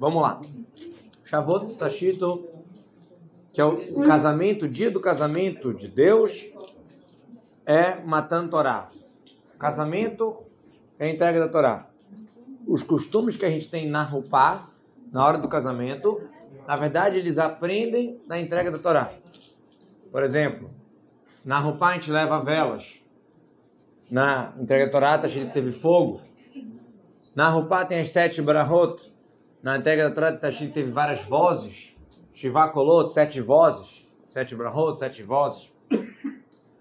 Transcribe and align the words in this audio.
Vamos 0.00 0.22
lá. 0.22 0.40
Shavuot 1.26 1.76
escrito 1.84 2.48
que 3.52 3.60
é 3.60 3.64
o 3.66 4.00
casamento, 4.00 4.64
o 4.64 4.68
dia 4.68 4.90
do 4.90 4.98
casamento 4.98 5.74
de 5.74 5.88
Deus 5.88 6.48
é 7.66 7.96
matando 7.96 8.50
Torá. 8.50 8.88
Casamento 9.58 10.38
é 10.98 11.04
a 11.04 11.10
entrega 11.10 11.38
da 11.40 11.48
Torá. 11.48 11.90
Os 12.66 12.82
costumes 12.82 13.36
que 13.36 13.44
a 13.44 13.50
gente 13.50 13.70
tem 13.70 13.90
na 13.90 14.02
roupa, 14.02 14.70
na 15.12 15.22
hora 15.22 15.36
do 15.36 15.48
casamento, 15.48 16.18
na 16.66 16.76
verdade 16.76 17.18
eles 17.18 17.36
aprendem 17.36 18.18
na 18.26 18.40
entrega 18.40 18.70
da 18.70 18.78
Torá. 18.78 19.12
Por 20.10 20.22
exemplo, 20.22 20.70
na 21.44 21.58
roupa 21.58 21.88
a 21.88 21.92
gente 21.92 22.10
leva 22.10 22.42
velas. 22.42 23.02
Na 24.10 24.54
entrega 24.58 24.86
da 24.86 24.92
Torá 24.92 25.16
a 25.16 25.28
gente 25.28 25.52
teve 25.52 25.72
fogo. 25.72 26.22
Na 27.34 27.50
roupa 27.50 27.84
tem 27.84 28.00
as 28.00 28.08
sete 28.08 28.40
brahot. 28.40 29.19
Na 29.62 29.76
entrega 29.76 30.08
da 30.08 30.14
Torá 30.14 30.50
gente 30.50 30.72
teve 30.72 30.90
várias 30.90 31.22
vozes. 31.22 31.96
Shiva 32.32 32.68
Kolot, 32.68 33.10
sete 33.12 33.40
vozes. 33.40 34.08
Sete 34.28 34.54
brahot, 34.54 34.98
sete 34.98 35.22
vozes. 35.22 35.72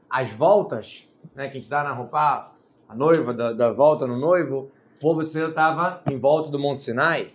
As 0.10 0.32
voltas 0.32 1.10
né, 1.36 1.50
que 1.50 1.58
a 1.58 1.60
gente 1.60 1.70
dá 1.70 1.84
na 1.84 1.94
roupa, 1.94 2.52
a 2.88 2.96
noiva 2.96 3.34
da, 3.34 3.54
da 3.54 3.72
volta 3.72 4.08
no 4.08 4.18
noivo, 4.18 4.72
o 4.98 5.00
povo 5.00 5.24
de 5.24 5.30
Israel 5.30 5.50
estava 5.50 6.02
em 6.10 6.18
volta 6.18 6.50
do 6.50 6.60
Monte 6.60 6.82
Sinai, 6.82 7.34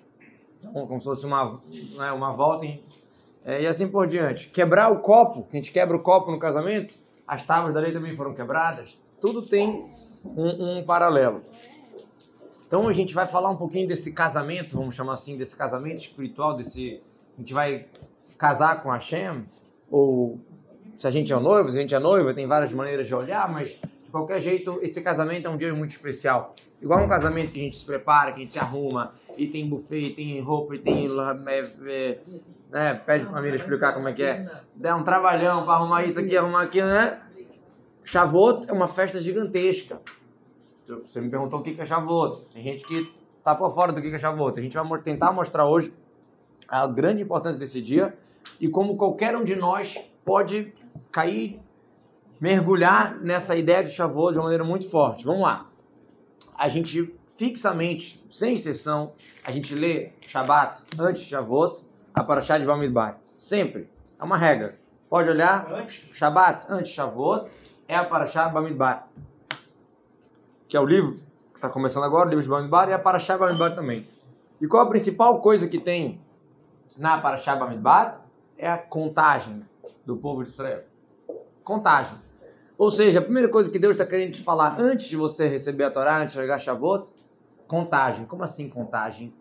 então, 0.59 0.87
como 0.87 0.99
se 0.99 1.05
fosse 1.05 1.27
uma, 1.27 1.61
né, 1.97 2.13
uma 2.13 2.33
volta 2.33 2.67
em, 2.67 2.83
é, 3.45 3.63
e 3.63 3.67
assim 3.67 3.89
por 3.89 4.07
diante. 4.07 4.49
Quebrar 4.49 4.91
o 4.91 5.01
copo, 5.01 5.47
a 5.53 5.57
gente 5.57 5.73
quebra 5.73 5.97
o 5.97 6.01
copo 6.01 6.31
no 6.31 6.39
casamento, 6.39 6.97
as 7.27 7.43
tábuas 7.43 7.75
da 7.75 7.81
lei 7.81 7.93
também 7.93 8.17
foram 8.17 8.35
quebradas, 8.35 8.99
tudo 9.21 9.43
tem 9.43 9.91
um, 10.25 10.79
um 10.79 10.85
paralelo. 10.85 11.43
Então 12.75 12.89
a 12.89 12.93
gente 12.93 13.15
vai 13.15 13.25
falar 13.25 13.51
um 13.51 13.57
pouquinho 13.57 13.87
desse 13.87 14.13
casamento, 14.13 14.77
vamos 14.77 14.97
chamar 14.97 15.13
assim, 15.13 15.39
desse 15.39 15.55
casamento 15.55 15.99
espiritual, 15.99 16.57
desse 16.57 17.01
a 17.37 17.41
gente 17.41 17.55
vai 17.55 17.87
casar 18.37 18.83
com 18.83 18.91
Hashem, 18.91 19.45
ou 19.89 20.41
se 20.97 21.07
a 21.07 21.11
gente 21.13 21.33
é 21.33 21.39
noivo, 21.39 21.69
se 21.69 21.79
a 21.79 21.81
gente 21.81 21.95
é 21.95 22.01
noiva, 22.01 22.35
tem 22.35 22.49
várias 22.49 22.73
maneiras 22.73 23.07
de 23.07 23.15
olhar, 23.15 23.49
mas 23.49 23.69
de 23.69 24.11
qualquer 24.11 24.41
jeito, 24.41 24.81
esse 24.83 25.01
casamento 25.01 25.47
é 25.47 25.51
um 25.51 25.57
dia 25.57 25.73
muito 25.73 25.93
especial. 25.93 26.57
Igual 26.83 27.05
um 27.05 27.09
casamento 27.09 27.53
que 27.53 27.61
a 27.61 27.63
gente 27.63 27.77
se 27.77 27.85
prepara, 27.85 28.33
que 28.33 28.41
a 28.41 28.45
gente 28.45 28.59
arruma, 28.59 29.15
e 29.39 29.47
tem 29.47 29.69
buffet, 29.69 30.09
e 30.09 30.11
tem 30.13 30.41
roupa, 30.41 30.75
e 30.75 30.81
tem. 30.81 31.05
É, 31.87 32.19
né, 32.73 32.95
pede 33.07 33.25
pra 33.25 33.35
família 33.35 33.55
explicar 33.55 33.93
como 33.93 34.09
é 34.09 34.13
que 34.13 34.25
é. 34.25 34.45
Dá 34.75 34.97
um 34.97 35.05
trabalhão 35.05 35.63
para 35.63 35.75
arrumar 35.75 36.05
isso 36.07 36.19
aqui, 36.19 36.37
arrumar 36.37 36.63
aquilo, 36.63 36.89
né? 36.89 37.23
Shavuot 38.03 38.69
é 38.69 38.73
uma 38.73 38.89
festa 38.89 39.21
gigantesca. 39.21 40.01
Você 40.87 41.21
me 41.21 41.31
perguntou 41.31 41.61
o 41.61 41.63
que 41.63 41.81
é 41.81 41.87
Shavuot. 41.87 42.43
Tem 42.53 42.63
gente 42.63 42.85
que 42.85 43.11
tá 43.43 43.55
por 43.55 43.75
fora 43.75 43.93
do 43.93 44.03
que 44.03 44.09
é 44.09 44.19
Shavuot. 44.19 44.59
A 44.59 44.63
gente 44.63 44.77
vai 44.77 45.01
tentar 45.01 45.33
mostrar 45.33 45.67
hoje 45.67 45.91
a 46.69 46.87
grande 46.87 47.23
importância 47.23 47.59
desse 47.59 47.81
dia 47.81 48.17
e 48.61 48.69
como 48.69 48.97
qualquer 48.97 49.37
um 49.37 49.45
de 49.45 49.57
nós 49.57 49.99
pode 50.25 50.73
cair, 51.11 51.61
mergulhar 52.41 53.19
nessa 53.21 53.57
ideia 53.57 53.83
de 53.83 53.91
Shavuot 53.91 54.33
de 54.33 54.39
uma 54.39 54.45
maneira 54.45 54.65
muito 54.65 54.89
forte. 54.89 55.25
Vamos 55.25 55.43
lá. 55.43 55.67
A 56.57 56.69
gente 56.69 57.15
fixamente, 57.27 58.25
sem 58.31 58.53
exceção, 58.53 59.13
a 59.45 59.51
gente 59.51 59.75
lê 59.75 60.13
Shabbat 60.21 60.83
antes 60.99 61.23
de 61.23 61.29
Shavuot, 61.29 61.83
a 62.13 62.23
Parashá 62.23 62.59
de 62.59 62.67
Bamidbar. 62.67 63.19
Sempre. 63.37 63.89
É 64.21 64.25
uma 64.25 64.37
regra. 64.37 64.79
Pode 65.09 65.29
olhar, 65.31 65.67
Shabbat 65.89 66.67
antes 66.69 66.89
de 66.89 66.95
Shavuot 66.95 67.49
é 67.89 67.97
a 67.97 68.05
Parashá 68.05 68.49
Bamidbar. 68.49 69.09
Que 70.75 70.79
é 70.79 70.81
o 70.81 70.87
livro 70.87 71.13
que 71.13 71.59
está 71.59 71.69
começando 71.69 72.03
agora, 72.03 72.27
o 72.27 72.31
livro 72.31 72.43
de 72.43 72.51
Bamidbar, 72.51 72.89
e 72.89 72.93
a 72.93 72.99
Parashá 72.99 73.39
Bamidbar 73.39 73.77
também. 73.77 74.09
E 74.61 74.67
qual 74.67 74.83
a 74.83 74.89
principal 74.89 75.41
coisa 75.41 75.69
que 75.69 75.79
tem 75.79 76.21
na 76.97 77.17
Parashá 77.19 77.55
Bamidbar? 77.55 78.23
É 78.59 78.69
a 78.69 78.77
contagem 78.77 79.65
do 80.05 80.17
povo 80.17 80.43
de 80.43 80.49
Israel 80.49 80.83
contagem. 81.63 82.19
Ou 82.77 82.91
seja, 82.91 83.21
a 83.21 83.23
primeira 83.23 83.49
coisa 83.49 83.71
que 83.71 83.79
Deus 83.79 83.93
está 83.93 84.05
querendo 84.05 84.33
te 84.33 84.43
falar 84.43 84.75
antes 84.81 85.07
de 85.07 85.17
você 85.17 85.47
receber 85.47 85.85
a 85.85 85.93
Torá, 85.93 86.17
antes 86.17 86.35
de 86.35 86.41
chegar 86.41 86.57
a 86.57 86.59
Shavuot, 86.59 87.09
contagem. 87.69 88.27
Como 88.27 88.43
assim 88.43 88.69
contagem? 88.69 89.33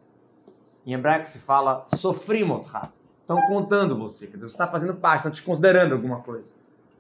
Em 0.86 0.94
hebraico 0.94 1.28
se 1.28 1.40
fala 1.40 1.84
sofrimotcha. 1.96 2.92
Estão 3.22 3.42
contando 3.48 3.98
você, 3.98 4.28
quer 4.28 4.36
dizer, 4.36 4.50
você 4.50 4.54
está 4.54 4.68
fazendo 4.68 4.94
parte, 4.94 5.22
estão 5.22 5.32
te 5.32 5.42
considerando 5.42 5.94
alguma 5.94 6.20
coisa. 6.20 6.46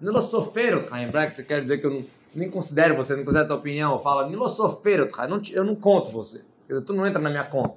Nilo 0.01 0.19
soferotcha, 0.23 0.97
em 0.97 1.03
hebraico 1.03 1.33
você 1.33 1.43
quer 1.43 1.61
dizer 1.61 1.77
que 1.77 1.85
eu 1.85 1.91
não, 1.91 2.03
nem 2.35 2.49
considero 2.49 2.95
você, 2.95 3.15
não 3.15 3.23
considero 3.23 3.45
a 3.45 3.47
tua 3.47 3.57
opinião. 3.57 3.99
Fala 3.99 4.27
nilo 4.27 4.49
soferotcha, 4.49 5.27
eu 5.53 5.63
não, 5.63 5.75
conto 5.75 6.11
você. 6.11 6.41
Tu 6.85 6.93
não 6.93 7.05
entra 7.05 7.21
na 7.21 7.29
minha 7.29 7.43
conta. 7.43 7.75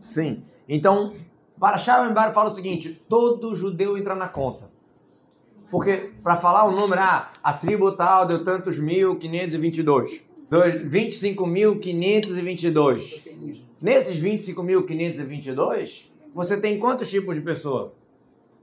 Sim. 0.00 0.42
Então, 0.68 1.14
para 1.58 1.78
Shabbat 1.78 2.34
fala 2.34 2.50
o 2.50 2.54
seguinte, 2.54 3.00
todo 3.08 3.54
judeu 3.54 3.96
entra 3.96 4.14
na 4.14 4.28
conta. 4.28 4.68
Porque 5.70 6.10
para 6.22 6.36
falar 6.36 6.64
o 6.64 6.72
número, 6.72 7.00
ah, 7.00 7.32
a 7.42 7.52
tribo 7.52 7.92
tal 7.92 8.26
deu 8.26 8.44
tantos 8.44 8.78
mil, 8.78 9.16
522. 9.16 10.24
25.522. 10.50 13.22
Nesses 13.80 14.20
25.522, 14.20 16.10
você 16.34 16.56
tem 16.56 16.78
quantos 16.78 17.10
tipos 17.10 17.36
de 17.36 17.42
pessoa? 17.42 17.92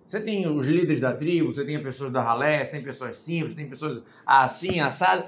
Você 0.06 0.20
tem 0.20 0.48
os 0.48 0.66
líderes 0.68 1.00
da 1.00 1.14
tribo, 1.14 1.52
você 1.52 1.66
tem 1.66 1.82
pessoas 1.82 2.12
da 2.12 2.22
ralé, 2.22 2.64
você 2.64 2.72
tem 2.72 2.84
pessoas 2.84 3.18
simples, 3.18 3.56
tem 3.56 3.68
pessoas 3.68 4.04
assim, 4.26 4.80
assado. 4.80 5.26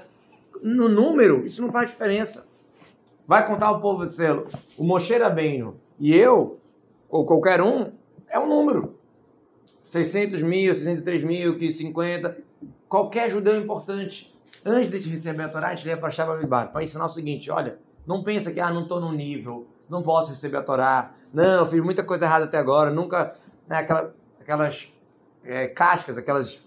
No 0.62 0.88
número, 0.88 1.44
isso 1.44 1.60
não 1.60 1.70
faz 1.70 1.90
diferença. 1.90 2.46
Vai 3.26 3.46
contar 3.46 3.72
o 3.72 3.80
povo 3.80 4.06
de 4.06 4.12
selo. 4.12 4.46
O 4.76 4.84
Moshe 4.84 5.16
Rabbeinu 5.16 5.76
e 5.98 6.16
eu, 6.16 6.60
ou 7.08 7.26
qualquer 7.26 7.60
um, 7.60 7.90
é 8.28 8.38
um 8.38 8.48
número. 8.48 8.96
600 9.90 10.42
mil, 10.42 10.74
603 10.74 11.22
mil, 11.24 11.58
50. 11.70 12.38
Qualquer 12.88 13.28
judeu 13.28 13.60
importante, 13.60 14.34
antes 14.64 14.90
de 14.90 15.00
te 15.00 15.08
receber 15.08 15.42
a 15.42 15.48
Torá, 15.48 15.68
a 15.68 15.74
gente 15.74 15.88
lê 15.88 15.96
para 15.96 16.10
Shabbat 16.10 16.46
para 16.72 16.82
ensinar 16.82 17.06
o 17.06 17.08
seguinte: 17.08 17.50
olha, 17.50 17.78
não 18.06 18.22
pensa 18.22 18.52
que 18.52 18.60
ah, 18.60 18.72
não 18.72 18.82
estou 18.82 19.00
no 19.00 19.12
nível, 19.12 19.66
não 19.88 20.02
posso 20.02 20.30
receber 20.30 20.58
a 20.58 20.62
Torá, 20.62 21.14
não, 21.32 21.66
fiz 21.66 21.82
muita 21.82 22.02
coisa 22.02 22.24
errada 22.24 22.44
até 22.44 22.58
agora, 22.58 22.90
nunca. 22.90 23.34
Né, 23.66 23.78
aquela, 23.78 24.14
aquelas 24.48 24.90
é, 25.44 25.68
cascas, 25.68 26.16
aquelas 26.16 26.66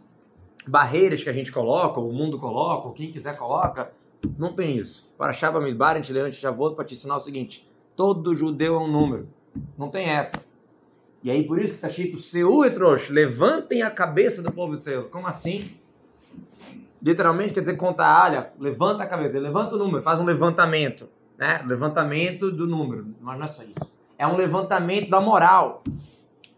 barreiras 0.67 1.23
que 1.23 1.29
a 1.31 1.33
gente 1.33 1.51
coloca, 1.51 1.99
o 1.99 2.13
mundo 2.13 2.37
coloca, 2.37 2.93
quem 2.93 3.11
quiser 3.11 3.35
coloca, 3.35 3.91
não 4.37 4.53
tem 4.53 4.77
isso. 4.77 5.11
Para 5.17 5.33
Shabbat 5.33 5.65
a 5.81 5.95
gente 5.95 6.13
lê 6.13 6.19
antes 6.19 6.35
de 6.35 6.41
Shavuot 6.41 6.75
para 6.75 6.85
te 6.85 6.93
ensinar 6.93 7.15
o 7.15 7.19
seguinte: 7.19 7.67
todo 7.95 8.35
judeu 8.35 8.75
é 8.75 8.77
um 8.77 8.87
número, 8.87 9.27
não 9.75 9.89
tem 9.89 10.09
essa. 10.09 10.39
E 11.23 11.31
aí 11.31 11.43
por 11.43 11.59
isso 11.59 11.69
que 11.69 11.75
está 11.77 11.87
escrito 11.87 12.17
Seu 12.17 12.63
etrosh, 12.63 13.09
levantem 13.09 13.81
a 13.81 13.89
cabeça 13.89 14.43
do 14.43 14.51
povo 14.51 14.75
de 14.75 14.81
Israel. 14.81 15.09
Como 15.09 15.25
assim? 15.25 15.75
Literalmente 17.01 17.51
quer 17.51 17.61
dizer 17.61 17.77
conta 17.77 18.03
a 18.03 18.23
alha, 18.23 18.53
levanta 18.59 19.01
a 19.01 19.07
cabeça, 19.07 19.39
levanta 19.39 19.73
o 19.73 19.79
número, 19.79 20.03
faz 20.03 20.19
um 20.19 20.23
levantamento, 20.23 21.09
né? 21.35 21.63
Levantamento 21.65 22.51
do 22.51 22.67
número, 22.67 23.07
mas 23.19 23.39
não 23.39 23.45
é 23.45 23.49
só 23.49 23.63
isso. 23.63 23.91
É 24.19 24.27
um 24.27 24.37
levantamento 24.37 25.09
da 25.09 25.19
moral. 25.19 25.83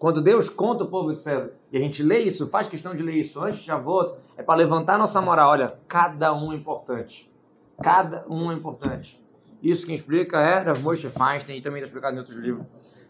Quando 0.04 0.22
Deus 0.22 0.50
conta 0.50 0.84
o 0.84 0.88
povo 0.88 1.14
de 1.14 1.18
Israel 1.18 1.52
e 1.72 1.78
a 1.78 1.80
gente 1.80 2.04
lê 2.04 2.20
isso, 2.20 2.46
faz 2.50 2.68
questão 2.68 2.94
de 2.94 3.02
ler 3.02 3.16
isso 3.16 3.42
antes 3.42 3.62
de 3.62 3.68
Shavuot, 3.68 4.14
é 4.36 4.44
para 4.44 4.56
levantar 4.56 4.98
nossa 4.98 5.22
moral. 5.22 5.52
Olha, 5.52 5.78
cada 5.88 6.34
um 6.34 6.52
é 6.52 6.58
importante. 6.58 7.32
Cada 7.82 8.26
um 8.30 8.52
é 8.52 8.54
importante. 8.54 9.24
Isso 9.62 9.86
quem 9.86 9.96
explica 9.96 10.42
é 10.42 10.60
Rav 10.60 10.82
Moshe 10.82 11.08
Feinstein 11.08 11.58
e 11.58 11.62
também 11.62 11.82
está 11.82 11.86
explicado 11.86 12.18
em 12.18 12.20
outros 12.20 12.36
livros 12.36 12.66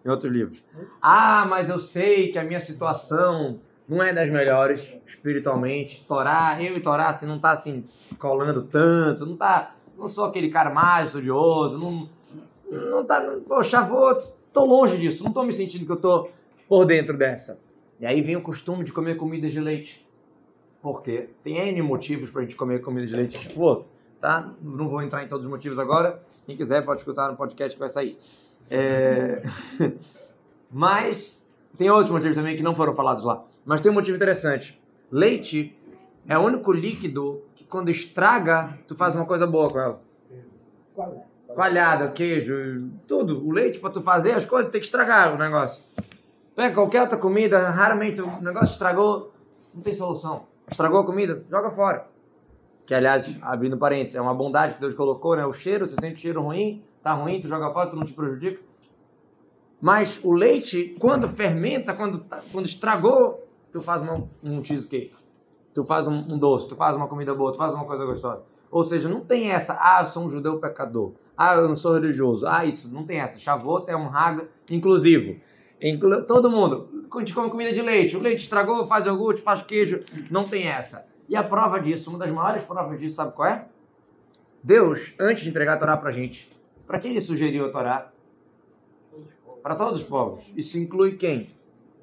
em 0.05 0.09
outros 0.09 0.31
livros. 0.31 0.63
Ah, 1.01 1.47
mas 1.49 1.67
eu 1.67 1.79
sei 1.79 2.31
que 2.31 2.37
a 2.37 2.43
minha 2.43 2.59
situação 2.59 3.59
não 3.89 4.03
é 4.03 4.13
das 4.13 4.29
melhores 4.29 4.93
espiritualmente. 5.07 6.05
Torá, 6.07 6.61
eu 6.61 6.77
e 6.77 6.79
Torá, 6.79 7.07
assim, 7.07 7.25
não 7.25 7.39
tá 7.39 7.53
assim 7.53 7.83
colando 8.19 8.61
tanto, 8.61 9.25
não 9.25 9.35
tá, 9.35 9.73
não 9.97 10.07
sou 10.07 10.25
aquele 10.25 10.51
cara 10.51 10.69
mais 10.69 11.07
estudioso, 11.07 11.75
não, 11.75 12.07
não 12.69 13.03
tá, 13.03 13.19
poxa, 13.47 13.81
vou, 13.81 14.15
tô 14.53 14.63
longe 14.63 14.95
disso, 14.99 15.23
não 15.23 15.33
tô 15.33 15.41
me 15.41 15.53
sentindo 15.53 15.87
que 15.87 15.91
eu 15.91 15.99
tô 15.99 16.29
por 16.67 16.85
dentro 16.85 17.17
dessa. 17.17 17.59
E 17.99 18.05
aí 18.05 18.21
vem 18.21 18.35
o 18.35 18.41
costume 18.41 18.83
de 18.83 18.91
comer 18.91 19.15
comida 19.15 19.49
de 19.49 19.59
leite. 19.59 20.05
Por 20.81 21.01
quê? 21.01 21.29
Tem 21.43 21.57
N 21.57 21.81
motivos 21.81 22.29
pra 22.29 22.41
gente 22.41 22.55
comer 22.55 22.81
comida 22.81 23.07
de 23.07 23.15
leite 23.15 23.39
tipo 23.39 23.85
tá? 24.19 24.53
Não 24.61 24.87
vou 24.87 25.01
entrar 25.01 25.23
em 25.23 25.27
todos 25.27 25.45
os 25.45 25.51
motivos 25.51 25.77
agora. 25.77 26.21
Quem 26.45 26.55
quiser 26.55 26.83
pode 26.83 26.99
escutar 26.99 27.29
no 27.29 27.37
podcast 27.37 27.75
que 27.75 27.79
vai 27.79 27.89
sair. 27.89 28.17
É... 28.69 29.43
Mas 30.71 31.41
tem 31.77 31.89
outros 31.89 32.09
motivos 32.09 32.35
também 32.35 32.55
que 32.55 32.63
não 32.63 32.73
foram 32.73 32.95
falados 32.95 33.23
lá. 33.23 33.43
Mas 33.65 33.81
tem 33.81 33.91
um 33.91 33.95
motivo 33.95 34.15
interessante. 34.15 34.81
Leite 35.11 35.77
é 36.27 36.37
o 36.37 36.41
único 36.41 36.71
líquido 36.71 37.41
que 37.55 37.65
quando 37.65 37.89
estraga, 37.89 38.77
tu 38.87 38.95
faz 38.95 39.13
uma 39.13 39.25
coisa 39.25 39.45
boa 39.45 39.69
com 39.69 39.79
ela. 39.79 40.01
Coalhada, 41.47 42.09
queijo, 42.09 42.89
tudo. 43.07 43.45
O 43.45 43.51
leite 43.51 43.79
para 43.79 43.89
tu 43.89 44.01
fazer 44.01 44.31
as 44.31 44.45
coisas 44.45 44.71
tem 44.71 44.79
que 44.79 44.87
estragar 44.87 45.35
o 45.35 45.37
negócio. 45.37 45.83
Pega 46.55 46.75
qualquer 46.75 47.01
outra 47.01 47.17
comida, 47.17 47.69
raramente 47.69 48.21
o 48.21 48.41
negócio 48.41 48.73
estragou, 48.73 49.33
não 49.73 49.81
tem 49.81 49.93
solução. 49.93 50.43
Estragou 50.69 50.99
a 50.99 51.05
comida, 51.05 51.43
joga 51.49 51.69
fora. 51.69 52.07
Que 52.85 52.93
aliás, 52.93 53.37
abrindo 53.41 53.77
parênteses, 53.77 54.15
é 54.15 54.21
uma 54.21 54.33
bondade 54.33 54.75
que 54.75 54.81
Deus 54.81 54.93
colocou, 54.93 55.35
né? 55.35 55.45
O 55.45 55.53
cheiro, 55.53 55.87
você 55.87 55.95
sente 55.99 56.15
o 56.15 56.17
cheiro 56.17 56.41
ruim, 56.41 56.83
tá 57.01 57.13
ruim, 57.13 57.41
tu 57.41 57.47
joga 57.47 57.71
fora, 57.71 57.89
tu 57.89 57.95
não 57.95 58.05
te 58.05 58.13
prejudica. 58.13 58.61
Mas 59.81 60.21
o 60.23 60.31
leite, 60.31 60.95
quando 60.99 61.27
fermenta, 61.27 61.93
quando, 61.93 62.19
tá, 62.19 62.41
quando 62.51 62.65
estragou, 62.65 63.45
tu 63.71 63.81
faz 63.81 64.01
uma, 64.01 64.27
um 64.43 64.63
cheesecake. 64.63 65.13
Tu 65.73 65.83
faz 65.83 66.07
um, 66.07 66.13
um, 66.13 66.37
doce, 66.37 66.69
tu 66.69 66.75
faz 66.75 66.95
uma 66.95 67.07
comida 67.07 67.33
boa, 67.33 67.51
tu 67.51 67.57
faz 67.57 67.73
uma 67.73 67.85
coisa 67.85 68.05
gostosa. 68.05 68.43
Ou 68.69 68.83
seja, 68.83 69.09
não 69.09 69.21
tem 69.21 69.51
essa, 69.51 69.77
ah, 69.79 70.01
eu 70.01 70.05
sou 70.05 70.23
um 70.23 70.29
judeu 70.29 70.59
pecador. 70.59 71.13
Ah, 71.35 71.55
eu 71.55 71.67
não 71.67 71.75
sou 71.75 71.93
religioso. 71.93 72.47
Ah, 72.47 72.63
isso, 72.63 72.89
não 72.93 73.05
tem 73.05 73.19
essa. 73.19 73.39
Shavuot 73.39 73.89
é 73.89 73.95
um 73.95 74.07
raga 74.07 74.47
inclusivo. 74.69 75.39
Inclu 75.83 76.23
todo 76.25 76.49
mundo. 76.49 77.07
A 77.13 77.19
gente 77.19 77.33
come 77.33 77.49
comida 77.49 77.73
de 77.73 77.81
leite. 77.81 78.15
O 78.15 78.21
leite 78.21 78.43
estragou, 78.43 78.87
faz 78.87 79.05
iogurte, 79.05 79.41
faz 79.41 79.61
queijo. 79.61 80.01
Não 80.31 80.45
tem 80.45 80.67
essa. 80.67 81.05
E 81.27 81.35
a 81.35 81.43
prova 81.43 81.79
disso, 81.79 82.09
uma 82.09 82.17
das 82.17 82.31
maiores 82.31 82.63
provas 82.63 82.97
disso, 82.97 83.15
sabe 83.15 83.33
qual 83.33 83.49
é? 83.49 83.67
Deus, 84.63 85.13
antes 85.19 85.43
de 85.43 85.49
entregar 85.49 85.73
a 85.73 85.77
Torá 85.77 85.97
pra 85.97 86.11
gente, 86.11 86.49
para 86.87 86.99
quem 86.99 87.11
ele 87.11 87.19
sugeriu 87.19 87.65
a 87.65 87.69
Torá? 87.69 88.11
Para 89.61 89.75
todos 89.75 90.01
os 90.01 90.07
povos. 90.07 90.51
Isso 90.55 90.77
inclui 90.77 91.17
quem? 91.17 91.49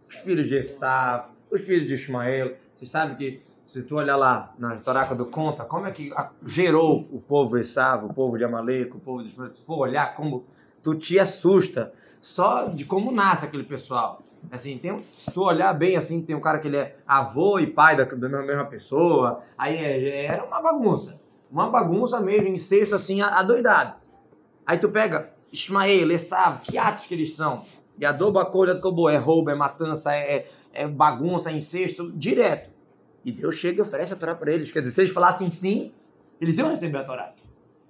Os 0.08 0.16
filhos 0.16 0.46
de 0.46 0.56
Esav, 0.56 1.30
os 1.50 1.62
filhos 1.62 1.88
de 1.88 1.94
Ismael. 1.94 2.56
Vocês 2.76 2.90
sabem 2.90 3.16
que 3.16 3.40
se 3.66 3.82
tu 3.82 3.96
olhar 3.96 4.16
lá 4.16 4.54
na 4.58 4.76
Torá 4.76 5.06
quando 5.06 5.24
conta 5.24 5.64
como 5.64 5.86
é 5.86 5.90
que 5.90 6.12
gerou 6.44 7.00
o 7.10 7.20
povo 7.20 7.56
Esav, 7.56 8.04
o 8.04 8.12
povo 8.12 8.36
de 8.36 8.44
Amaleco, 8.44 8.98
o 8.98 9.00
povo 9.00 9.22
de 9.22 9.30
Ismael, 9.30 9.54
se 9.54 9.64
for 9.64 9.78
olhar 9.78 10.14
como 10.14 10.44
tu 10.82 10.94
te 10.94 11.18
assusta 11.18 11.92
só 12.20 12.66
de 12.66 12.84
como 12.84 13.10
nasce 13.10 13.46
aquele 13.46 13.64
pessoal. 13.64 14.22
Assim, 14.50 14.78
tem, 14.78 15.02
se 15.14 15.30
tu 15.30 15.42
olhar 15.42 15.72
bem 15.74 15.96
assim, 15.96 16.22
tem 16.22 16.34
um 16.34 16.40
cara 16.40 16.58
que 16.58 16.68
ele 16.68 16.76
é 16.76 16.96
avô 17.06 17.58
e 17.58 17.66
pai 17.66 17.96
da, 17.96 18.04
da 18.04 18.28
mesma 18.42 18.64
pessoa, 18.64 19.42
aí 19.56 19.76
é, 19.76 20.24
era 20.24 20.44
uma 20.44 20.60
bagunça. 20.60 21.20
Uma 21.50 21.68
bagunça 21.68 22.20
mesmo, 22.20 22.48
incesto 22.48 22.94
assim, 22.94 23.20
adoidado. 23.20 23.94
Aí 24.64 24.78
tu 24.78 24.88
pega 24.88 25.30
Ismael, 25.52 26.10
Esav, 26.12 26.60
que 26.62 26.78
atos 26.78 27.06
que 27.06 27.14
eles 27.14 27.34
são? 27.34 27.64
E 27.98 28.06
a 28.06 28.12
doba 28.12 28.46
colha 28.46 28.74
do 28.74 29.08
é 29.08 29.16
roubo, 29.16 29.50
é 29.50 29.54
matança, 29.54 30.14
é, 30.14 30.48
é 30.72 30.86
bagunça, 30.88 31.50
é 31.50 31.54
incesto, 31.54 32.10
direto. 32.12 32.70
E 33.24 33.30
Deus 33.30 33.56
chega 33.56 33.78
e 33.78 33.82
oferece 33.82 34.14
a 34.14 34.16
Torá 34.16 34.34
para 34.34 34.52
eles. 34.52 34.72
Quer 34.72 34.78
dizer, 34.80 34.92
se 34.92 35.00
eles 35.02 35.12
falassem 35.12 35.50
sim, 35.50 35.92
eles 36.40 36.56
iam 36.56 36.70
receber 36.70 36.98
a 36.98 37.04
Torá. 37.04 37.34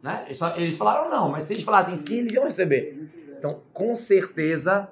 Né? 0.02 0.26
Eles 0.56 0.76
falaram 0.76 1.08
não, 1.10 1.28
mas 1.28 1.44
se 1.44 1.52
eles 1.52 1.62
falassem 1.62 1.96
sim, 1.96 2.18
eles 2.18 2.34
iam 2.34 2.44
receber. 2.44 3.08
Então, 3.40 3.62
com 3.72 3.94
certeza, 3.94 4.86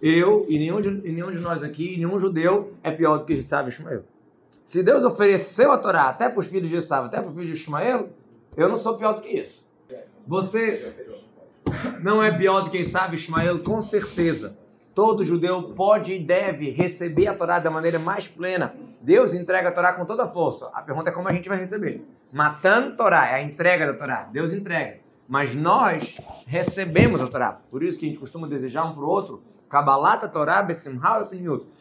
eu 0.00 0.46
e 0.48 0.58
nenhum 0.58 0.80
de, 0.80 0.88
e 0.88 1.12
nenhum 1.12 1.30
de 1.30 1.38
nós 1.38 1.62
aqui, 1.62 1.98
nenhum 1.98 2.18
judeu 2.18 2.72
é 2.82 2.90
pior 2.90 3.18
do 3.18 3.26
que 3.26 3.34
Esav 3.34 3.68
e 3.68 3.68
Ismael. 3.68 4.04
Se 4.64 4.82
Deus 4.82 5.04
ofereceu 5.04 5.70
a 5.70 5.76
Torá 5.76 6.04
até 6.04 6.26
para 6.26 6.40
os 6.40 6.46
filhos 6.46 6.70
de 6.70 6.76
Esav, 6.76 7.08
até 7.08 7.20
para 7.20 7.28
os 7.28 7.34
filhos 7.34 7.58
de 7.58 7.62
Ismael, 7.62 8.08
eu 8.56 8.70
não 8.70 8.78
sou 8.78 8.96
pior 8.96 9.12
do 9.12 9.20
que 9.20 9.28
isso. 9.28 9.68
Você 10.26 10.94
não 12.02 12.22
é 12.22 12.34
pior 12.34 12.62
do 12.62 12.70
que 12.70 12.78
Esav 12.78 13.12
e 13.12 13.18
Ismael, 13.18 13.58
com 13.62 13.82
certeza. 13.82 14.56
Todo 14.94 15.22
judeu 15.22 15.74
pode 15.74 16.14
e 16.14 16.18
deve 16.18 16.70
receber 16.70 17.26
a 17.26 17.34
Torá 17.34 17.58
da 17.58 17.70
maneira 17.70 17.98
mais 17.98 18.26
plena. 18.26 18.74
Deus 19.02 19.34
entrega 19.34 19.68
a 19.68 19.72
Torá 19.72 19.92
com 19.92 20.06
toda 20.06 20.22
a 20.22 20.26
força. 20.26 20.70
A 20.72 20.80
pergunta 20.80 21.10
é 21.10 21.12
como 21.12 21.28
a 21.28 21.32
gente 21.34 21.50
vai 21.50 21.58
receber. 21.58 22.02
Matando 22.32 22.96
Torá 22.96 23.26
é 23.26 23.34
a 23.34 23.42
entrega 23.42 23.86
da 23.86 23.92
Torá. 23.92 24.26
Deus 24.32 24.54
entrega. 24.54 24.99
Mas 25.30 25.54
nós 25.54 26.20
recebemos 26.44 27.22
a 27.22 27.28
Torá. 27.28 27.52
Por 27.52 27.84
isso 27.84 27.96
que 27.96 28.04
a 28.04 28.08
gente 28.08 28.18
costuma 28.18 28.48
desejar 28.48 28.84
um 28.84 28.94
para 28.94 29.04
o 29.04 29.08
outro 29.08 29.40
Kabbalat 29.68 30.28
Torá 30.32 30.60
Besimhal 30.60 31.24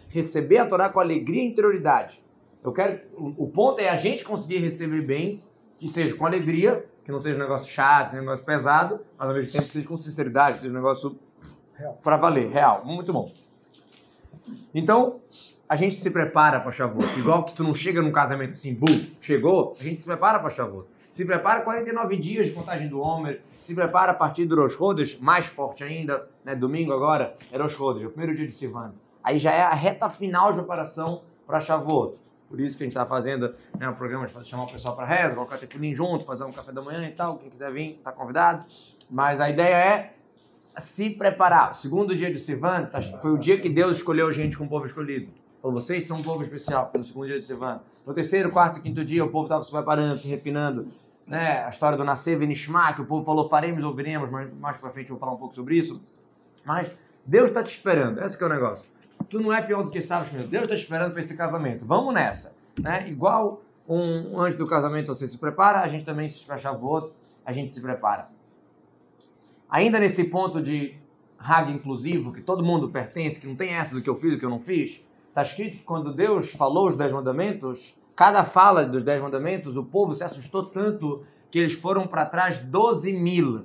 Receber 0.07 0.59
a 0.59 0.67
Torá 0.67 0.87
com 0.87 0.99
alegria 0.99 1.41
e 1.41 1.47
interioridade. 1.47 2.23
Eu 2.63 2.71
quero, 2.71 3.01
o, 3.17 3.47
ponto 3.47 3.79
é 3.79 3.89
a 3.89 3.97
gente 3.97 4.23
conseguir 4.23 4.57
receber 4.57 5.01
bem, 5.01 5.41
que 5.79 5.87
seja 5.87 6.15
com 6.15 6.27
alegria, 6.27 6.85
que 7.03 7.11
não 7.11 7.19
seja 7.19 7.37
um 7.37 7.41
negócio 7.41 7.71
chato, 7.71 8.15
um 8.15 8.19
negócio 8.19 8.45
pesado, 8.45 8.99
mas 9.17 9.27
ao 9.27 9.33
mesmo 9.33 9.51
tempo 9.51 9.65
que 9.65 9.73
seja 9.73 9.87
com 9.87 9.97
sinceridade, 9.97 10.55
que 10.55 10.61
seja 10.61 10.73
um 10.73 10.77
negócio 10.77 11.17
para 12.03 12.17
valer, 12.17 12.51
real. 12.51 12.85
Muito 12.85 13.11
bom. 13.11 13.31
Então, 14.75 15.21
a 15.67 15.75
gente 15.75 15.95
se 15.95 16.11
prepara 16.11 16.59
para 16.59 16.71
Shavuot. 16.71 17.17
Igual 17.17 17.45
que 17.45 17.53
tu 17.55 17.63
não 17.63 17.73
chega 17.73 17.99
num 17.99 18.11
casamento 18.11 18.51
assim, 18.51 18.75
bum, 18.75 19.07
chegou, 19.19 19.75
a 19.79 19.83
gente 19.83 19.95
se 19.95 20.05
prepara 20.05 20.39
para 20.39 20.51
Shavuot. 20.51 20.87
Se 21.19 21.25
prepara 21.25 21.59
49 21.59 22.15
dias 22.15 22.47
de 22.47 22.53
contagem 22.53 22.87
do 22.87 23.01
Homer, 23.01 23.41
se 23.59 23.75
prepara 23.75 24.13
a 24.13 24.15
partir 24.15 24.45
do 24.45 24.55
Rosh 24.55 24.77
Chodesh, 24.77 25.19
mais 25.19 25.47
forte 25.47 25.83
ainda, 25.83 26.25
né? 26.45 26.55
domingo 26.55 26.93
agora 26.93 27.35
é 27.51 27.57
Rosh 27.57 27.73
Chodesh, 27.73 28.05
o 28.05 28.09
primeiro 28.09 28.33
dia 28.37 28.47
de 28.47 28.53
Sivan. 28.53 28.93
Aí 29.21 29.37
já 29.37 29.51
é 29.51 29.61
a 29.61 29.73
reta 29.73 30.07
final 30.07 30.53
de 30.53 30.59
preparação 30.59 31.23
para 31.45 31.59
Shavuot. 31.59 32.17
Por 32.47 32.61
isso 32.61 32.77
que 32.77 32.83
a 32.83 32.85
gente 32.85 32.93
está 32.93 33.05
fazendo 33.05 33.53
né, 33.77 33.89
um 33.89 33.95
programa 33.95 34.27
de 34.27 34.47
chamar 34.47 34.63
o 34.63 34.71
pessoal 34.71 34.95
para 34.95 35.05
reza, 35.05 35.35
colocar 35.35 35.57
tefilim 35.57 35.93
junto, 35.93 36.23
fazer 36.23 36.45
um 36.45 36.53
café 36.53 36.71
da 36.71 36.81
manhã 36.81 37.05
e 37.05 37.11
tal. 37.11 37.37
Quem 37.37 37.49
quiser 37.49 37.69
vir, 37.69 37.95
está 37.97 38.13
convidado. 38.13 38.63
Mas 39.11 39.41
a 39.41 39.49
ideia 39.49 39.75
é 39.75 40.13
se 40.77 41.09
preparar. 41.09 41.71
O 41.71 41.73
segundo 41.73 42.15
dia 42.15 42.31
de 42.31 42.39
Sivan 42.39 42.85
tá, 42.85 43.01
foi 43.01 43.31
o 43.33 43.37
dia 43.37 43.59
que 43.59 43.67
Deus 43.67 43.97
escolheu 43.97 44.29
a 44.29 44.31
gente 44.31 44.57
como 44.57 44.69
povo 44.69 44.85
escolhido. 44.85 45.29
Falou, 45.61 45.81
vocês 45.81 46.05
são 46.05 46.19
um 46.19 46.23
povo 46.23 46.43
especial, 46.43 46.89
no 46.95 47.03
segundo 47.03 47.27
dia 47.27 47.41
de 47.41 47.45
Sivan. 47.45 47.81
No 48.07 48.13
terceiro, 48.13 48.49
quarto 48.49 48.79
e 48.79 48.81
quinto 48.81 49.03
dia, 49.03 49.25
o 49.25 49.29
povo 49.29 49.47
estava 49.47 49.61
se 49.61 49.69
preparando, 49.69 50.17
se 50.17 50.27
refinando, 50.29 50.87
né, 51.29 51.63
a 51.63 51.69
história 51.69 51.95
do 51.95 52.03
Nascer 52.03 52.37
Venishma, 52.37 52.91
que 52.93 53.01
o 53.01 53.05
povo 53.05 53.23
falou 53.23 53.47
faremos, 53.47 53.83
ouviremos, 53.83 54.29
mas 54.31 54.51
mais 54.55 54.77
para 54.77 54.89
frente 54.89 55.11
eu 55.11 55.15
vou 55.15 55.19
falar 55.19 55.33
um 55.33 55.37
pouco 55.37 55.53
sobre 55.53 55.77
isso. 55.77 56.01
Mas 56.65 56.91
Deus 57.23 57.49
está 57.49 57.61
te 57.63 57.69
esperando, 57.69 58.21
esse 58.23 58.41
é 58.41 58.45
o 58.45 58.49
negócio. 58.49 58.89
Tu 59.29 59.39
não 59.39 59.53
é 59.53 59.61
pior 59.61 59.83
do 59.83 59.91
que 59.91 60.01
sabes, 60.01 60.31
meu 60.33 60.47
Deus 60.47 60.63
está 60.63 60.75
te 60.75 60.81
esperando 60.81 61.11
para 61.11 61.21
esse 61.21 61.37
casamento. 61.37 61.85
Vamos 61.85 62.13
nessa. 62.13 62.55
Né? 62.79 63.07
Igual 63.09 63.61
um, 63.87 64.39
antes 64.39 64.57
do 64.57 64.65
casamento 64.65 65.13
você 65.13 65.27
se 65.27 65.37
prepara, 65.37 65.81
a 65.81 65.87
gente 65.87 66.03
também 66.03 66.27
se 66.27 66.43
fecha 66.43 66.71
voto, 66.71 67.13
a 67.45 67.51
gente 67.51 67.73
se 67.73 67.81
prepara. 67.81 68.27
Ainda 69.69 69.99
nesse 69.99 70.23
ponto 70.23 70.59
de 70.59 70.95
Hag 71.37 71.71
inclusivo, 71.71 72.33
que 72.33 72.41
todo 72.41 72.63
mundo 72.63 72.89
pertence, 72.89 73.39
que 73.39 73.45
não 73.45 73.55
tem 73.55 73.75
essa 73.75 73.93
do 73.93 74.01
que 74.01 74.09
eu 74.09 74.15
fiz 74.15 74.33
e 74.33 74.35
do 74.35 74.39
que 74.39 74.45
eu 74.45 74.49
não 74.49 74.59
fiz, 74.59 75.05
está 75.27 75.43
escrito 75.43 75.77
que 75.77 75.83
quando 75.83 76.11
Deus 76.11 76.51
falou 76.51 76.87
os 76.87 76.97
dez 76.97 77.11
mandamentos, 77.11 77.95
cada 78.19 78.43
fala 78.43 78.83
dos 78.83 79.01
Dez 79.01 79.21
Mandamentos, 79.21 79.77
o 79.77 79.83
povo 79.85 80.13
se 80.13 80.25
assustou 80.25 80.65
tanto 80.65 81.23
que 81.49 81.57
eles 81.57 81.71
foram 81.71 82.05
para 82.05 82.25
trás 82.25 82.59
12 82.59 83.13
mil. 83.13 83.63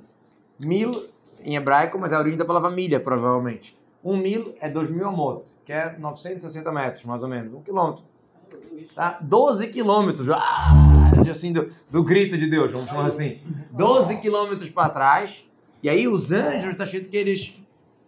Mil 0.57 1.09
em 1.43 1.57
hebraico, 1.57 1.99
mas 1.99 2.13
é 2.13 2.15
a 2.15 2.19
origem 2.19 2.37
da 2.37 2.45
palavra 2.45 2.69
milha, 2.69 2.97
provavelmente. 2.97 3.77
Um 4.01 4.15
mil 4.15 4.55
é 4.61 4.69
2 4.69 4.91
mil 4.91 5.09
amot, 5.09 5.43
que 5.65 5.73
é 5.73 5.97
960 5.99 6.71
metros, 6.71 7.03
mais 7.03 7.21
ou 7.21 7.27
menos, 7.27 7.53
um 7.53 7.61
quilômetro. 7.61 8.05
Tá? 8.95 9.17
12 9.19 9.67
quilômetros, 9.67 10.29
ah, 10.29 10.71
assim, 11.29 11.51
do, 11.51 11.69
do 11.91 12.01
grito 12.01 12.37
de 12.37 12.49
Deus, 12.49 12.71
vamos 12.71 12.87
chamar 12.87 13.07
assim. 13.07 13.41
12 13.71 14.15
quilômetros 14.19 14.69
para 14.69 14.87
trás, 14.87 15.45
e 15.83 15.89
aí 15.89 16.07
os 16.07 16.31
anjos, 16.31 16.67
está 16.67 16.85
escrito 16.85 17.09
que 17.09 17.17
eles 17.17 17.61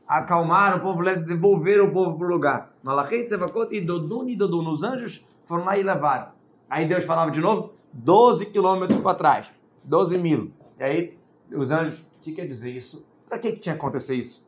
acalmaram 0.07 0.77
o 0.77 0.79
povo, 0.79 1.03
devolveram 1.03 1.88
o 1.88 1.91
povo 1.91 2.17
para 2.17 2.25
o 2.25 2.29
lugar. 2.29 2.74
Malachei, 2.81 3.25
Tzevakot 3.25 3.75
e 3.75 3.81
Dodun 3.81 4.29
e 4.29 4.36
Dodun. 4.38 4.69
Os 4.69 4.81
anjos 4.81 5.25
foram 5.43 5.65
lá 5.65 5.77
e 5.77 5.83
levaram. 5.83 6.37
Aí 6.69 6.88
Deus 6.88 7.03
falava 7.03 7.31
de 7.31 7.39
novo, 7.39 7.74
12 7.93 8.47
quilômetros 8.47 9.00
para 9.00 9.15
trás, 9.15 9.51
12 9.83 10.17
mil. 10.17 10.51
E 10.79 10.83
aí 10.83 11.17
os 11.51 11.71
anjos, 11.71 12.00
o 12.00 12.21
que 12.21 12.33
quer 12.33 12.45
dizer 12.45 12.71
isso? 12.71 13.05
Para 13.27 13.39
que, 13.39 13.53
que 13.53 13.59
tinha 13.59 13.75
que 13.75 13.79
acontecer 13.79 14.15
isso? 14.15 14.45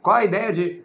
Qual 0.00 0.16
a 0.16 0.24
ideia 0.24 0.52
de 0.52 0.82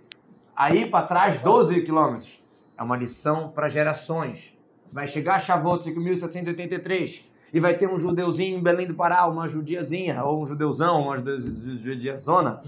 aí 0.56 0.90
para 0.90 1.06
trás 1.08 1.40
12 1.42 1.82
quilômetros? 1.82 2.44
É 2.78 2.84
uma 2.84 2.96
lição 2.96 3.50
para 3.50 3.68
gerações. 3.68 4.56
Vai 4.92 5.08
chegar 5.08 5.36
a 5.36 5.40
Shavuot 5.40 5.84
5783 5.84 7.28
e 7.54 7.60
vai 7.60 7.76
ter 7.76 7.90
um 7.90 7.98
judeuzinho 7.98 8.58
em 8.58 8.62
Belém 8.62 8.88
do 8.88 8.94
Pará, 8.94 9.26
uma 9.26 9.48
judiazinha, 9.48 10.24
ou 10.24 10.42
um 10.42 10.46
judeuzão, 10.46 11.04
uma 11.04 11.18
judiazona, 11.18 12.62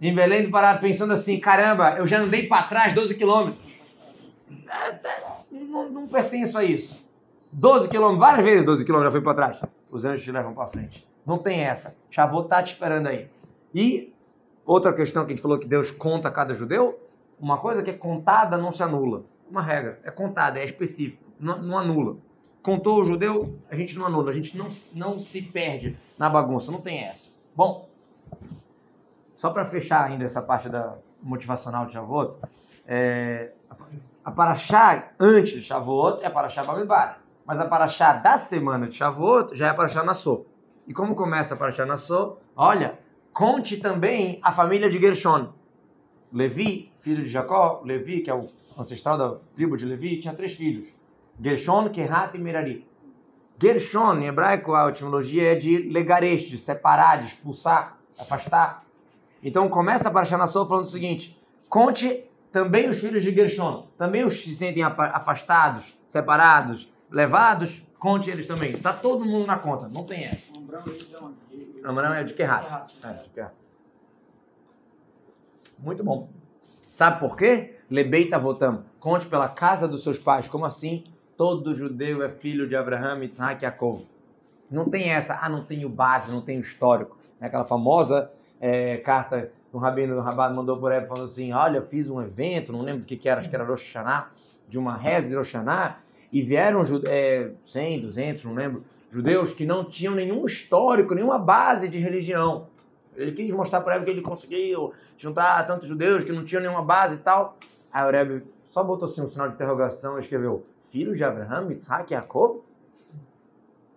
em 0.00 0.14
Belém 0.14 0.44
do 0.44 0.50
Pará, 0.50 0.76
pensando 0.76 1.12
assim: 1.12 1.38
caramba, 1.38 1.96
eu 1.98 2.06
já 2.06 2.20
andei 2.20 2.46
para 2.46 2.62
trás 2.64 2.92
12 2.92 3.14
quilômetros. 3.16 3.80
É, 4.68 4.88
é, 4.88 5.38
não, 5.50 5.90
não 5.90 6.06
pertenço 6.06 6.56
a 6.56 6.64
isso. 6.64 6.97
12 7.52 7.88
quilômetros, 7.88 8.20
várias 8.20 8.44
vezes 8.44 8.64
12 8.64 8.84
quilômetros 8.84 9.12
já 9.12 9.18
fui 9.18 9.24
para 9.24 9.34
trás. 9.34 9.62
Os 9.90 10.04
anjos 10.04 10.22
te 10.22 10.32
levam 10.32 10.54
para 10.54 10.66
frente. 10.68 11.06
Não 11.24 11.38
tem 11.38 11.60
essa. 11.60 11.96
Shavuot 12.10 12.44
está 12.44 12.62
te 12.62 12.72
esperando 12.72 13.06
aí. 13.06 13.28
E 13.74 14.14
outra 14.64 14.92
questão 14.92 15.24
que 15.24 15.32
a 15.32 15.34
gente 15.34 15.42
falou 15.42 15.58
que 15.58 15.66
Deus 15.66 15.90
conta 15.90 16.30
cada 16.30 16.54
judeu, 16.54 16.98
uma 17.40 17.58
coisa 17.58 17.82
que 17.82 17.90
é 17.90 17.94
contada 17.94 18.56
não 18.56 18.72
se 18.72 18.82
anula. 18.82 19.24
Uma 19.50 19.62
regra, 19.62 19.98
é 20.04 20.10
contada, 20.10 20.58
é 20.58 20.64
específico, 20.64 21.24
não, 21.40 21.62
não 21.62 21.78
anula. 21.78 22.16
Contou 22.62 23.00
o 23.00 23.04
judeu, 23.04 23.56
a 23.70 23.76
gente 23.76 23.98
não 23.98 24.04
anula, 24.04 24.30
a 24.30 24.34
gente 24.34 24.56
não, 24.58 24.68
não 24.94 25.18
se 25.18 25.40
perde 25.40 25.96
na 26.18 26.28
bagunça, 26.28 26.70
não 26.70 26.80
tem 26.82 27.04
essa. 27.04 27.30
Bom, 27.56 27.88
só 29.34 29.50
para 29.50 29.64
fechar 29.64 30.04
ainda 30.04 30.24
essa 30.24 30.42
parte 30.42 30.68
da 30.68 30.96
motivacional 31.22 31.86
de 31.86 31.92
Shavuot, 31.92 32.34
é, 32.86 33.52
a 34.24 34.30
Paraxá 34.30 35.12
antes 35.18 35.54
de 35.54 35.62
Shavuot 35.62 36.22
é 36.22 36.26
a 36.26 36.30
Paraxá 36.30 36.62
Bamidbar. 36.62 37.20
Mas 37.48 37.58
a 37.58 37.66
Paraxá 37.66 38.12
da 38.12 38.36
semana 38.36 38.86
de 38.86 38.96
Shavuot 38.96 39.56
já 39.56 39.68
é 39.68 39.70
a 39.70 39.74
Paraxá 39.74 40.04
Nassô. 40.04 40.44
E 40.86 40.92
como 40.92 41.14
começa 41.14 41.54
a 41.54 41.56
Paraxá 41.56 41.86
Nassô? 41.86 42.36
Olha, 42.54 42.98
conte 43.32 43.78
também 43.78 44.38
a 44.42 44.52
família 44.52 44.90
de 44.90 45.00
Gershon. 45.00 45.48
Levi, 46.30 46.92
filho 47.00 47.22
de 47.22 47.30
Jacó, 47.30 47.80
Levi, 47.86 48.20
que 48.20 48.28
é 48.28 48.34
o 48.34 48.50
ancestral 48.78 49.16
da 49.16 49.36
tribo 49.54 49.78
de 49.78 49.86
Levi, 49.86 50.18
tinha 50.18 50.34
três 50.34 50.52
filhos. 50.52 50.88
Gershon, 51.42 51.88
Kehat 51.88 52.36
e 52.36 52.38
Merari. 52.38 52.86
Gershon, 53.58 54.18
em 54.18 54.26
hebraico, 54.26 54.74
a 54.74 54.90
etimologia 54.90 55.52
é 55.52 55.54
de 55.54 55.90
legaresh, 55.90 56.50
de 56.50 56.58
separar, 56.58 57.18
de 57.18 57.28
expulsar, 57.28 57.96
afastar. 58.20 58.84
Então 59.42 59.70
começa 59.70 60.10
a 60.10 60.12
Parashá 60.12 60.36
Nassau 60.36 60.68
falando 60.68 60.84
o 60.84 60.88
seguinte: 60.88 61.40
conte 61.70 62.26
também 62.52 62.90
os 62.90 62.98
filhos 62.98 63.22
de 63.22 63.34
Gershon, 63.34 63.88
também 63.96 64.22
os 64.22 64.42
se 64.42 64.54
sentem 64.54 64.82
afastados, 64.82 65.98
separados, 66.06 66.92
levados, 67.10 67.82
conte 67.98 68.30
eles 68.30 68.46
também. 68.46 68.72
Está 68.72 68.92
todo 68.92 69.24
mundo 69.24 69.46
na 69.46 69.58
conta, 69.58 69.88
não 69.88 70.04
tem 70.04 70.24
essa. 70.24 70.50
Amram 71.84 72.14
é 72.14 72.24
de 72.24 72.34
Kehat. 72.34 72.96
É, 73.04 73.12
de. 73.12 73.50
Muito 75.78 76.02
bom. 76.02 76.28
Sabe 76.90 77.20
por 77.20 77.36
quê? 77.36 77.76
Lebeita 77.90 78.38
votam. 78.38 78.84
Conte 78.98 79.26
pela 79.26 79.48
casa 79.48 79.86
dos 79.86 80.02
seus 80.02 80.18
pais. 80.18 80.48
Como 80.48 80.64
assim? 80.64 81.04
Todo 81.36 81.72
judeu 81.72 82.22
é 82.22 82.28
filho 82.28 82.68
de 82.68 82.74
Abraham, 82.74 83.24
Isaac 83.24 83.62
e 83.62 83.66
Jacob. 83.66 84.02
Não 84.70 84.88
tem 84.88 85.10
essa, 85.10 85.38
ah, 85.40 85.48
não 85.48 85.64
tenho 85.64 85.88
base, 85.88 86.32
não 86.32 86.40
tenho 86.40 86.60
histórico. 86.60 87.16
É 87.40 87.46
aquela 87.46 87.64
famosa 87.64 88.30
é, 88.60 88.96
carta 88.98 89.52
que 89.70 89.76
o 89.76 89.78
Rabino 89.78 90.14
do 90.16 90.20
Rabat 90.20 90.54
mandou 90.54 90.76
por 90.78 90.90
aí 90.90 91.06
falando 91.06 91.26
assim, 91.26 91.52
olha, 91.52 91.82
fiz 91.82 92.08
um 92.08 92.20
evento, 92.20 92.72
não 92.72 92.82
lembro 92.82 93.02
do 93.02 93.06
que, 93.06 93.16
que 93.16 93.28
era, 93.28 93.40
acho 93.40 93.48
que 93.48 93.54
era 93.54 93.64
Rosh 93.64 93.82
Hashanah, 93.82 94.30
de 94.68 94.78
uma 94.78 94.96
reza 94.96 95.28
de 95.28 95.36
Rosh 95.36 95.52
Hashanah, 95.52 95.98
e 96.32 96.42
vieram 96.42 96.82
é, 97.06 97.50
100, 97.62 98.00
200, 98.02 98.44
não 98.44 98.54
lembro, 98.54 98.84
judeus 99.10 99.52
que 99.52 99.64
não 99.64 99.84
tinham 99.84 100.14
nenhum 100.14 100.44
histórico, 100.44 101.14
nenhuma 101.14 101.38
base 101.38 101.88
de 101.88 101.98
religião. 101.98 102.66
Ele 103.16 103.32
quis 103.32 103.50
mostrar 103.50 103.80
para 103.80 103.96
ele 103.96 104.04
que 104.04 104.10
ele 104.10 104.22
conseguiu 104.22 104.92
juntar 105.16 105.66
tantos 105.66 105.88
judeus 105.88 106.24
que 106.24 106.32
não 106.32 106.44
tinham 106.44 106.62
nenhuma 106.62 106.82
base 106.82 107.16
e 107.16 107.18
tal. 107.18 107.56
Aí 107.92 108.06
o 108.06 108.10
Rebbe 108.10 108.44
só 108.68 108.84
botou 108.84 109.06
assim 109.06 109.22
um 109.22 109.28
sinal 109.28 109.48
de 109.48 109.54
interrogação 109.54 110.16
e 110.16 110.20
escreveu: 110.20 110.64
Filhos 110.92 111.16
de 111.16 111.24
Abraham, 111.24 111.72
Isaac 111.72 112.12
e 112.12 112.16
Jacob? 112.16 112.60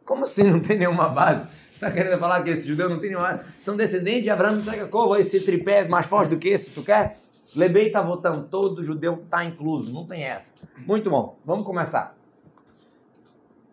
Como 0.03 0.23
assim 0.23 0.43
não 0.43 0.59
tem 0.59 0.79
nenhuma 0.79 1.09
base? 1.09 1.45
Você 1.69 1.85
está 1.85 1.91
querendo 1.91 2.17
falar 2.17 2.41
que 2.43 2.49
esses 2.49 2.65
judeus 2.65 2.89
não 2.89 2.99
têm 2.99 3.11
nenhuma? 3.11 3.41
São 3.59 3.77
descendentes 3.77 4.23
de 4.23 4.29
Abraão, 4.29 4.59
Isaac 4.59 4.77
e 4.77 4.81
Jacob, 4.81 5.19
esse 5.19 5.39
tripé 5.41 5.87
mais 5.87 6.05
forte 6.05 6.29
do 6.29 6.37
que 6.37 6.49
esse, 6.49 6.71
tu 6.71 6.81
quer? 6.81 7.19
Lebei 7.55 7.87
está 7.87 8.01
votando, 8.01 8.47
todo 8.47 8.83
judeu 8.83 9.21
está 9.23 9.43
incluso, 9.43 9.93
não 9.93 10.05
tem 10.05 10.23
essa. 10.23 10.51
Muito 10.85 11.09
bom, 11.09 11.37
vamos 11.45 11.63
começar. 11.63 12.15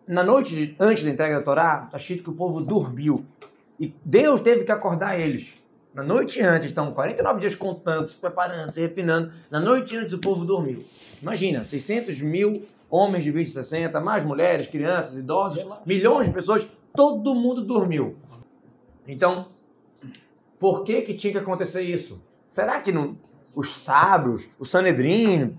Na 0.09 0.23
noite 0.23 0.75
antes 0.79 1.03
da 1.03 1.11
entrega 1.11 1.35
da 1.35 1.41
Torá, 1.43 1.83
está 1.85 1.97
escrito 1.97 2.23
que 2.23 2.29
o 2.31 2.33
povo 2.33 2.61
dormiu. 2.61 3.23
E 3.79 3.93
Deus 4.03 4.41
teve 4.41 4.63
que 4.63 4.71
acordar 4.71 5.19
eles. 5.19 5.55
Na 5.93 6.01
noite 6.01 6.41
antes, 6.41 6.69
estão 6.69 6.91
49 6.91 7.39
dias 7.39 7.53
contando, 7.53 8.07
se 8.07 8.15
preparando, 8.15 8.73
se 8.73 8.81
refinando. 8.81 9.31
Na 9.51 9.59
noite 9.59 9.95
antes, 9.95 10.11
o 10.11 10.17
povo 10.17 10.43
dormiu. 10.45 10.83
Imagina, 11.21 11.63
600 11.63 12.23
mil 12.23 12.59
homens 12.89 13.23
de 13.23 13.29
20 13.29 13.45
e 13.45 13.49
60, 13.51 13.99
mais 13.99 14.25
mulheres, 14.25 14.65
crianças, 14.65 15.15
idosos, 15.15 15.63
milhões 15.85 16.25
de 16.25 16.33
pessoas, 16.33 16.67
todo 16.95 17.35
mundo 17.35 17.61
dormiu. 17.61 18.15
Então, 19.07 19.49
por 20.59 20.83
que 20.83 21.03
que 21.03 21.13
tinha 21.13 21.33
que 21.33 21.39
acontecer 21.39 21.83
isso? 21.83 22.19
Será 22.47 22.81
que 22.81 22.91
não, 22.91 23.15
os 23.55 23.75
sábios, 23.75 24.49
o 24.57 24.65
Sanedrino, 24.65 25.55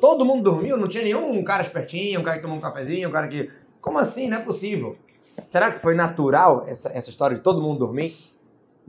todo 0.00 0.24
mundo 0.24 0.44
dormiu? 0.44 0.78
Não 0.78 0.88
tinha 0.88 1.04
nenhum 1.04 1.44
cara 1.44 1.62
espertinho, 1.62 2.20
um 2.20 2.22
cara 2.22 2.38
que 2.38 2.42
tomou 2.42 2.56
um 2.56 2.62
cafezinho, 2.62 3.10
um 3.10 3.12
cara 3.12 3.28
que... 3.28 3.50
Como 3.86 4.00
assim? 4.00 4.28
Não 4.28 4.38
é 4.38 4.40
possível. 4.40 4.96
Será 5.46 5.70
que 5.70 5.78
foi 5.78 5.94
natural 5.94 6.64
essa, 6.66 6.90
essa 6.92 7.08
história 7.08 7.36
de 7.36 7.40
todo 7.40 7.62
mundo 7.62 7.78
dormir? 7.78 8.12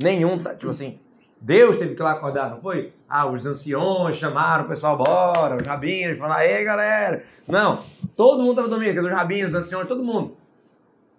Nenhum, 0.01 0.41
tá, 0.41 0.55
tipo 0.55 0.71
assim, 0.71 0.99
Deus 1.39 1.77
teve 1.77 1.93
que 1.93 2.01
ir 2.01 2.03
lá 2.03 2.13
acordar, 2.13 2.49
não 2.49 2.59
foi? 2.59 2.91
Ah, 3.07 3.29
os 3.29 3.45
anciões 3.45 4.15
chamaram 4.15 4.65
o 4.65 4.67
pessoal 4.67 4.97
bora, 4.97 5.55
os 5.55 5.67
rabinos 5.67 6.17
falaram, 6.17 6.41
ei 6.41 6.63
galera. 6.63 7.23
Não, 7.47 7.83
todo 8.15 8.39
mundo 8.39 8.59
estava 8.59 8.69
dormindo, 8.69 8.99
os 8.99 9.11
rabinos, 9.11 9.53
os 9.53 9.65
anciões, 9.65 9.87
todo 9.87 10.03
mundo. 10.03 10.35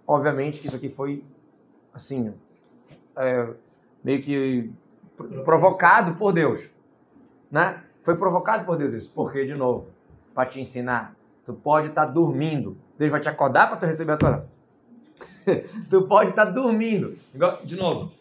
Obviamente 0.04 0.60
que 0.60 0.66
isso 0.66 0.76
aqui 0.76 0.88
foi, 0.88 1.22
assim, 1.94 2.34
é, 3.16 3.48
meio 4.02 4.20
que 4.20 4.72
provocado 5.44 6.16
por 6.16 6.32
Deus, 6.32 6.68
né? 7.48 7.80
Foi 8.02 8.16
provocado 8.16 8.64
por 8.64 8.76
Deus 8.76 8.92
isso. 8.92 9.14
Porque, 9.14 9.44
de 9.44 9.54
novo, 9.54 9.86
para 10.34 10.48
te 10.48 10.60
ensinar, 10.60 11.14
tu 11.46 11.52
pode 11.52 11.88
estar 11.88 12.06
tá 12.06 12.12
dormindo, 12.12 12.76
Deus 12.98 13.10
vai 13.10 13.20
te 13.20 13.28
acordar 13.28 13.68
para 13.68 13.76
tu 13.76 13.86
receber 13.86 14.12
a 14.12 14.16
Torá. 14.16 14.42
tu 15.88 16.02
pode 16.02 16.30
estar 16.30 16.46
tá 16.46 16.52
dormindo. 16.52 17.16
De 17.64 17.76
novo, 17.76 18.12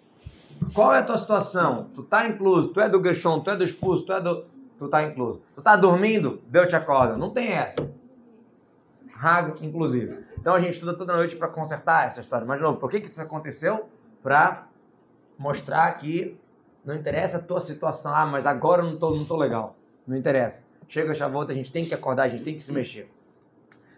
qual 0.74 0.94
é 0.94 1.00
a 1.00 1.04
tua 1.04 1.18
situação? 1.18 1.88
Tu 1.94 2.04
tá 2.04 2.28
incluso, 2.28 2.70
tu 2.70 2.80
é 2.80 2.88
do 2.88 3.04
Gershon, 3.04 3.40
tu 3.40 3.50
é 3.50 3.56
do 3.56 3.64
expulso, 3.64 4.06
tu 4.06 4.14
é 4.14 4.22
do. 4.22 4.46
Tu 4.78 4.88
tá 4.88 5.04
incluso. 5.04 5.42
Tu 5.56 5.62
tá 5.62 5.76
dormindo, 5.76 6.40
Deus 6.48 6.68
te 6.68 6.76
acorda. 6.76 7.18
Não 7.18 7.32
tem 7.32 7.52
essa. 7.52 7.90
Rago, 9.12 9.56
inclusive. 9.64 10.24
Então 10.40 10.54
a 10.54 10.60
gente 10.60 10.74
estuda 10.74 10.94
toda 10.94 11.16
noite 11.16 11.36
para 11.36 11.48
consertar 11.48 12.06
essa 12.06 12.20
história. 12.20 12.46
Mas, 12.46 12.58
de 12.60 12.64
novo, 12.64 12.78
por 12.78 12.90
que, 12.90 13.00
que 13.00 13.08
isso 13.08 13.20
aconteceu? 13.20 13.90
Para 14.22 14.68
mostrar 15.38 15.92
que 15.94 16.38
não 16.86 16.94
interessa 16.94 17.38
a 17.38 17.40
tua 17.40 17.60
situação. 17.60 18.16
Ah, 18.16 18.28
mas 18.28 18.46
agora 18.46 18.84
eu 18.84 18.92
não 18.92 18.98
tô, 18.98 19.16
não 19.16 19.26
tô 19.26 19.36
legal. 19.36 19.76
Não 20.06 20.16
interessa. 20.16 20.64
Chega 20.88 21.12
a 21.12 21.16
Shavuot, 21.16 21.52
a 21.52 21.56
gente 21.56 21.72
tem 21.72 21.84
que 21.84 21.94
acordar, 21.94 22.24
a 22.24 22.28
gente 22.28 22.44
tem 22.44 22.56
que 22.56 22.62
se 22.62 22.72
mexer. 22.72 23.12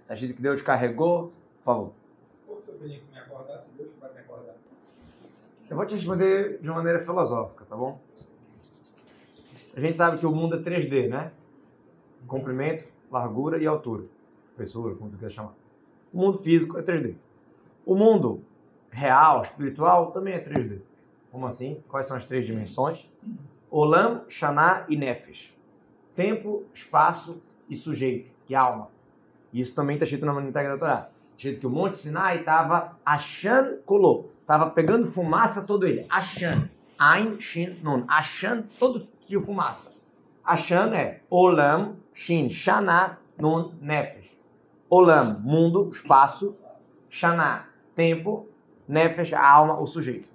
Tá 0.10 0.16
dito 0.16 0.34
que 0.34 0.42
Deus 0.42 0.60
carregou. 0.60 1.32
Por 1.60 1.64
favor. 1.64 1.92
Eu 5.70 5.78
vou 5.78 5.86
te 5.86 5.94
responder 5.94 6.58
de 6.60 6.68
uma 6.68 6.78
maneira 6.78 7.00
filosófica, 7.00 7.64
tá 7.66 7.76
bom? 7.76 8.02
A 9.76 9.80
gente 9.80 9.96
sabe 9.96 10.18
que 10.18 10.26
o 10.26 10.32
mundo 10.32 10.56
é 10.56 10.60
3D, 10.60 11.08
né? 11.08 11.32
Comprimento, 12.26 12.90
largura 13.12 13.60
e 13.60 13.68
altura. 13.68 14.06
Espessura, 14.50 14.96
como 14.96 15.12
tu 15.12 15.18
quer 15.20 15.30
chamar. 15.30 15.54
O 16.12 16.18
mundo 16.18 16.40
físico 16.40 16.80
é 16.80 16.82
3D. 16.82 17.14
O 17.86 17.94
mundo 17.94 18.44
real, 18.90 19.44
espiritual, 19.44 20.12
também 20.12 20.34
é 20.34 20.44
3D. 20.44 20.80
Como 21.32 21.46
assim? 21.46 21.84
Quais 21.88 22.08
são 22.08 22.18
as 22.18 22.26
três 22.26 22.48
dimensões? 22.48 23.08
Olam, 23.70 24.24
Shana 24.28 24.88
e 24.90 24.98
Nefesh. 24.98 25.56
Tempo, 26.16 26.64
espaço 26.74 27.40
e 27.70 27.76
sujeito, 27.76 28.32
que 28.48 28.56
é 28.56 28.58
alma. 28.58 28.90
Isso 29.54 29.76
também 29.76 29.96
está 29.96 30.04
escrito 30.04 30.26
na 30.26 30.34
Maniteca 30.34 30.70
da 30.70 30.78
Torá. 30.78 31.10
Escrito 31.38 31.60
que 31.62 31.68
o 31.68 31.70
Monte 31.70 31.98
Sinai 31.98 32.40
estava 32.40 32.98
Ashan 33.06 33.78
Kolô 33.86 34.26
Tava 34.46 34.72
pegando 34.72 35.06
fumaça 35.06 35.64
todo 35.64 35.86
ele. 35.86 36.08
Ashan. 36.10 36.70
Ain, 36.98 37.40
Shin, 37.40 37.78
Nun. 37.84 38.04
Ashan, 38.08 38.64
todo 38.80 39.08
tio 39.28 39.42
fumaça. 39.42 39.94
Ashan 40.44 40.92
é 40.96 41.22
Olam, 41.30 41.98
Shin, 42.16 42.50
Shana, 42.50 43.20
Nun, 43.38 43.74
Nefesh. 43.80 44.36
Olam, 44.90 45.40
mundo, 45.42 45.90
espaço. 45.92 46.56
Shana, 47.12 47.68
tempo. 47.96 48.48
Nefesh, 48.88 49.34
a 49.34 49.48
alma, 49.48 49.80
o 49.80 49.86
sujeito. 49.86 50.28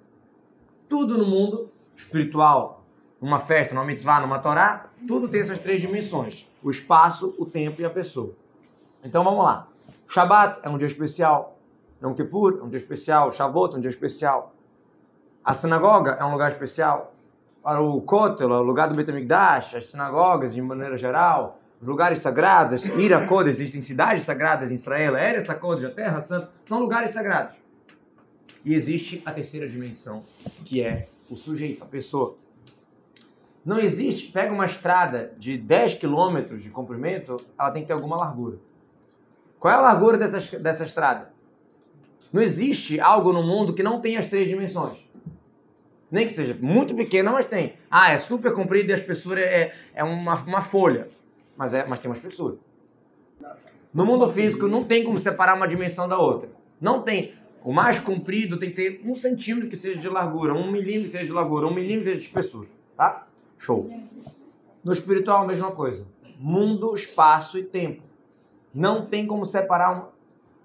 Tudo 0.87 1.17
no 1.17 1.25
mundo 1.25 1.69
espiritual, 1.97 2.85
numa 3.21 3.39
festa, 3.39 3.73
numa 3.73 3.85
mitzvah, 3.85 4.21
numa 4.21 4.39
torá, 4.39 4.89
tudo 5.07 5.27
tem 5.27 5.41
essas 5.41 5.59
três 5.59 5.81
dimensões: 5.81 6.49
o 6.63 6.69
espaço, 6.69 7.35
o 7.37 7.45
tempo 7.45 7.81
e 7.81 7.85
a 7.85 7.89
pessoa. 7.89 8.33
Então 9.05 9.23
vamos 9.23 9.43
lá. 9.43 9.67
Shabbat 10.07 10.61
é 10.63 10.69
um 10.69 10.79
dia 10.79 10.87
especial, 10.87 11.59
Yom 12.01 12.15
Kippur 12.15 12.57
é 12.59 12.63
um 12.63 12.69
dia 12.69 12.79
especial, 12.79 13.31
Shavuot 13.31 13.75
é 13.75 13.77
um 13.77 13.79
dia 13.79 13.91
especial. 13.91 14.55
A 15.43 15.53
sinagoga 15.53 16.17
é 16.19 16.25
um 16.25 16.31
lugar 16.31 16.51
especial. 16.51 17.13
Para 17.61 17.81
o 17.81 18.01
Kotel, 18.01 18.49
o 18.49 18.63
lugar 18.63 18.89
do 18.89 18.95
Betamigdash, 18.95 19.75
as 19.75 19.85
sinagogas 19.85 20.55
de 20.55 20.61
maneira 20.61 20.97
geral, 20.97 21.59
os 21.79 21.87
lugares 21.87 22.19
sagrados, 22.19 22.83
Ira 22.97 23.27
Kodesh, 23.27 23.55
existem 23.55 23.79
cidades 23.79 24.23
sagradas 24.23 24.71
em 24.71 24.75
Israel, 24.75 25.15
Eretz 25.15 25.53
Kodesh, 25.59 25.85
a 25.85 25.91
Terra 25.91 26.21
Santa, 26.21 26.49
são 26.65 26.79
lugares 26.79 27.11
sagrados. 27.11 27.55
E 28.63 28.73
existe 28.73 29.21
a 29.23 29.31
terceira 29.31 29.67
dimensão, 29.67 30.23
que 30.65 30.81
é 30.81 31.09
o 31.29 31.35
sujeito, 31.35 31.83
a 31.83 31.87
pessoa. 31.87 32.37
Não 33.63 33.77
existe, 33.77 34.31
pega 34.31 34.51
uma 34.51 34.65
estrada 34.65 35.31
de 35.37 35.57
10 35.59 35.95
quilômetros 35.95 36.63
de 36.63 36.71
comprimento, 36.71 37.39
ela 37.57 37.69
tem 37.69 37.83
que 37.83 37.87
ter 37.87 37.93
alguma 37.93 38.15
largura. 38.15 38.57
Qual 39.59 39.73
é 39.73 39.77
a 39.77 39.81
largura 39.81 40.17
dessa, 40.17 40.59
dessa 40.59 40.83
estrada? 40.83 41.33
Não 42.31 42.41
existe 42.41 42.99
algo 42.99 43.31
no 43.31 43.43
mundo 43.43 43.73
que 43.73 43.81
não 43.81 44.01
tenha 44.01 44.19
as 44.19 44.29
três 44.29 44.47
dimensões. 44.47 44.97
Nem 46.11 46.27
que 46.27 46.33
seja 46.33 46.55
muito 46.61 46.93
pequena, 46.93 47.31
mas 47.31 47.45
tem. 47.45 47.73
Ah, 47.89 48.11
é 48.11 48.17
super 48.17 48.53
comprido 48.53 48.89
e 48.89 48.93
a 48.93 48.95
espessura 48.95 49.39
é, 49.39 49.73
é 49.93 50.03
uma, 50.03 50.35
uma 50.35 50.61
folha. 50.61 51.09
Mas, 51.57 51.73
é, 51.73 51.85
mas 51.85 51.99
tem 51.99 52.09
uma 52.09 52.17
espessura. 52.17 52.57
No 53.93 54.05
mundo 54.05 54.27
físico 54.27 54.67
não 54.67 54.83
tem 54.83 55.03
como 55.03 55.19
separar 55.19 55.55
uma 55.55 55.67
dimensão 55.67 56.07
da 56.07 56.17
outra. 56.17 56.49
Não 56.79 57.01
tem. 57.01 57.33
O 57.63 57.71
mais 57.71 57.99
comprido 57.99 58.57
tem 58.57 58.69
que 58.69 58.75
ter 58.75 59.01
um 59.05 59.15
centímetro 59.15 59.69
que 59.69 59.75
seja 59.75 59.97
de 59.97 60.09
largura, 60.09 60.53
um 60.53 60.71
milímetro 60.71 61.05
que 61.05 61.11
seja 61.13 61.25
de 61.25 61.31
largura, 61.31 61.65
um 61.65 61.73
milímetro 61.73 62.11
de 62.11 62.23
espessura. 62.23 62.67
Tá? 62.95 63.25
Show. 63.57 63.89
No 64.83 64.91
espiritual, 64.91 65.43
a 65.43 65.47
mesma 65.47 65.71
coisa. 65.71 66.05
Mundo, 66.37 66.93
espaço 66.93 67.57
e 67.57 67.63
tempo. 67.63 68.03
Não 68.75 69.05
tem 69.05 69.25
como 69.25 69.45
separar 69.45 69.97
um. 69.97 70.03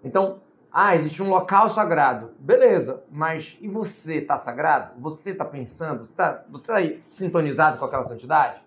Então, 0.02 0.40
ah, 0.72 0.96
existe 0.96 1.22
um 1.22 1.30
local 1.30 1.68
sagrado. 1.68 2.32
Beleza, 2.40 3.04
mas 3.08 3.56
e 3.60 3.68
você 3.68 4.16
está 4.16 4.36
sagrado? 4.36 5.00
Você 5.00 5.30
está 5.30 5.44
pensando? 5.44 5.98
Você 5.98 6.10
está 6.10 6.32
tá 6.32 6.74
aí 6.74 7.00
sintonizado 7.08 7.78
com 7.78 7.84
aquela 7.84 8.02
santidade? 8.02 8.60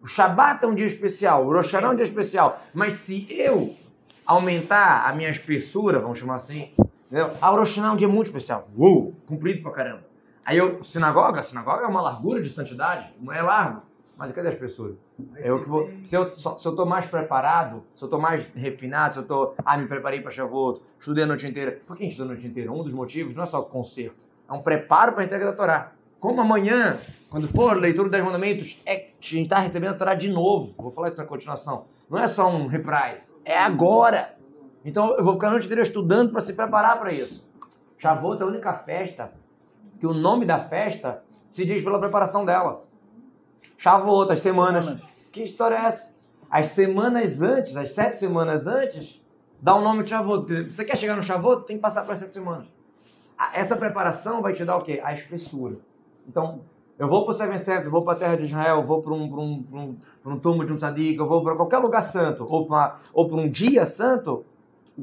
O 0.00 0.06
Shabat 0.06 0.64
é 0.64 0.68
um 0.68 0.74
dia 0.74 0.86
especial, 0.86 1.44
o 1.44 1.52
Rosh 1.52 1.74
é 1.74 1.88
um 1.88 1.94
dia 1.96 2.04
especial. 2.04 2.60
Mas 2.72 2.94
se 2.94 3.26
eu 3.28 3.74
aumentar 4.24 5.08
a 5.08 5.12
minha 5.12 5.30
espessura, 5.30 5.98
vamos 5.98 6.18
chamar 6.18 6.36
assim, 6.36 6.70
a 7.40 7.48
Rosh 7.50 7.78
é 7.78 7.90
um 7.90 7.96
dia 7.96 8.08
muito 8.08 8.26
especial. 8.26 8.68
Uou, 8.76 9.14
cumprido 9.26 9.62
pra 9.62 9.72
caramba. 9.72 10.04
Aí 10.44 10.56
eu, 10.56 10.82
sinagoga, 10.82 11.42
sinagoga 11.42 11.84
é 11.84 11.86
uma 11.86 12.00
largura 12.00 12.40
de 12.40 12.48
santidade, 12.48 13.12
não 13.20 13.32
é 13.32 13.42
largo. 13.42 13.82
Mas 14.20 14.32
cadê 14.32 14.48
as 14.48 14.54
pessoas? 14.54 14.96
Eu, 15.38 15.64
vou, 15.64 15.88
se 16.04 16.14
eu 16.14 16.36
se 16.36 16.68
eu 16.68 16.76
tô 16.76 16.84
mais 16.84 17.06
preparado, 17.06 17.82
se 17.96 18.04
eu 18.04 18.08
tô 18.10 18.18
mais 18.18 18.52
refinado, 18.54 19.14
se 19.14 19.20
eu 19.20 19.24
tô, 19.24 19.54
ah, 19.64 19.78
me 19.78 19.86
preparei 19.86 20.20
para 20.20 20.30
Shavuot, 20.30 20.78
estudei 20.98 21.24
a 21.24 21.26
noite 21.26 21.46
inteira. 21.46 21.80
Por 21.86 21.96
que 21.96 22.02
a 22.02 22.04
gente 22.04 22.12
estuda 22.12 22.28
a 22.28 22.32
noite 22.34 22.46
inteira? 22.46 22.70
Um 22.70 22.82
dos 22.82 22.92
motivos 22.92 23.34
não 23.34 23.44
é 23.44 23.46
só 23.46 23.62
conserto, 23.62 24.14
é 24.46 24.52
um 24.52 24.60
preparo 24.60 25.14
para 25.14 25.22
a 25.22 25.24
entrega 25.24 25.46
da 25.46 25.52
Torá. 25.54 25.92
Como 26.20 26.38
amanhã, 26.38 26.98
quando 27.30 27.48
for 27.48 27.78
leitura 27.78 28.10
dos 28.10 28.20
mandamentos, 28.20 28.82
é, 28.84 28.94
a 28.94 28.98
gente 29.22 29.44
está 29.44 29.58
recebendo 29.58 29.92
a 29.92 29.94
Torá 29.94 30.12
de 30.12 30.28
novo. 30.28 30.74
Vou 30.76 30.90
falar 30.90 31.08
isso 31.08 31.16
na 31.16 31.24
continuação. 31.24 31.86
Não 32.10 32.18
é 32.18 32.26
só 32.26 32.46
um 32.46 32.66
reprise, 32.66 33.32
é 33.42 33.56
agora. 33.56 34.36
Então 34.84 35.16
eu 35.16 35.24
vou 35.24 35.32
ficar 35.32 35.48
a 35.48 35.52
noite 35.52 35.64
inteira 35.64 35.82
estudando 35.82 36.30
para 36.30 36.42
se 36.42 36.52
preparar 36.52 36.98
para 36.98 37.10
isso. 37.10 37.42
Shavuot 37.96 38.38
é 38.38 38.44
a 38.44 38.48
única 38.48 38.74
festa 38.74 39.32
que 39.98 40.06
o 40.06 40.12
nome 40.12 40.44
da 40.44 40.58
festa 40.58 41.24
se 41.48 41.64
diz 41.64 41.80
pela 41.80 41.98
preparação 41.98 42.44
dela. 42.44 42.89
Shavuot, 43.78 44.32
as 44.32 44.40
semanas. 44.40 44.84
semanas. 44.84 45.08
Que 45.32 45.42
história 45.42 45.76
é 45.76 45.86
essa? 45.86 46.10
As 46.50 46.68
semanas 46.68 47.40
antes, 47.42 47.76
as 47.76 47.92
sete 47.92 48.16
semanas 48.16 48.66
antes, 48.66 49.22
dá 49.60 49.74
o 49.74 49.80
nome 49.80 50.02
de 50.02 50.10
Shavuot. 50.10 50.64
Você 50.64 50.84
quer 50.84 50.96
chegar 50.96 51.16
no 51.16 51.22
Shavuot, 51.22 51.66
tem 51.66 51.76
que 51.76 51.82
passar 51.82 52.02
pelas 52.02 52.18
sete 52.18 52.34
semanas. 52.34 52.66
Essa 53.54 53.76
preparação 53.76 54.42
vai 54.42 54.52
te 54.52 54.64
dar 54.64 54.76
o 54.76 54.82
quê? 54.82 55.00
A 55.02 55.14
espessura. 55.14 55.76
Então, 56.28 56.60
eu 56.98 57.08
vou 57.08 57.24
para 57.24 57.30
o 57.30 57.34
Seven 57.34 57.58
Seventh, 57.58 57.86
eu 57.86 57.90
vou 57.90 58.02
para 58.02 58.12
a 58.12 58.16
terra 58.16 58.36
de 58.36 58.44
Israel, 58.44 58.76
eu 58.76 58.82
vou 58.82 59.00
para 59.00 59.14
um, 59.14 59.22
um, 59.22 59.64
um, 59.72 59.96
um 60.32 60.38
túmulo 60.38 60.66
de 60.66 60.72
um 60.74 60.76
tzadik, 60.76 61.18
eu 61.18 61.26
vou 61.26 61.42
para 61.42 61.56
qualquer 61.56 61.78
lugar 61.78 62.02
santo, 62.02 62.44
ou 62.46 62.66
para 62.66 62.98
ou 63.14 63.34
um 63.34 63.48
dia 63.48 63.86
santo, 63.86 64.44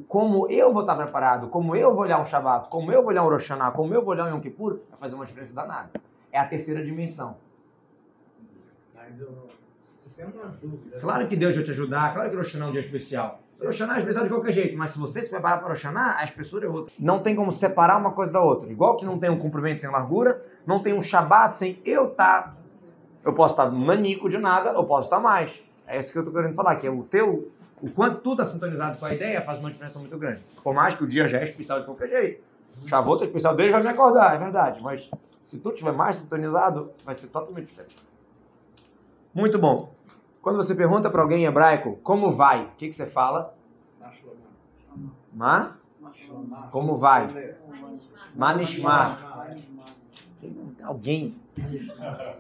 como 0.08 0.48
eu 0.48 0.72
vou 0.72 0.82
estar 0.82 0.96
preparado, 0.96 1.48
como 1.48 1.76
eu 1.76 1.96
vou 1.96 2.04
olhar 2.04 2.22
um 2.22 2.26
Shabbat, 2.26 2.70
como 2.70 2.92
eu 2.92 3.02
vou 3.02 3.10
olhar 3.10 3.24
um 3.24 3.30
Rosh 3.30 3.50
Hashanah, 3.50 3.72
como 3.72 3.96
eu 3.96 4.02
vou 4.04 4.12
olhar 4.12 4.26
um 4.26 4.36
Yom 4.36 4.40
Kippur, 4.40 4.80
vai 4.92 5.00
fazer 5.00 5.16
uma 5.16 5.26
diferença 5.26 5.54
danada. 5.54 5.90
É 6.32 6.38
a 6.38 6.46
terceira 6.46 6.84
dimensão. 6.84 7.36
Mas 9.10 9.20
eu, 9.20 9.50
tenho 10.16 10.30
uma 10.30 10.46
dúvida. 10.62 10.98
Claro 11.00 11.28
que 11.28 11.36
Deus 11.36 11.56
vai 11.56 11.64
te 11.64 11.72
ajudar, 11.72 12.14
claro 12.14 12.30
que 12.30 12.36
o 12.36 12.42
é 12.42 12.66
um 12.66 12.72
dia 12.72 12.82
especial. 12.82 13.40
O 13.62 13.66
é 13.66 13.70
especial 13.70 14.24
de 14.24 14.30
qualquer 14.30 14.52
jeito, 14.52 14.78
mas 14.78 14.92
se 14.92 15.00
você 15.00 15.22
se 15.22 15.30
preparar 15.30 15.60
para 15.60 15.74
o 15.74 15.98
a 15.98 16.24
espessura 16.24 16.66
é 16.66 16.70
outra. 16.70 16.94
Não 17.00 17.20
tem 17.20 17.36
como 17.36 17.52
separar 17.52 17.98
uma 17.98 18.12
coisa 18.12 18.32
da 18.32 18.42
outra. 18.42 18.70
Igual 18.72 18.98
que 18.98 19.06
não 19.06 19.20
tem 19.20 19.30
um 19.30 19.38
comprimento 19.38 19.82
sem 19.82 19.90
largura, 19.90 20.44
não 20.66 20.82
tem 20.82 20.94
um 20.94 21.02
Shabbat 21.02 21.58
sem 21.58 21.80
eu 21.86 22.08
estar... 22.08 22.44
Tá, 22.44 22.58
eu 23.24 23.34
posso 23.34 23.54
estar 23.54 23.66
tá 23.66 23.72
manico 23.72 24.30
de 24.30 24.38
nada, 24.38 24.72
eu 24.72 24.84
posso 24.84 25.08
estar 25.08 25.18
tá 25.18 25.22
mais. 25.22 25.64
É 25.86 25.98
isso 25.98 26.12
que 26.12 26.18
eu 26.18 26.22
estou 26.22 26.34
querendo 26.34 26.54
falar, 26.54 26.76
que 26.76 26.88
é 26.88 26.90
o 26.90 27.04
teu 27.04 27.52
o 27.82 27.92
quanto 27.92 28.18
tu 28.18 28.32
está 28.32 28.44
sintonizado 28.44 28.98
com 28.98 29.06
a 29.06 29.14
ideia 29.14 29.42
faz 29.42 29.60
uma 29.60 29.70
diferença 29.70 30.00
muito 30.00 30.18
grande. 30.18 30.42
Por 30.64 30.74
mais 30.74 30.96
que 30.96 31.04
o 31.04 31.08
dia 31.08 31.28
já 31.28 31.40
é 31.40 31.44
especial 31.44 31.80
de 31.80 31.86
qualquer 31.86 32.10
jeito. 32.10 32.44
Shavuot 32.88 33.22
é 33.22 33.26
especial, 33.28 33.56
Deus 33.56 33.72
vai 33.72 33.84
me 33.84 33.90
acordar, 33.90 34.36
é 34.36 34.38
verdade. 34.40 34.82
Mas 34.82 35.10
se 35.44 35.60
tu 35.60 35.70
estiver 35.70 35.94
mais 35.94 36.18
sintonizado, 36.18 36.92
vai 37.06 37.14
ser 37.14 37.28
totalmente 37.28 37.68
diferente. 37.68 37.96
Muito 39.38 39.60
bom. 39.60 39.94
Quando 40.42 40.56
você 40.56 40.74
pergunta 40.74 41.12
para 41.12 41.22
alguém 41.22 41.44
em 41.44 41.46
hebraico 41.46 42.00
como 42.02 42.32
vai, 42.32 42.64
o 42.64 42.70
que, 42.76 42.88
que 42.88 42.94
você 42.94 43.06
fala? 43.06 43.54
Ma? 45.32 45.78
Como 46.72 46.96
vai? 46.96 47.54
Manishma. 48.34 49.20
Alguém. 50.82 51.40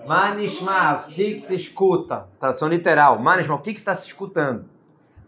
Manishma, 0.07 0.95
o 0.95 1.11
que, 1.11 1.35
que 1.35 1.39
se 1.41 1.53
escuta? 1.53 2.27
Tradução 2.39 2.67
literal. 2.67 3.19
Manishma, 3.19 3.53
o 3.53 3.59
que, 3.59 3.73
que 3.73 3.79
está 3.79 3.93
se 3.93 4.07
escutando? 4.07 4.65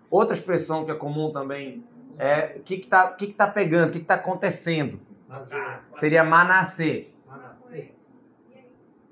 Outra 0.09 0.33
expressão 0.33 0.85
que 0.85 0.89
é 0.89 0.95
comum 0.95 1.31
também 1.31 1.83
é 2.17 2.55
o 2.57 2.63
que 2.63 2.73
está 2.73 3.09
que 3.09 3.27
que 3.27 3.33
tá 3.33 3.45
pegando, 3.45 3.89
o 3.89 3.91
que 3.91 3.99
está 3.99 4.15
acontecendo. 4.15 4.99
Seria 5.91 6.23
manasê. 6.23 7.09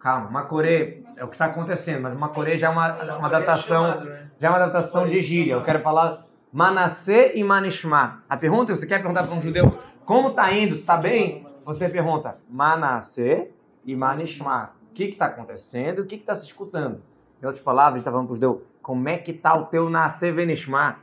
Calma, 0.08 0.30
macorê 0.30 1.04
é 1.18 1.26
o 1.26 1.28
que 1.28 1.36
está 1.36 1.48
acontecendo, 1.48 2.04
mas 2.04 2.14
macorê 2.14 2.58
já 2.58 2.68
é 2.68 2.70
uma, 2.70 3.18
uma 3.18 3.30
datação, 3.30 4.08
já 4.40 4.48
é 4.48 4.50
uma 4.50 4.60
datação 4.60 5.06
de 5.06 5.22
gíria. 5.22 5.52
Eu 5.52 5.64
quero 5.66 5.82
falar 5.82 6.26
Manassé 6.50 7.36
e 7.36 7.44
Manishma. 7.44 8.24
A 8.30 8.38
pergunta, 8.38 8.74
você 8.74 8.88
quer 8.88 9.00
perguntar 9.00 9.24
para 9.24 9.36
um 9.36 9.42
judeu 9.42 9.78
como 10.06 10.30
está 10.30 10.50
indo, 10.54 10.76
está 10.76 10.96
bem? 10.96 11.46
Você 11.66 11.90
pergunta 11.90 12.38
Manassé 12.50 13.50
e 13.84 13.98
Manishma. 13.98 14.72
O 14.90 14.94
que 14.94 15.04
está 15.04 15.26
acontecendo? 15.26 16.04
O 16.04 16.06
que 16.06 16.16
está 16.16 16.34
se 16.36 16.46
escutando? 16.46 17.02
Em 17.44 17.46
outras 17.46 17.62
palavras, 17.62 18.00
está 18.00 18.10
falando 18.10 18.28
para 18.28 18.32
os 18.32 18.38
judeus, 18.38 18.62
como 18.82 19.10
é 19.10 19.18
que 19.18 19.32
está 19.32 19.58
o 19.58 19.66
teu 19.66 19.90
nascer 19.90 20.34
venishma? 20.34 21.00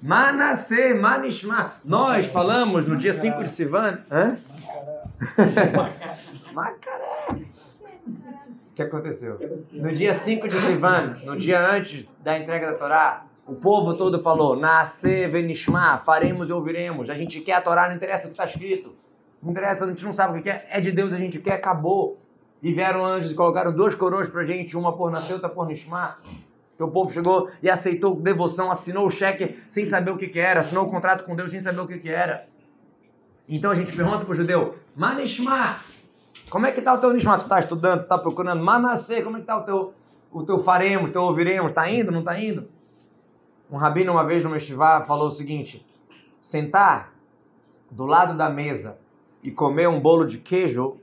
Manasser, 0.00 0.98
Manishma. 0.98 1.72
Nós 1.84 2.24
falamos 2.24 2.86
no 2.86 2.96
dia 2.96 3.12
5 3.12 3.44
de 3.44 3.50
Sivan. 3.50 3.98
Hã? 4.10 4.38
Macaré. 6.54 7.04
O 7.04 7.07
que 8.78 8.82
aconteceu? 8.82 9.38
No 9.72 9.92
dia 9.92 10.14
5 10.14 10.48
de 10.48 10.56
Sivan, 10.56 11.16
no 11.24 11.36
dia 11.36 11.60
antes 11.60 12.08
da 12.22 12.38
entrega 12.38 12.72
da 12.72 12.74
Torá, 12.74 13.26
o 13.44 13.54
povo 13.54 13.94
todo 13.94 14.20
falou: 14.20 14.54
Nascer 14.56 15.28
venishma, 15.28 15.98
faremos 15.98 16.48
e 16.48 16.52
ouviremos. 16.52 17.10
A 17.10 17.14
gente 17.14 17.40
quer 17.40 17.54
a 17.54 17.60
Torá, 17.60 17.88
não 17.88 17.96
interessa 17.96 18.24
o 18.24 18.28
que 18.28 18.34
está 18.34 18.44
escrito. 18.44 18.94
Não 19.42 19.50
interessa, 19.50 19.84
a 19.84 19.88
gente 19.88 20.04
não 20.04 20.12
sabe 20.12 20.38
o 20.38 20.42
que 20.42 20.48
é. 20.48 20.66
É 20.70 20.80
de 20.80 20.92
Deus, 20.92 21.12
a 21.12 21.16
gente 21.16 21.40
quer, 21.40 21.54
acabou. 21.54 22.20
E 22.62 22.72
vieram 22.72 23.04
anjos 23.04 23.32
e 23.32 23.34
colocaram 23.34 23.72
duas 23.72 23.94
coroas 23.94 24.28
pra 24.28 24.42
gente, 24.44 24.76
uma 24.76 24.96
por 24.96 25.10
nascer, 25.10 25.32
outra 25.32 25.48
por 25.48 25.66
Nishma. 25.66 26.18
Que 26.76 26.82
o 26.82 26.88
povo 26.88 27.10
chegou 27.10 27.50
e 27.60 27.68
aceitou 27.68 28.14
devoção, 28.14 28.70
assinou 28.70 29.06
o 29.06 29.10
cheque 29.10 29.58
sem 29.68 29.84
saber 29.84 30.12
o 30.12 30.16
que, 30.16 30.28
que 30.28 30.38
era, 30.38 30.60
assinou 30.60 30.84
o 30.84 30.90
contrato 30.90 31.24
com 31.24 31.34
Deus 31.34 31.50
sem 31.50 31.60
saber 31.60 31.80
o 31.80 31.86
que, 31.86 31.98
que 31.98 32.08
era. 32.08 32.46
Então 33.48 33.70
a 33.70 33.74
gente 33.74 33.92
pergunta 33.92 34.24
para 34.24 34.32
o 34.32 34.34
judeu, 34.34 34.76
Manishma, 34.94 35.76
como 36.50 36.66
é 36.66 36.72
que 36.72 36.78
está 36.78 36.94
o 36.94 36.98
teu 36.98 37.12
Nishma? 37.12 37.36
Tu 37.38 37.42
está 37.42 37.58
estudando, 37.58 38.02
está 38.02 38.18
procurando? 38.18 38.62
Manasseh, 38.62 39.22
como 39.22 39.36
é 39.36 39.40
que 39.40 39.44
está 39.44 39.56
o 39.56 39.62
teu, 39.62 39.94
o 40.32 40.42
teu 40.42 40.58
faremos, 40.60 41.10
teu 41.10 41.22
ouviremos? 41.22 41.70
Está 41.70 41.90
indo, 41.90 42.10
não 42.10 42.20
está 42.20 42.38
indo? 42.38 42.68
Um 43.70 43.76
rabino 43.76 44.12
uma 44.12 44.24
vez 44.24 44.42
no 44.42 44.50
Meshivá 44.50 45.02
falou 45.02 45.28
o 45.28 45.30
seguinte, 45.30 45.86
sentar 46.40 47.12
do 47.90 48.06
lado 48.06 48.36
da 48.36 48.48
mesa 48.48 48.98
e 49.42 49.50
comer 49.50 49.88
um 49.88 50.00
bolo 50.00 50.24
de 50.24 50.38
queijo 50.38 50.96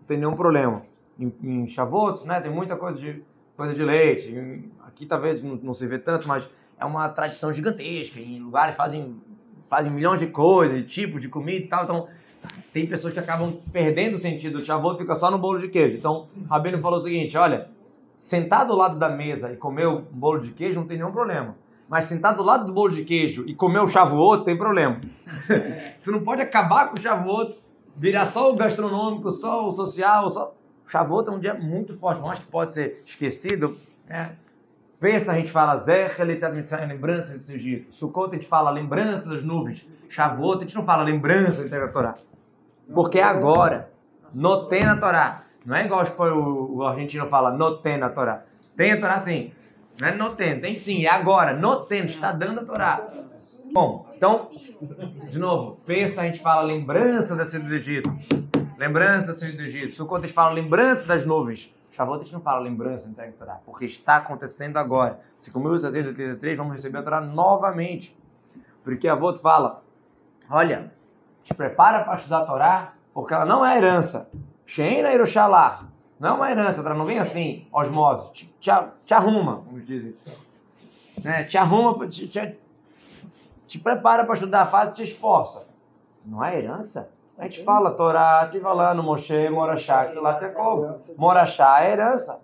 não 0.00 0.06
tem 0.06 0.18
nenhum 0.18 0.34
problema 0.34 0.82
em, 1.18 1.32
em 1.42 1.66
Shavuot, 1.66 2.26
né? 2.26 2.40
Tem 2.40 2.50
muita 2.50 2.76
coisa 2.76 2.98
de, 2.98 3.22
coisa 3.56 3.74
de 3.74 3.84
leite. 3.84 4.70
Aqui 4.86 5.06
talvez 5.06 5.42
não, 5.42 5.56
não 5.56 5.74
se 5.74 5.86
vê 5.86 5.98
tanto, 5.98 6.28
mas 6.28 6.48
é 6.78 6.84
uma 6.84 7.08
tradição 7.08 7.52
gigantesca. 7.52 8.20
Em 8.20 8.40
lugares 8.40 8.76
fazem, 8.76 9.20
fazem 9.68 9.90
milhões 9.92 10.20
de 10.20 10.28
coisas, 10.28 10.78
de 10.78 10.84
tipos 10.84 11.20
de 11.20 11.28
comida 11.28 11.64
e 11.64 11.68
tal. 11.68 11.84
Então, 11.84 12.08
tem 12.72 12.86
pessoas 12.86 13.12
que 13.12 13.20
acabam 13.20 13.58
perdendo 13.72 14.14
o 14.14 14.18
sentido. 14.18 14.58
O 14.58 14.64
Shavuot 14.64 14.98
fica 14.98 15.14
só 15.14 15.30
no 15.30 15.38
bolo 15.38 15.58
de 15.58 15.68
queijo. 15.68 15.96
Então, 15.96 16.28
o 16.36 16.48
Rabino 16.48 16.78
falou 16.80 16.98
o 16.98 17.02
seguinte, 17.02 17.36
olha, 17.36 17.68
sentar 18.16 18.66
do 18.66 18.74
lado 18.74 18.98
da 18.98 19.08
mesa 19.08 19.52
e 19.52 19.56
comer 19.56 19.86
um 19.86 20.00
bolo 20.00 20.40
de 20.40 20.50
queijo 20.50 20.80
não 20.80 20.86
tem 20.86 20.96
nenhum 20.96 21.12
problema. 21.12 21.56
Mas 21.88 22.06
sentar 22.06 22.34
do 22.34 22.42
lado 22.42 22.64
do 22.64 22.72
bolo 22.72 22.90
de 22.90 23.04
queijo 23.04 23.44
e 23.46 23.54
comer 23.54 23.80
o 23.80 23.88
Shavuot 23.88 24.44
tem 24.44 24.56
problema. 24.56 25.00
Você 26.00 26.10
não 26.10 26.22
pode 26.22 26.40
acabar 26.40 26.88
com 26.88 26.96
o 26.96 27.00
Shavuot, 27.00 27.58
virar 27.96 28.24
só 28.24 28.50
o 28.50 28.56
gastronômico, 28.56 29.30
só 29.30 29.68
o 29.68 29.72
social, 29.72 30.30
só... 30.30 30.54
Shavuot 30.86 31.28
é 31.28 31.32
um 31.32 31.38
dia 31.38 31.54
muito 31.54 31.96
forte, 31.98 32.20
não 32.20 32.30
acho 32.30 32.42
que 32.42 32.46
pode 32.46 32.74
ser 32.74 33.02
esquecido. 33.04 33.76
Né? 34.08 34.32
Pensa, 34.98 35.32
a 35.32 35.34
gente 35.34 35.50
fala 35.50 35.76
Zer, 35.76 36.14
lembrança 36.88 37.36
do 37.36 37.52
Egito. 37.52 37.92
Sukkot 37.92 38.30
a 38.30 38.34
gente 38.34 38.46
fala 38.46 38.70
lembrança 38.70 39.28
das 39.28 39.42
nuvens. 39.42 39.88
Shavuot 40.08 40.58
a 40.58 40.60
gente 40.60 40.76
não 40.76 40.84
fala 40.84 41.02
lembrança 41.02 41.68
da 41.68 41.88
Torá. 41.88 42.14
Porque 42.92 43.20
agora. 43.20 43.90
Noten 44.34 44.84
a 44.84 44.96
Torá. 44.96 45.44
Não 45.64 45.76
é 45.76 45.84
igual 45.84 46.04
foi 46.06 46.30
o, 46.30 46.76
o 46.76 46.86
argentino 46.86 47.28
fala 47.28 47.50
noten 47.50 48.02
a 48.02 48.08
Torá. 48.08 48.44
Tem 48.76 48.92
a 48.92 49.00
Torá 49.00 49.18
sim. 49.18 49.52
Não 50.00 50.08
é 50.08 50.14
noten, 50.14 50.60
tem 50.60 50.74
sim. 50.74 51.04
É 51.04 51.10
agora. 51.10 51.54
Noten, 51.54 52.06
está 52.06 52.32
dando 52.32 52.60
a 52.60 52.64
Torá. 52.64 53.08
Bom, 53.72 54.06
então, 54.16 54.50
de 55.28 55.38
novo, 55.38 55.80
pensa, 55.86 56.22
a 56.22 56.24
gente 56.24 56.40
fala 56.40 56.62
lembrança 56.62 57.36
da 57.36 57.46
saída 57.46 57.68
do 57.68 57.74
Egito. 57.74 58.10
Lembrança 58.78 59.28
da 59.28 59.34
saída 59.34 59.58
do 59.58 59.62
Egito. 59.62 59.94
Sukkot 59.94 60.20
eles 60.20 60.30
falam 60.30 60.54
lembrança 60.54 61.06
das 61.06 61.24
nuvens. 61.24 61.74
Shavuot 61.92 62.22
gente 62.22 62.32
não 62.32 62.40
fala 62.40 62.60
lembrança 62.60 63.08
entrega 63.08 63.32
Torá, 63.32 63.60
porque 63.66 63.84
está 63.84 64.16
acontecendo 64.16 64.78
agora. 64.78 65.20
Se 65.36 65.50
comigo 65.50 65.74
os 65.74 65.82
33, 65.82 66.56
vamos 66.56 66.72
receber 66.72 66.98
a 66.98 67.02
Torá 67.02 67.20
novamente. 67.20 68.16
Porque 68.82 69.06
a 69.06 69.12
Avot 69.12 69.40
fala, 69.40 69.82
olha, 70.50 70.92
te 71.42 71.54
prepara 71.54 72.04
para 72.04 72.14
estudar 72.14 72.38
a 72.38 72.44
Torá, 72.44 72.92
porque 73.12 73.34
ela 73.34 73.44
não 73.44 73.64
é 73.64 73.76
herança. 73.76 74.28
Sheina 74.64 75.10
Yerushalah. 75.10 75.84
Não 76.18 76.28
é 76.28 76.32
uma 76.32 76.50
herança, 76.50 76.80
a 76.80 76.82
Torá 76.82 76.94
não 76.94 77.04
vem 77.04 77.18
assim, 77.18 77.66
osmose. 77.72 78.32
Te, 78.32 78.46
te, 78.60 78.70
te 79.04 79.14
arruma, 79.14 79.56
como 79.56 79.80
dizem. 79.80 80.14
Né? 81.22 81.44
Te 81.44 81.58
arruma, 81.58 82.06
te, 82.06 82.28
te, 82.28 82.58
te 83.66 83.78
prepara 83.78 84.24
para 84.24 84.34
estudar, 84.34 84.66
faz, 84.66 84.94
te 84.94 85.02
esforça. 85.02 85.66
Não 86.24 86.44
é 86.44 86.56
herança? 86.56 87.10
A 87.38 87.44
gente 87.44 87.64
fala 87.64 87.90
Torá, 87.90 88.46
te 88.46 88.60
falando 88.60 89.02
Moshe, 89.02 89.48
Morachá, 89.48 90.06
que 90.06 90.18
lá 90.18 90.34
tem 90.34 90.52
como. 90.52 90.94
Morachá 91.16 91.82
é 91.82 91.92
herança. 91.92 92.38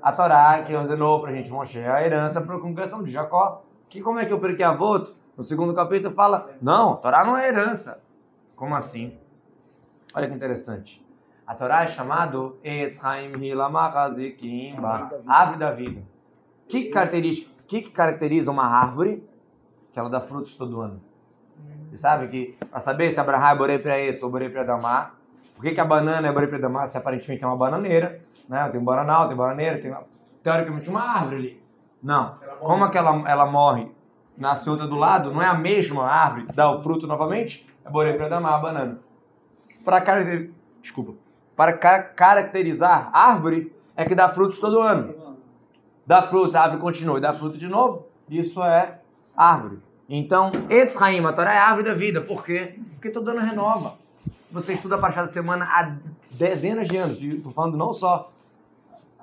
A 0.00 0.12
Torá 0.12 0.62
que 0.62 0.74
ordenou 0.74 1.20
para 1.20 1.30
a 1.30 1.34
gente 1.34 1.50
Moshe 1.50 1.80
é 1.80 1.88
a 1.88 2.04
herança 2.04 2.40
para 2.40 2.54
a 2.54 2.60
congregação 2.60 3.02
de 3.02 3.10
Jacó. 3.10 3.64
Que 3.88 4.00
como 4.00 4.20
é 4.20 4.24
que 4.24 4.32
eu 4.32 4.38
perquei 4.38 4.64
a 4.64 4.72
voto? 4.72 5.16
No 5.36 5.42
segundo 5.42 5.74
capítulo 5.74 6.14
fala, 6.14 6.50
não, 6.62 6.96
Torá 6.96 7.24
não 7.24 7.36
é 7.36 7.48
herança. 7.48 8.00
Como 8.56 8.74
assim? 8.74 9.12
Olha 10.14 10.26
que 10.26 10.34
interessante. 10.34 11.04
A 11.46 11.54
Torá 11.54 11.84
é 11.84 11.86
chamado 11.86 12.58
Etz 12.64 13.04
Haim 13.04 13.32
árvore 15.28 15.58
da 15.58 15.70
vida. 15.70 16.00
O 16.64 16.68
que 16.68 16.86
caracteriza, 16.86 17.44
que, 17.68 17.82
caracteriza 17.82 18.50
uma 18.50 18.64
árvore? 18.64 19.22
Que 19.92 19.98
ela 19.98 20.08
dá 20.08 20.20
frutos 20.20 20.56
todo 20.56 20.80
ano. 20.80 21.00
Você 21.90 21.98
sabe 21.98 22.28
que, 22.28 22.56
para 22.70 22.80
saber 22.80 23.12
se 23.12 23.20
Abraham 23.20 23.50
é 23.50 23.54
Borei 23.54 23.78
para 23.78 24.00
Etz 24.00 24.22
ou 24.22 24.30
Borei 24.30 24.48
para 24.48 24.64
Damar, 24.64 25.14
por 25.54 25.62
que, 25.62 25.72
que 25.72 25.80
a 25.80 25.84
banana 25.84 26.26
é 26.26 26.32
Borei 26.32 26.48
para 26.48 26.58
Damar 26.58 26.88
se 26.88 26.96
aparentemente 26.96 27.44
é 27.44 27.46
uma 27.46 27.56
bananeira? 27.56 28.20
Né? 28.48 28.68
Tem 28.70 28.80
um 28.80 28.84
bananal, 28.84 29.28
tem 29.28 29.36
bananeira, 29.36 29.78
tem 29.78 29.94
teoricamente 30.42 30.88
uma 30.88 31.02
árvore 31.02 31.36
ali. 31.36 31.62
Não. 32.02 32.38
Como 32.58 32.86
é 32.86 32.90
que 32.90 32.96
ela, 32.96 33.22
ela 33.28 33.46
morre? 33.46 33.94
Nasce 34.36 34.68
outra 34.68 34.86
do 34.86 34.96
lado, 34.96 35.32
não 35.32 35.42
é 35.42 35.46
a 35.46 35.54
mesma 35.54 36.04
árvore 36.04 36.46
que 36.46 36.52
dá 36.52 36.70
o 36.70 36.82
fruto 36.82 37.06
novamente? 37.06 37.66
É 37.86 37.90
Borei 37.90 38.20
a 38.20 38.58
banana. 38.58 38.98
Para 39.84 40.00
caracterizar, 40.00 40.50
desculpa, 40.82 41.14
para 41.54 41.72
caracterizar 41.72 43.10
árvore 43.12 43.72
é 43.96 44.04
que 44.04 44.14
dá 44.14 44.28
frutos 44.28 44.58
todo 44.58 44.80
ano. 44.80 45.14
Dá 46.04 46.22
fruto, 46.22 46.56
a 46.56 46.62
árvore 46.62 46.82
continua 46.82 47.18
e 47.18 47.20
dá 47.20 47.32
fruto 47.32 47.56
de 47.56 47.68
novo. 47.68 48.06
Isso 48.28 48.62
é 48.62 48.98
árvore. 49.36 49.78
Então, 50.08 50.50
Etzraim, 50.68 51.24
a 51.24 51.32
Torá 51.32 51.54
é 51.54 51.58
a 51.58 51.68
árvore 51.68 51.84
da 51.84 51.94
vida. 51.94 52.20
Por 52.20 52.44
quê? 52.44 52.78
Porque 52.94 53.10
todo 53.10 53.30
ano 53.30 53.40
renova. 53.40 53.94
Você 54.50 54.72
estuda 54.72 54.96
a 54.96 54.98
Parashá 54.98 55.22
da 55.22 55.28
Semana 55.28 55.64
há 55.64 55.96
dezenas 56.30 56.88
de 56.88 56.96
anos. 56.96 57.20
Estou 57.22 57.52
falando 57.52 57.76
não 57.76 57.92
só 57.92 58.30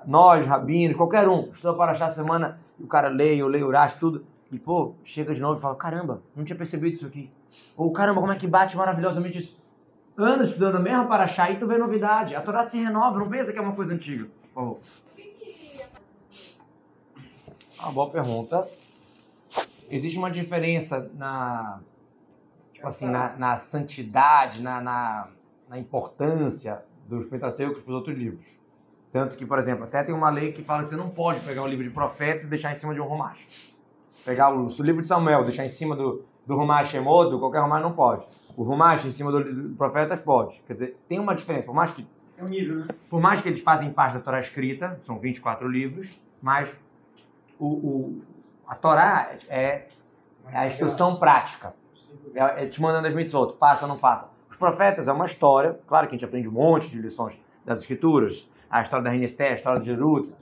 nós, 0.06 0.46
rabinos, 0.46 0.96
qualquer 0.96 1.28
um. 1.28 1.50
Estuda 1.52 1.70
a 1.70 1.76
Parashá 1.76 2.06
da 2.06 2.12
Semana, 2.12 2.60
o 2.80 2.86
cara 2.86 3.08
lê, 3.08 3.36
eu 3.36 3.48
leio 3.48 3.66
Urash, 3.66 3.94
tudo. 3.94 4.24
E, 4.52 4.58
pô, 4.58 4.94
chega 5.04 5.34
de 5.34 5.40
novo 5.40 5.58
e 5.58 5.62
fala, 5.62 5.74
caramba, 5.74 6.22
não 6.34 6.44
tinha 6.44 6.56
percebido 6.56 6.96
isso 6.96 7.06
aqui. 7.06 7.30
Ou, 7.76 7.92
caramba, 7.92 8.20
como 8.20 8.32
é 8.32 8.36
que 8.36 8.46
bate 8.46 8.76
maravilhosamente 8.76 9.38
isso. 9.38 9.58
Anos 10.16 10.48
estudando 10.48 10.76
a 10.76 10.80
mesma 10.80 11.06
Parashá 11.06 11.50
e 11.50 11.58
tu 11.58 11.66
vê 11.66 11.76
novidade. 11.76 12.36
A 12.36 12.40
Torá 12.40 12.62
se 12.62 12.78
renova, 12.78 13.18
não 13.18 13.28
pensa 13.28 13.52
que 13.52 13.58
é 13.58 13.62
uma 13.62 13.74
coisa 13.74 13.92
antiga. 13.92 14.28
Por 14.52 14.54
favor. 14.54 14.78
Uma 17.80 17.92
boa 17.92 18.10
pergunta 18.10 18.68
existe 19.90 20.18
uma 20.18 20.30
diferença 20.30 21.10
na, 21.14 21.80
tipo 22.72 22.86
assim, 22.86 23.06
na, 23.06 23.36
na 23.36 23.56
santidade, 23.56 24.62
na, 24.62 24.80
na, 24.80 25.28
na, 25.68 25.78
importância 25.78 26.82
dos 27.08 27.26
Pentateucos 27.26 27.82
para 27.82 27.90
os 27.90 27.96
outros 27.96 28.16
livros. 28.16 28.46
Tanto 29.10 29.36
que, 29.36 29.46
por 29.46 29.58
exemplo, 29.58 29.84
até 29.84 30.02
tem 30.02 30.14
uma 30.14 30.30
lei 30.30 30.52
que 30.52 30.62
fala 30.62 30.82
que 30.82 30.88
você 30.88 30.96
não 30.96 31.10
pode 31.10 31.40
pegar 31.40 31.62
um 31.62 31.68
livro 31.68 31.84
de 31.84 31.90
profetas 31.90 32.44
e 32.44 32.48
deixar 32.48 32.72
em 32.72 32.74
cima 32.74 32.94
de 32.94 33.00
um 33.00 33.04
romacho. 33.04 33.46
Pegar 34.24 34.52
o, 34.52 34.66
o 34.66 34.82
livro 34.82 35.02
de 35.02 35.08
Samuel, 35.08 35.44
deixar 35.44 35.64
em 35.64 35.68
cima 35.68 35.94
do, 35.94 36.24
do 36.46 36.56
romacho 36.56 36.96
Emodo, 36.96 37.38
qualquer 37.38 37.60
romacho 37.60 37.82
não 37.82 37.92
pode. 37.92 38.26
O 38.56 38.62
romacho 38.62 39.06
em 39.06 39.10
cima 39.10 39.30
do, 39.30 39.44
do 39.44 39.76
profeta 39.76 40.16
pode. 40.16 40.62
Quer 40.66 40.74
dizer, 40.74 40.96
tem 41.08 41.18
uma 41.18 41.34
diferença. 41.34 41.66
Por 41.66 41.74
mais 41.74 41.90
que 41.90 42.06
é 42.36 42.44
um 42.44 42.48
né? 42.48 42.88
Por 43.08 43.20
mais 43.20 43.40
que 43.40 43.48
eles 43.48 43.60
fazem 43.60 43.92
parte 43.92 44.14
da 44.14 44.20
Torá 44.20 44.40
escrita, 44.40 45.00
são 45.06 45.18
24 45.18 45.68
livros, 45.68 46.20
mas 46.42 46.76
o, 47.58 47.66
o, 47.66 48.22
a 48.66 48.74
Torá 48.74 49.36
é, 49.48 49.86
é 50.50 50.58
a 50.58 50.66
instrução 50.66 51.16
prática. 51.16 51.74
É, 52.34 52.64
é 52.64 52.66
te 52.66 52.80
mandando 52.82 53.06
as 53.06 53.14
mitzvot, 53.14 53.56
faça 53.58 53.84
ou 53.84 53.88
não 53.88 53.98
faça. 53.98 54.30
Os 54.50 54.56
profetas 54.56 55.08
é 55.08 55.12
uma 55.12 55.26
história, 55.26 55.78
claro 55.86 56.06
que 56.06 56.14
a 56.14 56.16
gente 56.16 56.24
aprende 56.24 56.48
um 56.48 56.52
monte 56.52 56.88
de 56.90 57.00
lições 57.00 57.38
das 57.64 57.80
escrituras, 57.80 58.48
a 58.70 58.82
história 58.82 59.04
da 59.04 59.10
Renesté, 59.10 59.50
a 59.50 59.54
história 59.54 59.80
de 59.80 59.86
Jerut, 59.86 60.32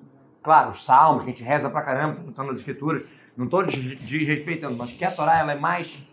claro, 0.42 0.70
os 0.70 0.84
salmos, 0.84 1.24
que 1.24 1.30
a 1.30 1.32
gente 1.32 1.44
reza 1.44 1.70
pra 1.70 1.82
caramba, 1.82 2.20
contando 2.22 2.50
as 2.50 2.58
escrituras, 2.58 3.04
não 3.36 3.46
estou 3.46 3.64
desrespeitando, 3.64 4.76
mas 4.76 4.92
que 4.92 5.04
a 5.04 5.10
Torá 5.10 5.38
ela 5.38 5.52
é 5.52 5.58
mais, 5.58 6.06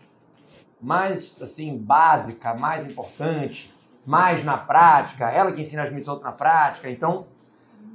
mais 0.80 1.40
assim, 1.40 1.76
básica, 1.76 2.54
mais 2.54 2.86
importante, 2.86 3.72
mais 4.06 4.44
na 4.44 4.56
prática, 4.56 5.30
ela 5.30 5.52
que 5.52 5.60
ensina 5.60 5.82
as 5.82 5.92
mitzvot 5.92 6.22
na 6.22 6.32
prática, 6.32 6.90
então 6.90 7.26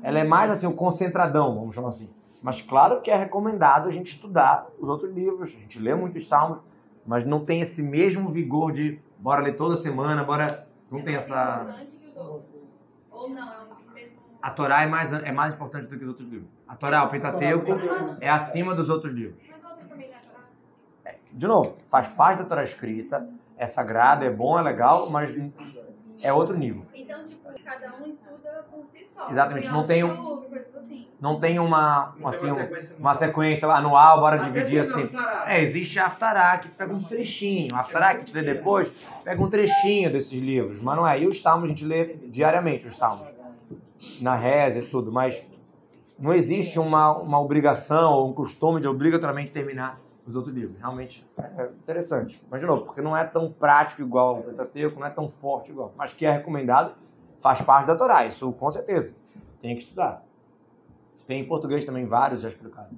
ela 0.03 0.19
é 0.19 0.23
mais 0.23 0.51
assim, 0.51 0.67
o 0.67 0.73
concentradão, 0.73 1.55
vamos 1.55 1.73
chamar 1.73 1.89
assim. 1.89 2.09
Mas 2.41 2.61
claro 2.61 3.01
que 3.01 3.09
é 3.09 3.15
recomendado 3.15 3.87
a 3.87 3.91
gente 3.91 4.11
estudar 4.11 4.67
os 4.79 4.87
outros 4.87 5.11
livros, 5.13 5.49
a 5.55 5.59
gente 5.59 5.79
lê 5.79 5.95
muitos 5.95 6.27
salmos, 6.27 6.59
mas 7.05 7.25
não 7.25 7.43
tem 7.43 7.61
esse 7.61 7.81
mesmo 7.81 8.29
vigor 8.29 8.71
de 8.71 8.99
bora 9.17 9.41
ler 9.41 9.55
toda 9.55 9.75
semana, 9.75 10.23
bora. 10.23 10.67
Não 10.91 11.01
tem 11.01 11.15
essa. 11.15 11.75
Ou 13.11 13.29
não, 13.29 13.53
é 13.53 13.59
mesmo. 13.61 13.74
A 14.45 14.51
Torá 14.51 14.83
é 14.83 14.85
mais, 14.85 15.11
é 15.11 15.31
mais 15.31 15.55
importante 15.55 15.87
do 15.87 15.97
que 15.97 16.03
os 16.03 16.09
outros 16.09 16.29
livros. 16.29 16.47
A 16.67 16.75
Torá, 16.75 17.03
o 17.03 17.09
Pentateuco, 17.09 17.71
é 18.21 18.29
acima 18.29 18.75
dos 18.75 18.89
outros 18.89 19.11
livros. 19.11 19.41
É 21.03 21.09
Torá? 21.09 21.17
De 21.31 21.47
novo, 21.47 21.79
faz 21.89 22.07
parte 22.09 22.43
da 22.43 22.45
Torá 22.45 22.61
escrita, 22.61 23.27
é 23.57 23.65
sagrado, 23.65 24.23
é 24.23 24.29
bom, 24.29 24.59
é 24.59 24.61
legal, 24.61 25.09
mas 25.09 25.33
é 26.21 26.31
outro 26.31 26.55
nível. 26.55 26.85
Então, 26.93 27.25
tipo, 27.25 27.41
cada 27.65 27.95
um 27.99 28.07
estuda 28.07 28.65
por 28.71 28.85
si 28.85 29.03
só. 29.03 29.27
Exatamente, 29.27 29.71
não 29.71 29.83
tem 29.83 30.03
um- 30.03 30.35
assim. 30.79 31.07
Não 31.19 31.39
tem 31.39 31.57
uma, 31.57 32.13
tem 32.19 32.27
assim, 32.27 32.45
uma 32.45 32.53
um- 32.53 32.57
sequência 32.57 32.95
uma 32.99 33.13
sequência 33.15 33.67
anual, 33.69 34.19
bora 34.19 34.37
dividir 34.37 34.79
assim. 34.79 35.09
É, 35.47 35.59
existe 35.63 35.97
a 35.97 36.05
Haftarah, 36.05 36.59
que 36.59 36.69
pega 36.69 36.93
um 36.93 37.03
trechinho. 37.03 37.73
A 37.75 37.79
Haftarah, 37.79 38.11
que 38.11 38.17
a 38.17 38.19
gente 38.19 38.33
lê 38.35 38.43
depois, 38.43 38.89
pega 39.23 39.41
um 39.41 39.49
trechinho 39.49 40.11
desses 40.11 40.39
livros. 40.39 40.79
Mas 40.83 40.95
não 40.95 41.07
é. 41.07 41.19
E 41.19 41.25
os 41.27 41.41
salmos 41.41 41.65
a 41.65 41.67
gente 41.69 41.83
lê 41.83 42.15
diariamente, 42.27 42.87
os 42.87 42.95
salmos. 42.95 43.33
Na 44.21 44.35
reza 44.35 44.79
e 44.79 44.87
tudo. 44.87 45.11
Mas 45.11 45.45
não 46.17 46.33
existe 46.33 46.79
uma, 46.79 47.17
uma 47.17 47.39
obrigação 47.39 48.13
ou 48.13 48.29
um 48.29 48.33
costume 48.33 48.79
de 48.79 48.87
obrigatoriamente 48.87 49.51
terminar 49.51 49.99
os 50.25 50.35
outros 50.35 50.53
livros. 50.55 50.77
Realmente 50.79 51.25
é 51.37 51.65
interessante. 51.65 52.41
Mas, 52.49 52.61
de 52.61 52.67
novo, 52.67 52.83
porque 52.83 53.01
não 53.01 53.15
é 53.15 53.23
tão 53.23 53.51
prático 53.51 54.01
igual 54.01 54.39
o 54.39 54.43
Pentateuco, 54.43 54.99
não 54.99 55.07
é 55.07 55.09
tão 55.09 55.29
forte 55.29 55.71
igual. 55.71 55.93
Mas 55.97 56.13
que 56.13 56.25
é 56.25 56.31
recomendado, 56.31 56.93
faz 57.41 57.61
parte 57.61 57.87
da 57.87 57.95
Torá. 57.95 58.25
Isso 58.25 58.51
com 58.53 58.71
certeza. 58.71 59.13
Tem 59.61 59.75
que 59.75 59.83
estudar. 59.83 60.23
Tem 61.27 61.41
em 61.41 61.47
português 61.47 61.85
também 61.85 62.05
vários 62.05 62.41
já 62.41 62.49
explicados. 62.49 62.97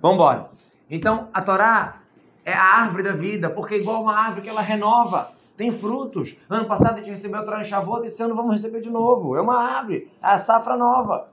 Vamos 0.00 0.16
embora. 0.16 0.50
Então, 0.88 1.28
a 1.32 1.42
Torá 1.42 2.00
é 2.44 2.52
a 2.52 2.62
árvore 2.62 3.02
da 3.02 3.12
vida, 3.12 3.50
porque 3.50 3.74
é 3.74 3.78
igual 3.78 4.02
uma 4.02 4.16
árvore 4.16 4.42
que 4.42 4.48
ela 4.48 4.60
renova, 4.60 5.32
tem 5.60 5.70
frutos. 5.70 6.38
Ano 6.48 6.64
passado 6.64 6.94
a 6.94 6.96
gente 7.00 7.10
recebeu 7.10 7.38
a 7.38 7.42
Torá 7.42 7.60
em 7.60 7.66
Shavuot, 7.66 8.06
esse 8.06 8.22
ano 8.22 8.34
vamos 8.34 8.52
receber 8.52 8.80
de 8.80 8.88
novo. 8.88 9.36
É 9.36 9.42
uma 9.42 9.62
árvore, 9.62 10.10
é 10.22 10.26
a 10.26 10.38
safra 10.38 10.74
nova. 10.74 11.28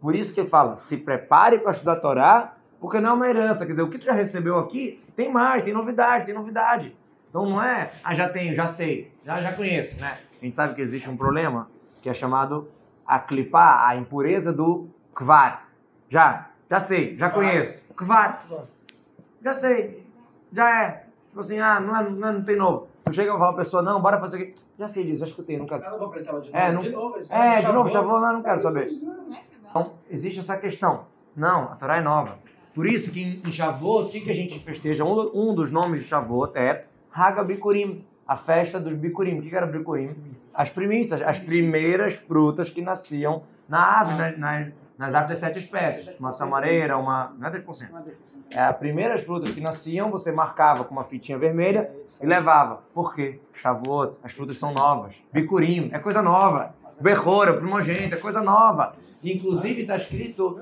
Por 0.00 0.16
isso 0.16 0.34
que 0.34 0.40
ele 0.40 0.48
fala, 0.48 0.74
se 0.74 0.96
prepare 0.96 1.60
para 1.60 1.70
estudar 1.70 1.92
a 1.92 2.00
Torá, 2.00 2.54
porque 2.80 2.98
não 2.98 3.10
é 3.10 3.12
uma 3.12 3.28
herança. 3.28 3.64
Quer 3.64 3.70
dizer, 3.70 3.82
o 3.82 3.88
que 3.88 3.96
tu 3.96 4.06
já 4.06 4.12
recebeu 4.12 4.58
aqui, 4.58 5.00
tem 5.14 5.30
mais, 5.30 5.62
tem 5.62 5.72
novidade, 5.72 6.26
tem 6.26 6.34
novidade. 6.34 6.96
Então 7.30 7.48
não 7.48 7.62
é, 7.62 7.92
ah, 8.02 8.12
já 8.12 8.28
tenho, 8.28 8.56
já 8.56 8.66
sei, 8.66 9.12
já, 9.24 9.38
já 9.38 9.52
conheço, 9.52 10.00
né? 10.00 10.18
A 10.42 10.44
gente 10.44 10.56
sabe 10.56 10.74
que 10.74 10.82
existe 10.82 11.08
um 11.08 11.16
problema 11.16 11.70
que 12.02 12.10
é 12.10 12.14
chamado 12.14 12.68
a 13.06 13.20
clipar, 13.20 13.88
a 13.88 13.94
impureza 13.94 14.52
do 14.52 14.88
kvar. 15.14 15.68
Já, 16.08 16.50
já 16.68 16.80
sei, 16.80 17.16
já 17.16 17.30
conheço. 17.30 17.86
Kvar. 17.94 18.44
Já 19.40 19.52
sei, 19.52 20.04
já 20.52 20.82
é. 20.82 21.06
Tipo 21.28 21.40
assim, 21.40 21.60
ah, 21.60 21.78
não, 21.78 21.96
é, 21.96 22.10
não, 22.10 22.28
é, 22.28 22.32
não 22.32 22.42
tem 22.42 22.56
novo. 22.56 22.93
Tu 23.04 23.12
chega 23.12 23.34
e 23.34 23.38
fala 23.38 23.52
pra 23.52 23.64
pessoa, 23.64 23.82
não, 23.82 24.00
bora 24.00 24.18
fazer 24.18 24.36
aqui. 24.42 24.54
Já 24.78 24.88
sei 24.88 25.04
disso, 25.04 25.20
já 25.20 25.26
escutei, 25.26 25.58
nunca 25.58 25.76
Eu 25.76 25.90
não 25.90 25.98
vou 25.98 26.08
precisar 26.08 26.38
de 26.40 26.46
novo. 26.50 26.56
É, 26.56 26.72
não- 26.72 26.78
de 26.80 26.90
novo, 26.90 27.16
É, 27.30 27.60
de 27.60 27.72
novo, 27.72 27.88
já 27.90 28.00
vou 28.00 28.16
lá, 28.18 28.32
não 28.32 28.42
quero 28.42 28.60
saber. 28.60 28.86
Não 29.02 29.12
é 29.12 29.16
vai? 29.30 29.42
Então, 29.70 29.92
existe 30.10 30.40
essa 30.40 30.56
questão. 30.56 31.04
Não, 31.36 31.64
a 31.64 31.76
Torá 31.76 31.96
é 31.98 32.00
nova. 32.00 32.38
Por 32.74 32.86
isso 32.86 33.10
que 33.10 33.20
em 33.22 33.42
em 33.46 33.52
Shavuot, 33.52 34.08
o 34.08 34.10
que, 34.10 34.20
que 34.22 34.30
a 34.30 34.34
gente 34.34 34.58
festeja? 34.58 35.04
Um, 35.04 35.30
um 35.50 35.54
dos 35.54 35.70
nomes 35.70 36.00
de 36.00 36.06
Shavuot 36.06 36.56
é 36.56 36.86
Haga 37.12 37.44
Bikurim, 37.44 38.04
a 38.26 38.36
festa 38.36 38.80
dos 38.80 38.94
Bikurim. 38.94 39.38
O 39.38 39.42
que, 39.42 39.50
que 39.50 39.56
era 39.56 39.66
Bikurim? 39.66 40.14
As 40.52 40.70
primícias, 40.70 41.20
as 41.22 41.38
primeiras 41.38 42.14
frutas 42.14 42.70
que 42.70 42.80
nasciam 42.82 43.42
na 43.68 43.78
árvore, 43.80 44.36
na- 44.38 44.60
na- 44.60 44.72
nas 44.98 45.14
árvores 45.14 45.38
sete 45.38 45.58
espécies. 45.58 46.18
Uma 46.18 46.32
samareira, 46.32 46.96
uma... 46.96 47.32
não 47.38 47.48
é 47.48 47.50
10%. 47.50 47.88
É, 48.54 48.60
as 48.60 48.76
primeiras 48.76 49.22
frutas 49.22 49.50
que 49.50 49.60
nasciam, 49.60 50.10
você 50.10 50.30
marcava 50.30 50.84
com 50.84 50.92
uma 50.92 51.04
fitinha 51.04 51.38
vermelha 51.38 51.90
e 52.20 52.26
levava. 52.26 52.82
Por 52.92 53.14
quê? 53.14 53.40
Shavuot, 53.52 54.18
as 54.22 54.32
frutas 54.32 54.56
são 54.58 54.72
novas. 54.72 55.16
Bicurim, 55.32 55.90
é 55.92 55.98
coisa 55.98 56.22
nova. 56.22 56.74
Berrora, 57.00 57.54
primogênito, 57.54 58.14
é 58.14 58.18
coisa 58.18 58.42
nova. 58.42 58.94
Inclusive 59.24 59.82
está 59.82 59.96
escrito 59.96 60.60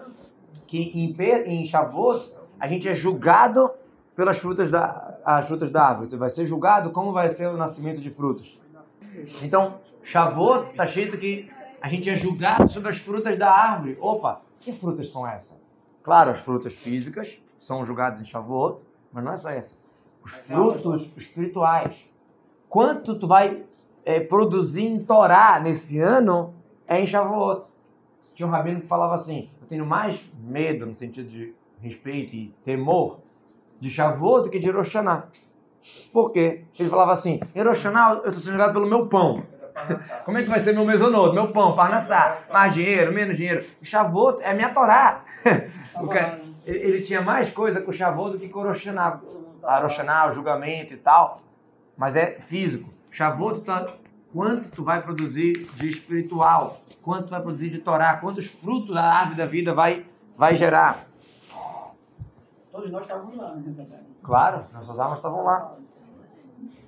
que 0.66 0.90
em, 0.94 1.14
em 1.46 1.66
Shavuot 1.66 2.34
a 2.58 2.66
gente 2.66 2.88
é 2.88 2.94
julgado 2.94 3.70
pelas 4.16 4.38
frutas 4.38 4.70
da, 4.70 5.18
as 5.24 5.46
frutas 5.46 5.70
da 5.70 5.84
árvore. 5.84 6.08
Você 6.08 6.16
vai 6.16 6.30
ser 6.30 6.46
julgado 6.46 6.90
como 6.90 7.12
vai 7.12 7.28
ser 7.28 7.48
o 7.48 7.56
nascimento 7.56 8.00
de 8.00 8.08
frutos. 8.08 8.60
Então, 9.42 9.80
Shavuot 10.02 10.70
está 10.70 10.84
escrito 10.84 11.18
que 11.18 11.50
a 11.82 11.88
gente 11.88 12.08
é 12.08 12.14
julgado 12.14 12.70
sobre 12.70 12.90
as 12.90 12.98
frutas 12.98 13.36
da 13.36 13.50
árvore. 13.50 13.98
Opa, 14.00 14.40
que 14.60 14.70
frutas 14.70 15.08
são 15.08 15.26
essas? 15.26 15.60
Claro, 16.04 16.30
as 16.30 16.38
frutas 16.38 16.74
físicas 16.74 17.44
são 17.58 17.84
julgadas 17.84 18.20
em 18.20 18.24
Shavuot, 18.24 18.84
mas 19.12 19.24
não 19.24 19.32
é 19.32 19.36
só 19.36 19.50
essa. 19.50 19.82
Os 20.24 20.30
frutos 20.32 21.12
espirituais. 21.16 22.08
Quanto 22.68 23.18
tu 23.18 23.26
vai 23.26 23.64
eh, 24.04 24.20
produzir 24.20 24.84
em 24.84 25.04
Torá 25.04 25.58
nesse 25.58 25.98
ano 25.98 26.54
é 26.86 27.00
em 27.00 27.06
Shavuot. 27.06 27.66
Tinha 28.32 28.46
um 28.46 28.52
rabino 28.52 28.80
que 28.80 28.86
falava 28.86 29.14
assim, 29.14 29.50
eu 29.60 29.66
tenho 29.66 29.84
mais 29.84 30.24
medo, 30.38 30.86
no 30.86 30.96
sentido 30.96 31.28
de 31.28 31.52
respeito 31.80 32.36
e 32.36 32.54
temor, 32.64 33.18
de 33.80 33.90
Shavuot 33.90 34.44
do 34.44 34.50
que 34.50 34.60
de 34.60 34.68
Hiroshana. 34.68 35.28
Por 36.12 36.30
quê? 36.30 36.64
Ele 36.78 36.88
falava 36.88 37.10
assim, 37.10 37.40
Hiroshana 37.56 38.20
eu 38.22 38.28
estou 38.28 38.34
sendo 38.34 38.52
julgado 38.52 38.72
pelo 38.72 38.86
meu 38.86 39.08
pão. 39.08 39.42
Como 40.24 40.38
é 40.38 40.42
que 40.42 40.48
vai 40.48 40.60
ser 40.60 40.74
meu 40.74 40.84
mesonodo, 40.84 41.34
meu 41.34 41.50
pão, 41.52 41.74
parnassá? 41.74 42.38
Mais 42.50 42.74
dinheiro, 42.74 43.12
menos 43.12 43.36
dinheiro? 43.36 43.64
O 43.80 43.84
Shavuot 43.84 44.42
é 44.42 44.52
minha 44.54 44.72
Torá. 44.72 45.22
Cara- 45.42 46.40
ele, 46.64 47.02
tinha 47.02 47.20
mais 47.22 47.50
coisa 47.50 47.80
com 47.80 47.90
o 47.90 47.94
Shavuot 47.94 48.32
do 48.32 48.38
que 48.38 48.48
com 48.48 48.60
o 48.60 48.62
Rosh 48.64 48.86
Hashanah. 48.86 49.20
A 49.62 49.80
Rosh 49.80 49.96
Hashanah, 49.96 50.28
o 50.28 50.34
julgamento 50.34 50.94
e 50.94 50.96
tal. 50.96 51.40
Mas 51.96 52.16
é 52.16 52.32
físico. 52.40 52.90
Shavuot 53.10 53.62
tá 53.62 53.86
quanto 54.32 54.70
tu 54.70 54.84
vai 54.84 55.02
produzir 55.02 55.52
de 55.74 55.88
espiritual, 55.88 56.80
quanto 57.02 57.26
tu 57.26 57.30
vai 57.30 57.40
produzir 57.42 57.68
de 57.70 57.78
Torá, 57.78 58.16
quantos 58.16 58.46
frutos 58.46 58.96
a 58.96 59.02
árvore 59.02 59.36
da 59.36 59.46
vida 59.46 59.74
vai, 59.74 60.06
vai 60.36 60.56
gerar. 60.56 61.04
Todos 62.70 62.90
nós 62.90 63.02
estávamos 63.02 63.36
lá, 63.36 63.54
né? 63.54 63.74
Claro, 64.22 64.64
nossas 64.72 64.98
almas 64.98 65.18
estavam 65.18 65.44
lá. 65.44 65.72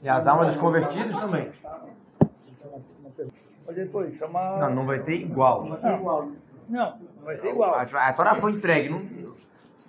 E 0.02 0.08
as 0.08 0.26
almas 0.26 0.48
dos 0.48 0.56
convertidos 0.56 1.16
também. 1.16 1.50
Mas 3.66 3.76
depois, 3.76 4.14
isso 4.14 4.24
é 4.24 4.26
uma. 4.26 4.56
Não, 4.58 4.74
não 4.74 4.86
vai 4.86 5.00
ter 5.02 5.14
igual. 5.14 5.64
Não 5.64 5.78
é 5.82 5.94
igual. 5.96 6.28
Não, 6.68 6.86
não 7.16 7.24
vai 7.24 7.36
ser 7.36 7.50
igual. 7.50 7.74
A, 7.74 7.82
a 7.82 8.12
Torá 8.12 8.34
foi 8.34 8.52
entregue. 8.52 8.88
não- 8.90 9.34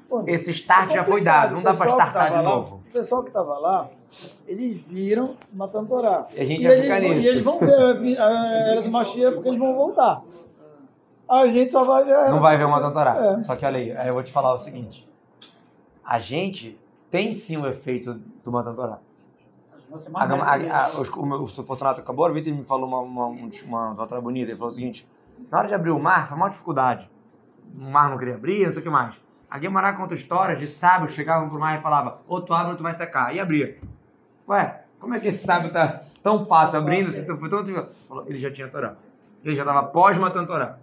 Pô, 0.07 0.23
esse 0.27 0.51
start 0.51 0.91
já 0.93 1.03
foi 1.03 1.21
dado, 1.21 1.55
não 1.55 1.63
dá 1.63 1.75
que 1.75 1.83
startar 1.83 2.29
de 2.29 2.35
lá- 2.35 2.43
novo. 2.43 2.83
O 2.88 2.91
pessoal 2.91 3.23
que 3.23 3.29
estava 3.29 3.57
lá, 3.57 3.89
eles 4.47 4.85
viram 4.88 5.35
matando 5.51 5.89
Torá. 5.89 6.27
E 6.33 6.39
a 6.39 6.45
gente 6.45 6.63
e 6.63 6.67
vai 6.67 6.77
ficar 6.77 6.99
nisso. 7.01 7.21
E 7.21 7.27
eles 7.27 7.43
vão 7.43 7.59
ver 7.59 8.19
a, 8.21 8.45
era 8.69 8.81
do 8.83 8.91
Mashiach 8.91 9.33
porque 9.33 9.49
eles 9.49 9.59
vão 9.59 9.73
voltar. 9.75 10.21
A 11.27 11.47
gente 11.47 11.71
só 11.71 11.83
vai 11.83 12.03
ver 12.03 12.11
era 12.11 12.29
Não 12.29 12.39
vai 12.39 12.55
ver 12.55 12.65
uma 12.65 12.91
Torá. 12.91 13.35
É. 13.38 13.41
Só 13.41 13.55
que 13.55 13.65
olha 13.65 13.77
aí, 13.79 13.97
aí 13.97 14.07
eu 14.07 14.13
vou 14.13 14.21
te 14.21 14.31
falar 14.31 14.53
o 14.53 14.59
seguinte. 14.59 15.09
A 16.03 16.19
gente 16.19 16.79
tem 17.09 17.31
sim 17.31 17.57
o 17.57 17.65
efeito 17.65 18.13
do 18.43 18.51
Matan 18.51 18.75
Torá. 18.75 18.99
A, 20.21 20.25
a, 20.43 20.85
a, 20.85 20.99
os- 20.99 21.09
o, 21.09 21.25
meu- 21.25 21.41
o 21.41 21.47
Fortunato 21.47 22.01
acabou, 22.01 22.29
o 22.29 22.33
Vitor 22.33 22.53
me 22.53 22.63
falou 22.63 22.87
uma, 22.87 22.99
uma, 22.99 23.27
um- 23.27 23.49
uma 23.67 24.21
bonita. 24.21 24.51
Ele 24.51 24.57
falou 24.57 24.71
o 24.71 24.75
seguinte: 24.75 25.07
na 25.51 25.59
hora 25.59 25.67
de 25.67 25.73
abrir 25.73 25.91
o 25.91 25.99
mar, 25.99 26.27
foi 26.27 26.37
uma 26.37 26.49
dificuldade. 26.49 27.09
O 27.79 27.89
mar 27.89 28.09
não 28.09 28.17
queria 28.17 28.35
abrir, 28.35 28.65
não 28.65 28.71
sei 28.73 28.81
o 28.81 28.83
que 28.83 28.89
mais. 28.89 29.19
A 29.49 29.59
Guimará 29.59 29.93
conta 29.93 30.13
histórias 30.13 30.59
de 30.59 30.67
sábios 30.67 31.11
chegavam 31.13 31.49
pro 31.49 31.59
mar 31.59 31.77
e 31.77 31.81
falava: 31.81 32.19
ou 32.27 32.41
tu 32.41 32.53
abre 32.53 32.71
ou 32.71 32.77
tu 32.77 32.83
vai 32.83 32.93
secar. 32.93 33.33
E 33.35 33.39
abria. 33.39 33.77
Ué, 34.47 34.81
como 34.99 35.13
é 35.13 35.19
que 35.19 35.27
esse 35.27 35.45
sábio 35.45 35.71
tá 35.71 36.01
tão 36.21 36.45
fácil 36.45 36.79
abrindo? 36.79 37.11
Tão? 37.25 37.37
Falou, 38.07 38.25
Ele 38.27 38.37
já 38.37 38.51
tinha 38.51 38.67
Torá. 38.67 38.95
Ele 39.43 39.55
já 39.55 39.63
estava 39.63 39.83
pós-matando 39.83 40.47
Torá. 40.47 40.77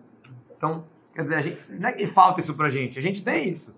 Então, 0.56 0.84
quer 1.14 1.22
dizer, 1.22 1.34
a 1.36 1.40
gente, 1.40 1.58
não 1.72 1.88
é 1.88 1.92
que 1.92 2.06
falta 2.06 2.40
isso 2.40 2.54
pra 2.54 2.70
gente, 2.70 2.98
a 2.98 3.02
gente 3.02 3.22
tem 3.22 3.48
isso. 3.48 3.76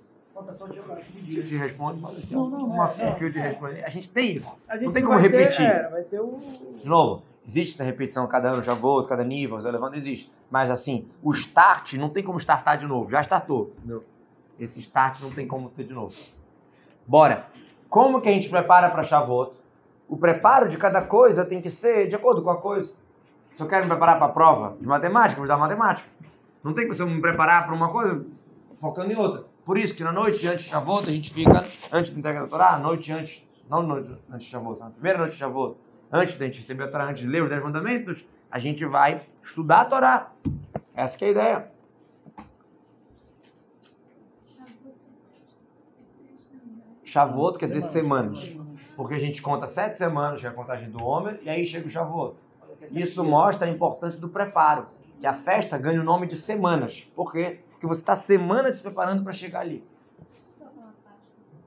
Dia. 1.22 1.42
se 1.42 1.56
responde, 1.56 2.00
mas 2.00 2.24
tem 2.24 2.36
Não, 2.36 2.48
não, 2.48 2.66
uma, 2.66 2.90
é, 2.98 3.10
um 3.12 3.14
fio 3.14 3.30
de 3.30 3.38
responder. 3.38 3.84
A 3.84 3.88
gente 3.88 4.10
tem 4.10 4.34
isso. 4.36 4.52
Gente 4.72 4.84
Não 4.84 4.92
tem 4.92 5.04
como 5.04 5.16
ter- 5.20 5.28
repetir. 5.30 5.64
é, 5.66 6.02
ter 6.10 6.20
o. 6.20 6.38
De 6.82 6.88
novo, 6.88 7.22
existe 7.46 7.74
essa 7.74 7.84
repetição 7.84 8.26
cada 8.26 8.50
ano, 8.50 8.62
já 8.62 8.74
vou, 8.74 9.02
cada 9.04 9.22
nível, 9.22 9.60
já 9.60 9.70
levando, 9.70 9.94
existe. 9.94 10.30
Mas 10.50 10.70
assim, 10.70 11.06
o 11.22 11.30
start 11.32 11.94
não 11.94 12.08
tem 12.08 12.22
como 12.22 12.38
startar 12.38 12.76
de 12.76 12.86
novo. 12.86 13.08
Já 13.10 13.20
startou. 13.20 13.72
entendeu? 13.78 14.04
Esse 14.58 14.80
start 14.80 15.20
não 15.20 15.30
tem 15.30 15.46
como 15.46 15.68
ter 15.70 15.84
de 15.84 15.92
novo. 15.94 16.14
Bora. 17.06 17.46
Como 17.88 18.20
que 18.20 18.28
a 18.28 18.32
gente 18.32 18.48
prepara 18.48 18.90
para 18.90 19.04
Shavuot? 19.04 19.56
O 20.08 20.16
preparo 20.16 20.68
de 20.68 20.76
cada 20.76 21.00
coisa 21.02 21.44
tem 21.44 21.60
que 21.60 21.70
ser 21.70 22.08
de 22.08 22.16
acordo 22.16 22.42
com 22.42 22.50
a 22.50 22.56
coisa. 22.60 22.92
Se 23.54 23.62
eu 23.62 23.68
quero 23.68 23.84
me 23.84 23.88
preparar 23.90 24.16
para 24.18 24.26
a 24.26 24.30
prova 24.30 24.76
de 24.80 24.86
matemática, 24.86 25.38
vou 25.38 25.46
dar 25.46 25.56
matemática. 25.56 26.08
Não 26.62 26.72
tem 26.74 26.88
como 26.88 27.00
eu 27.00 27.06
me 27.06 27.20
preparar 27.20 27.64
para 27.66 27.74
uma 27.74 27.88
coisa 27.90 28.24
focando 28.80 29.12
em 29.12 29.16
outra. 29.16 29.44
Por 29.64 29.78
isso 29.78 29.94
que 29.94 30.04
na 30.04 30.12
noite 30.12 30.46
antes 30.46 30.64
de 30.64 30.70
Shavuot, 30.70 31.08
a 31.08 31.12
gente 31.12 31.32
fica, 31.32 31.64
antes 31.90 32.10
da 32.10 32.18
entrega 32.18 32.40
da 32.40 32.46
Torá, 32.46 32.74
a 32.74 32.78
noite 32.78 33.10
antes, 33.12 33.46
não 33.68 33.82
noite 33.82 34.10
antes 34.30 34.44
de 34.44 34.50
Shavuot, 34.50 34.78
na 34.78 34.90
primeira 34.90 35.18
noite 35.18 35.32
de 35.32 35.38
Shavuot, 35.38 35.76
antes 36.12 36.36
da 36.36 36.44
gente 36.44 36.60
receber 36.60 36.84
a 36.84 36.88
Torá, 36.88 37.08
antes 37.08 37.22
de 37.22 37.28
ler 37.28 37.42
os 37.42 37.48
10 37.48 37.62
mandamentos, 37.62 38.26
a 38.50 38.58
gente 38.58 38.84
vai 38.84 39.22
estudar 39.42 39.80
a 39.80 39.84
Torá. 39.86 40.32
Essa 40.94 41.24
é 41.24 41.28
a 41.28 41.30
ideia. 41.30 41.70
Shavuot 47.02 47.58
quer 47.58 47.68
dizer 47.68 47.80
semanas. 47.80 48.52
Porque 48.96 49.14
a 49.14 49.18
gente 49.18 49.40
conta 49.40 49.66
sete 49.66 49.96
semanas, 49.96 50.40
que 50.40 50.46
é 50.46 50.50
a 50.50 50.52
contagem 50.52 50.90
do 50.90 51.02
homem, 51.02 51.38
e 51.42 51.48
aí 51.48 51.64
chega 51.64 51.86
o 51.86 51.90
Shavuot. 51.90 52.36
Isso 52.90 53.24
mostra 53.24 53.66
a 53.66 53.70
importância 53.70 54.20
do 54.20 54.28
preparo. 54.28 54.86
Que 55.20 55.26
a 55.26 55.32
festa 55.32 55.78
ganha 55.78 56.00
o 56.00 56.04
nome 56.04 56.26
de 56.26 56.36
semanas. 56.36 57.10
Por 57.14 57.32
quê? 57.32 57.60
Porque 57.84 57.96
você 57.96 58.00
está 58.00 58.16
semanas 58.16 58.76
se 58.76 58.82
preparando 58.82 59.22
para 59.22 59.32
chegar 59.32 59.60
ali. 59.60 59.86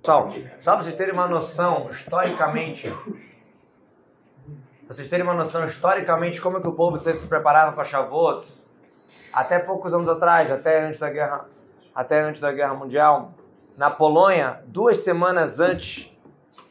Pessoal, 0.01 0.31
só 0.59 0.73
para 0.73 0.83
vocês 0.83 0.95
terem 0.95 1.13
uma 1.13 1.27
noção, 1.27 1.91
historicamente, 1.91 2.89
pra 2.89 4.95
vocês 4.95 5.07
terem 5.07 5.23
uma 5.23 5.35
noção, 5.35 5.67
historicamente, 5.67 6.41
como 6.41 6.57
é 6.57 6.61
que 6.61 6.67
o 6.67 6.71
povo 6.71 6.99
se 6.99 7.27
preparava 7.27 7.73
para 7.73 7.83
Shavuot, 7.83 8.51
até 9.31 9.59
poucos 9.59 9.93
anos 9.93 10.09
atrás, 10.09 10.51
até 10.51 10.85
antes 10.85 10.99
da 10.99 11.11
guerra, 11.11 11.45
até 11.93 12.21
antes 12.21 12.41
da 12.41 12.51
guerra 12.51 12.73
mundial, 12.73 13.33
na 13.77 13.91
Polônia, 13.91 14.63
duas 14.65 15.01
semanas 15.01 15.59
antes 15.59 16.17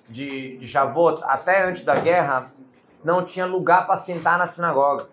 de, 0.08 0.58
de 0.58 0.66
Shavuot, 0.66 1.22
até 1.22 1.62
antes 1.62 1.84
da 1.84 1.94
guerra, 1.94 2.50
não 3.04 3.24
tinha 3.24 3.46
lugar 3.46 3.86
para 3.86 3.96
sentar 3.96 4.38
na 4.38 4.48
sinagoga. 4.48 5.06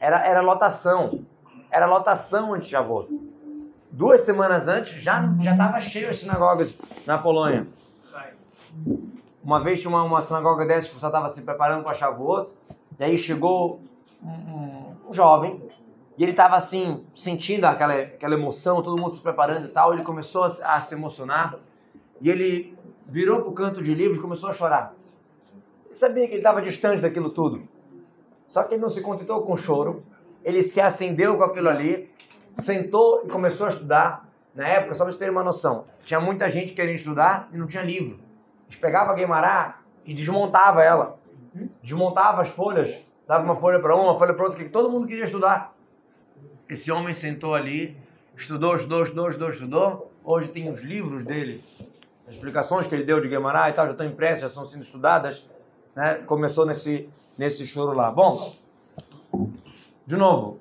Era, 0.00 0.24
era 0.24 0.40
lotação. 0.40 1.26
Era 1.70 1.86
lotação 1.86 2.54
antes 2.54 2.66
de 2.66 2.70
Shavuot. 2.70 3.33
Duas 3.96 4.22
semanas 4.22 4.66
antes 4.66 5.00
já 5.00 5.22
já 5.40 5.52
estava 5.52 5.78
cheio 5.78 6.10
as 6.10 6.16
sinagogas 6.16 6.76
na 7.06 7.16
Polônia. 7.16 7.68
Uma 9.42 9.62
vez 9.62 9.80
tinha 9.80 9.88
uma, 9.90 10.02
uma 10.02 10.20
sinagoga 10.20 10.66
dessa 10.66 10.86
que 10.88 10.92
o 10.92 10.94
pessoal 10.94 11.10
estava 11.12 11.28
se 11.28 11.42
preparando 11.42 11.84
para 11.84 11.94
Shavuot, 11.94 12.50
e 12.98 13.04
aí 13.04 13.16
chegou 13.16 13.80
um, 14.20 14.28
um- 15.08 15.12
jovem, 15.12 15.62
e 16.18 16.24
ele 16.24 16.32
estava 16.32 16.56
assim, 16.56 17.04
sentindo 17.14 17.66
aquela, 17.66 17.94
aquela 17.94 18.34
emoção, 18.34 18.82
todo 18.82 19.00
mundo 19.00 19.10
se 19.12 19.20
preparando 19.20 19.66
e 19.66 19.68
tal, 19.68 19.92
ele 19.94 20.02
começou 20.02 20.42
a, 20.42 20.50
se- 20.50 20.62
a 20.64 20.80
se 20.80 20.94
emocionar, 20.94 21.56
e 22.20 22.28
ele 22.28 22.76
virou 23.06 23.42
para 23.42 23.48
o 23.50 23.52
canto 23.52 23.80
de 23.80 23.94
livros 23.94 24.18
e 24.18 24.22
começou 24.22 24.50
a 24.50 24.52
chorar. 24.52 24.92
Ele 25.86 25.94
sabia 25.94 26.24
que 26.26 26.32
ele 26.32 26.38
estava 26.40 26.60
distante 26.60 27.00
daquilo 27.00 27.30
tudo. 27.30 27.62
Só 28.48 28.64
que 28.64 28.74
ele 28.74 28.82
não 28.82 28.88
se 28.88 29.02
contentou 29.02 29.42
com 29.42 29.52
o 29.52 29.56
choro, 29.56 30.02
ele 30.42 30.64
se 30.64 30.80
acendeu 30.80 31.36
com 31.36 31.44
aquilo 31.44 31.68
ali, 31.68 32.10
sentou 32.56 33.22
e 33.24 33.28
começou 33.28 33.66
a 33.66 33.70
estudar. 33.70 34.28
Na 34.54 34.68
época, 34.68 34.94
só 34.94 35.04
para 35.04 35.12
vocês 35.12 35.18
terem 35.18 35.32
uma 35.32 35.42
noção, 35.42 35.84
tinha 36.04 36.20
muita 36.20 36.48
gente 36.48 36.74
querendo 36.74 36.94
estudar 36.94 37.48
e 37.52 37.58
não 37.58 37.66
tinha 37.66 37.82
livro. 37.82 38.20
Eles 38.68 38.78
pegavam 38.78 39.12
a 39.12 39.16
Guimará 39.16 39.80
e 40.04 40.14
desmontava 40.14 40.82
ela. 40.82 41.18
Desmontava 41.82 42.42
as 42.42 42.48
folhas, 42.48 43.04
dava 43.26 43.44
uma 43.44 43.56
folha 43.56 43.80
para 43.80 43.94
uma, 43.94 44.04
uma 44.04 44.18
folha 44.18 44.34
para 44.34 44.44
outra, 44.44 44.62
que 44.64 44.70
todo 44.70 44.90
mundo 44.90 45.06
queria 45.06 45.24
estudar. 45.24 45.74
Esse 46.68 46.90
homem 46.90 47.12
sentou 47.12 47.54
ali, 47.54 47.96
estudou, 48.36 48.74
estudou, 48.74 49.02
estudou, 49.02 49.28
estudou, 49.28 49.50
estudou. 49.50 50.12
Hoje 50.24 50.48
tem 50.48 50.70
os 50.70 50.82
livros 50.82 51.24
dele, 51.24 51.62
as 52.26 52.34
explicações 52.34 52.86
que 52.86 52.94
ele 52.94 53.04
deu 53.04 53.20
de 53.20 53.28
Guimarães 53.28 53.72
e 53.72 53.76
tal, 53.76 53.86
já 53.86 53.92
estão 53.92 54.06
impressas, 54.06 54.40
já 54.40 54.46
estão 54.46 54.66
sendo 54.66 54.82
estudadas. 54.82 55.48
Né? 55.94 56.22
Começou 56.26 56.64
nesse, 56.64 57.08
nesse 57.36 57.66
choro 57.66 57.92
lá. 57.92 58.10
Bom, 58.10 58.54
de 60.06 60.16
novo, 60.16 60.58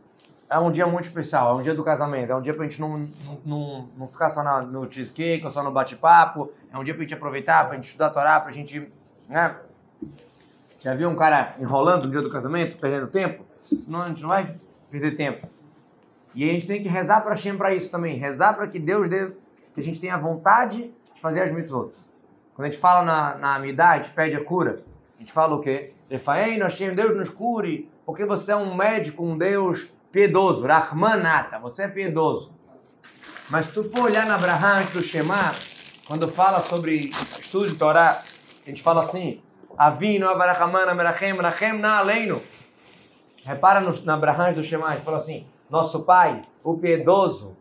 é 0.49 0.59
um 0.59 0.71
dia 0.71 0.85
muito 0.85 1.05
especial, 1.05 1.55
é 1.55 1.59
um 1.59 1.61
dia 1.61 1.73
do 1.73 1.83
casamento, 1.83 2.31
é 2.31 2.35
um 2.35 2.41
dia 2.41 2.53
pra 2.53 2.63
gente 2.63 2.79
não, 2.79 3.07
não, 3.45 3.89
não, 3.97 4.07
ficar 4.07 4.29
só 4.29 4.43
na- 4.43 4.61
no 4.61 4.91
cheesecake 4.91 5.43
ou 5.43 5.51
só 5.51 5.63
no 5.63 5.71
bate-papo, 5.71 6.51
é 6.71 6.77
um 6.77 6.83
dia 6.83 6.93
pra 6.93 7.03
gente 7.03 7.13
aproveitar, 7.13 7.65
pra 7.65 7.75
gente 7.75 7.85
estudar 7.85 8.07
a 8.07 8.09
Torá, 8.09 8.39
pra 8.39 8.51
gente, 8.51 8.91
né? 9.27 9.55
Já 10.79 10.93
viu 10.93 11.09
um 11.09 11.15
cara 11.15 11.55
enrolando 11.59 12.05
no 12.05 12.11
dia 12.11 12.21
do 12.21 12.29
casamento, 12.29 12.77
perdendo 12.77 13.07
tempo? 13.07 13.45
Não, 13.87 14.01
a 14.01 14.07
gente 14.09 14.21
não 14.21 14.29
vai 14.29 14.55
perder 14.91 15.15
tempo. 15.15 15.47
E 16.35 16.47
a 16.49 16.51
gente 16.51 16.67
tem 16.67 16.83
que 16.83 16.89
rezar 16.89 17.21
para 17.21 17.31
Hashem 17.31 17.55
para 17.55 17.73
isso 17.73 17.89
também. 17.89 18.17
Rezar 18.17 18.53
para 18.53 18.67
que 18.67 18.79
Deus 18.79 19.09
dê, 19.09 19.27
que 19.73 19.79
a 19.79 19.83
gente 19.83 19.99
tenha 19.99 20.17
vontade 20.17 20.91
de 21.15 21.21
fazer 21.21 21.41
as 21.41 21.51
mitzvot. 21.51 21.93
Quando 22.55 22.67
a 22.67 22.69
gente 22.69 22.79
fala 22.81 23.05
na, 23.05 23.35
na 23.37 23.55
Amidá, 23.55 23.91
a 23.91 23.95
gente 23.97 24.09
pede 24.09 24.35
a 24.35 24.43
cura. 24.43 24.83
A 25.17 25.21
gente 25.21 25.31
fala 25.31 25.55
o 25.55 25.61
quê? 25.61 25.93
Refaim, 26.09 26.59
Hashem, 26.59 26.93
Deus 26.93 27.15
nos 27.15 27.29
cure, 27.29 27.89
porque 28.05 28.25
você 28.25 28.51
é 28.51 28.55
um 28.55 28.75
médico, 28.75 29.23
um 29.23 29.37
Deus 29.37 29.92
piedoso. 30.13 30.65
Rahmanata, 30.65 31.59
você 31.59 31.83
é 31.83 31.87
piedoso. 31.89 32.53
Mas 33.49 33.65
se 33.65 33.73
tu 33.73 33.83
for 33.83 34.03
olhar 34.03 34.25
na 34.25 34.35
Abraham 34.35 34.85
do 34.93 35.01
Shema, 35.01 35.51
quando 36.07 36.29
fala 36.29 36.59
sobre 36.61 37.09
estudo 37.39 37.67
de 37.67 37.75
Torá, 37.75 38.21
a 38.65 38.69
gente 38.69 38.81
fala 38.81 39.01
assim, 39.01 39.41
Avino, 39.77 40.29
Avarachamana, 40.29 40.93
Merachem, 40.93 41.33
Merachem, 41.33 41.73
na 41.79 41.97
aleino. 41.97 42.41
Repara 43.43 43.81
no, 43.81 43.91
na 44.03 44.13
Abraham 44.13 44.53
do 44.53 44.63
Shema, 44.63 44.87
a 44.87 44.95
gente 44.95 45.03
fala 45.03 45.17
assim, 45.17 45.45
nosso 45.69 46.03
pai, 46.03 46.45
o 46.63 46.77
piedoso, 46.77 47.57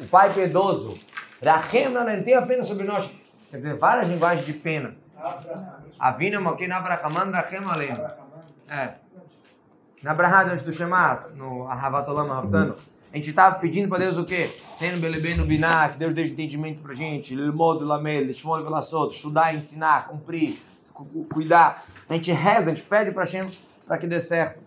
o 0.00 0.06
pai 0.06 0.32
piedoso, 0.32 0.98
Rachem, 1.44 1.90
não, 1.90 2.04
não 2.04 2.22
tem 2.22 2.34
apenas 2.34 2.66
sobre 2.66 2.84
nós. 2.84 3.08
Quer 3.50 3.58
dizer, 3.58 3.76
várias 3.76 4.08
linguagens 4.08 4.44
de 4.44 4.54
pena. 4.54 4.96
Avino, 6.00 6.40
Mokin, 6.40 6.70
Avarachamana, 6.70 7.36
Rachem, 7.38 7.64
aleino. 7.64 8.10
É. 8.68 8.94
Na 10.02 10.12
Abraham 10.12 10.52
antes 10.52 10.64
do 10.64 10.72
Shema, 10.72 11.24
no 11.34 11.66
Ahavatolam 11.68 12.28
Raftano, 12.28 12.76
a 13.12 13.16
gente 13.16 13.30
estava 13.30 13.56
pedindo 13.56 13.88
para 13.88 13.98
Deus 13.98 14.16
o 14.16 14.24
quê? 14.24 14.50
Tendo 14.78 15.00
Belebeno 15.00 15.44
Biná, 15.44 15.88
que 15.88 15.98
Deus 15.98 16.14
dê 16.14 16.24
entendimento 16.26 16.80
para 16.82 16.92
gente, 16.94 17.34
Lilmod 17.34 17.82
Lamel, 17.82 18.24
Lishmol 18.24 18.62
Velassot, 18.62 19.14
estudar, 19.14 19.54
ensinar, 19.54 20.06
cumprir, 20.08 20.56
cu- 20.92 21.04
cu- 21.04 21.24
cuidar. 21.32 21.82
A 22.08 22.14
gente 22.14 22.30
reza, 22.30 22.70
a 22.70 22.74
gente 22.74 22.86
pede 22.86 23.10
para 23.10 23.24
Hashem 23.24 23.48
para 23.86 23.98
que 23.98 24.06
dê 24.06 24.20
certo. 24.20 24.60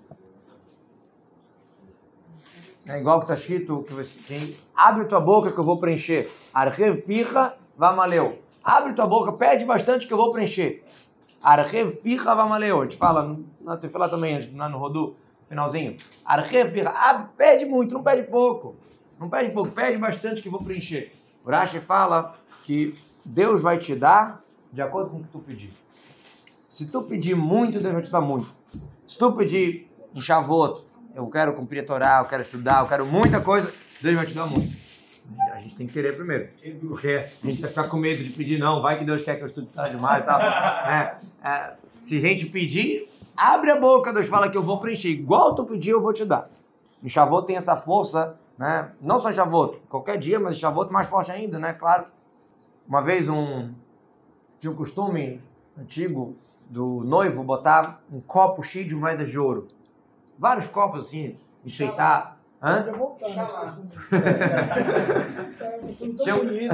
É 2.88 2.98
igual 3.00 3.20
que 3.20 3.26
está 3.26 3.36
escrito, 3.36 3.84
que 3.88 3.94
você 3.94 4.56
abre 4.76 5.06
tua 5.06 5.20
boca 5.22 5.52
que 5.52 5.58
eu 5.58 5.64
vou 5.64 5.80
preencher. 5.80 6.30
Arrev 6.54 7.02
pirra 7.04 7.56
vamaleu. 7.78 8.40
Abre 8.64 8.94
tua 8.94 9.06
boca, 9.08 9.32
pede 9.34 9.64
bastante 9.66 10.08
que 10.08 10.14
eu 10.14 10.18
vou 10.18 10.32
preencher. 10.32 10.84
Arrev 11.42 11.92
pirra 11.98 12.34
vamaleu. 12.34 12.82
A 12.82 12.84
gente 12.84 12.98
fala 12.98 13.40
na 13.64 13.78
Tefilá 13.78 14.10
também, 14.10 14.38
lá 14.56 14.70
no 14.70 14.78
Rodu, 14.78 15.16
finalzinho. 15.48 15.98
Arrev 16.26 16.88
abre, 16.88 17.28
pede 17.38 17.66
muito, 17.66 17.94
não 17.94 18.04
pede 18.04 18.24
pouco. 18.24 18.76
Não 19.20 19.30
pede 19.30 19.52
pouco, 19.52 19.70
pede 19.72 19.98
bastante 19.98 20.42
que 20.42 20.50
vou 20.50 20.64
preencher. 20.64 21.14
O 21.46 21.50
Rashi 21.50 21.80
fala 21.80 22.36
que 22.64 22.96
Deus 23.24 23.62
vai 23.62 23.78
te 23.78 23.96
dar 23.96 24.42
de 24.72 24.82
acordo 24.82 25.10
com 25.10 25.18
o 25.18 25.24
que 25.24 25.30
tu 25.30 25.40
pedir. 25.40 25.72
Se 26.68 26.90
tu 26.90 27.04
pedir 27.04 27.36
muito, 27.36 27.80
Deus 27.80 27.94
vai 27.94 28.02
te 28.02 28.12
dar 28.12 28.22
muito. 28.22 28.48
Se 29.06 29.18
tu 29.18 29.32
pedir 29.34 29.92
em 30.16 30.22
Shavuot, 30.22 30.86
eu 31.14 31.28
quero 31.28 31.54
cumprir 31.54 31.80
a 31.80 31.86
Torá, 31.86 32.20
eu 32.20 32.26
quero 32.26 32.42
estudar, 32.42 32.82
eu 32.82 32.88
quero 32.88 33.06
muita 33.06 33.42
coisa, 33.42 33.72
Deus 34.02 34.16
vai 34.16 34.26
te 34.26 34.34
dar 34.34 34.46
muito. 34.46 34.76
A 35.54 35.60
gente 35.60 35.76
tem 35.76 35.88
que 35.88 35.94
querer 35.94 36.16
primeiro. 36.16 36.50
Porque 36.80 37.26
a 37.44 37.48
gente 37.48 37.62
vai 37.62 37.70
ficar 37.70 37.84
com 37.86 37.98
medo 37.98 38.24
de 38.24 38.30
pedir, 38.32 38.58
não, 38.58 38.82
vai 38.82 38.98
que 38.98 39.06
Deus 39.06 39.22
quer 39.22 39.36
que 39.36 39.44
eu 39.44 39.48
estude 39.48 39.68
tarde 39.68 39.96
demais 39.96 40.24
e 40.24 40.26
tal. 40.26 40.42
É, 40.42 41.18
é, 41.44 41.74
se 42.02 42.18
a 42.18 42.20
gente 42.20 42.48
pedir, 42.48 43.08
abre 43.36 43.72
a 43.72 43.80
boca, 43.80 44.14
Deus 44.14 44.28
fala 44.28 44.50
que 44.50 44.58
eu 44.58 44.64
vou 44.64 44.80
preencher. 44.80 45.10
Igual 45.10 45.56
tu 45.56 45.66
pedir, 45.66 45.92
eu 45.92 46.02
vou 46.02 46.14
te 46.14 46.26
dar. 46.26 46.50
Em 47.04 47.10
Shavuot 47.10 47.48
tem 47.48 47.56
essa 47.56 47.76
força, 47.76 48.38
né? 48.58 48.92
Não 49.02 49.18
só 49.18 49.30
em 49.30 49.34
Shavuot, 49.34 49.80
qualquer 49.90 50.18
dia, 50.18 50.40
mas 50.40 50.56
em 50.56 50.60
Shavuot 50.60 50.92
mais 50.92 51.08
forte 51.08 51.32
ainda, 51.32 51.58
né? 51.58 51.74
Claro. 51.74 52.06
Uma 52.88 53.02
vez 53.02 53.30
um 53.30 53.74
tinha 54.60 54.72
um 54.72 54.76
costume 54.76 55.42
antigo 55.76 56.36
do 56.70 57.04
noivo 57.04 57.44
botar 57.44 58.00
um 58.12 58.22
copo 58.22 58.62
cheio 58.62 58.86
de 58.86 58.96
moedas 58.96 59.30
de 59.30 59.40
ouro. 59.40 59.68
Vários 60.38 60.68
copos 60.68 61.08
assim, 61.08 61.36
enfeitar. 61.66 62.38
Hã? 62.62 62.86
Tinha 66.22 66.36
um-. 66.36 66.70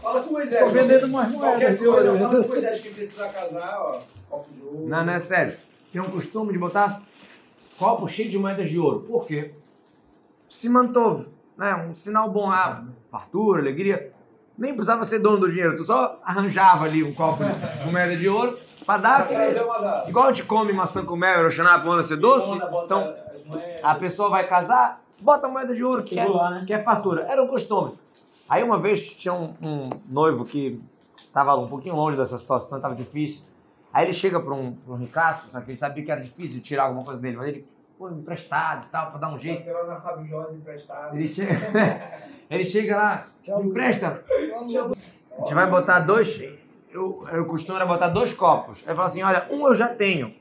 Fala 0.00 0.22
com 0.22 0.30
o 0.30 0.32
Moisés. 0.32 0.60
Tô 0.60 0.70
vendendo 0.70 1.08
mais 1.08 1.34
Qualquer 1.34 1.58
moedas 1.58 1.78
de 1.78 1.84
coisa, 1.84 2.18
fala 2.18 2.30
com 2.30 2.46
o 2.46 2.48
Moisés 2.48 2.80
que 2.80 2.88
precisa 2.88 3.28
casar, 3.28 3.78
ó. 3.78 4.00
Copo 4.34 4.52
de 4.52 4.62
ouro. 4.62 4.88
Não, 4.88 5.04
não 5.04 5.12
é 5.12 5.20
sério. 5.20 5.56
Tem 5.92 6.02
um 6.02 6.10
costume 6.10 6.52
de 6.52 6.58
botar 6.58 7.00
copo 7.78 8.08
cheio 8.08 8.30
de 8.30 8.38
moedas 8.38 8.68
de 8.68 8.78
ouro. 8.78 9.00
Por 9.00 9.26
quê? 9.26 9.52
Se 10.48 10.68
manteve, 10.68 11.28
né? 11.56 11.74
Um 11.88 11.94
sinal 11.94 12.30
bom, 12.30 12.50
ah, 12.50 12.84
fartura, 13.08 13.60
alegria. 13.60 14.12
Nem 14.56 14.72
precisava 14.72 15.04
ser 15.04 15.18
dono 15.18 15.38
do 15.38 15.48
dinheiro, 15.48 15.76
tu 15.76 15.84
só 15.84 16.20
arranjava 16.24 16.84
ali 16.84 17.02
um 17.02 17.12
copo 17.12 17.42
com 17.82 17.90
moeda 17.90 18.16
de 18.16 18.28
ouro 18.28 18.56
para 18.86 19.00
dar 19.00 19.20
aquele... 19.22 19.50
Igual 20.08 20.26
a 20.26 20.32
gente 20.32 20.44
come 20.44 20.72
maçã 20.72 21.04
com 21.04 21.16
mel, 21.16 21.40
Eroxaná, 21.40 21.80
pra 21.80 22.02
ser 22.04 22.16
doce, 22.16 22.50
então 22.84 23.14
a 23.82 23.94
pessoa 23.96 24.30
vai 24.30 24.46
casar, 24.46 25.02
bota 25.20 25.48
moeda 25.48 25.74
de 25.74 25.82
ouro, 25.82 26.04
que 26.04 26.16
é, 26.18 26.28
né? 26.28 26.64
que 26.66 26.72
é 26.72 26.80
fartura. 26.80 27.22
Era 27.22 27.42
um 27.42 27.48
costume. 27.48 27.98
Aí 28.48 28.62
uma 28.62 28.78
vez 28.78 29.12
tinha 29.14 29.34
um, 29.34 29.52
um 29.60 29.90
noivo 30.08 30.44
que 30.44 30.80
estava 31.16 31.56
um 31.56 31.66
pouquinho 31.66 31.96
longe 31.96 32.16
dessa 32.16 32.38
situação, 32.38 32.78
estava 32.78 32.94
difícil. 32.94 33.42
Aí 33.94 34.06
ele 34.06 34.12
chega 34.12 34.40
para 34.40 34.52
um, 34.52 34.72
pra 34.72 34.94
um 34.94 34.96
ricaço, 34.96 35.48
que 35.48 35.70
ele 35.70 35.78
sabia 35.78 36.04
que 36.04 36.10
era 36.10 36.20
difícil 36.20 36.60
tirar 36.60 36.82
alguma 36.84 37.04
coisa 37.04 37.20
dele, 37.20 37.36
mas 37.36 37.46
ele, 37.46 37.68
pô, 37.96 38.10
emprestado 38.10 38.86
e 38.86 38.88
tal, 38.88 39.12
para 39.12 39.20
dar 39.20 39.32
um 39.32 39.38
jeito. 39.38 39.64
Lá 39.70 40.02
na 40.04 40.24
Jorge 40.24 40.56
emprestado. 40.56 41.16
Ele 41.16 41.28
chega, 41.28 41.54
ele 42.50 42.64
chega 42.64 42.96
lá, 42.96 43.26
Tchau, 43.44 43.62
empresta. 43.62 44.24
A 44.28 45.40
gente 45.40 45.54
vai 45.54 45.70
botar 45.70 46.00
dois. 46.00 46.42
Eu, 46.90 47.24
eu 47.30 47.46
costumo 47.46 47.76
era 47.76 47.86
botar 47.86 48.08
dois 48.08 48.34
copos. 48.34 48.82
Aí 48.84 48.96
fala 48.96 49.06
assim: 49.06 49.22
olha, 49.22 49.46
um 49.48 49.64
eu 49.68 49.74
já 49.74 49.88
tenho. 49.88 50.34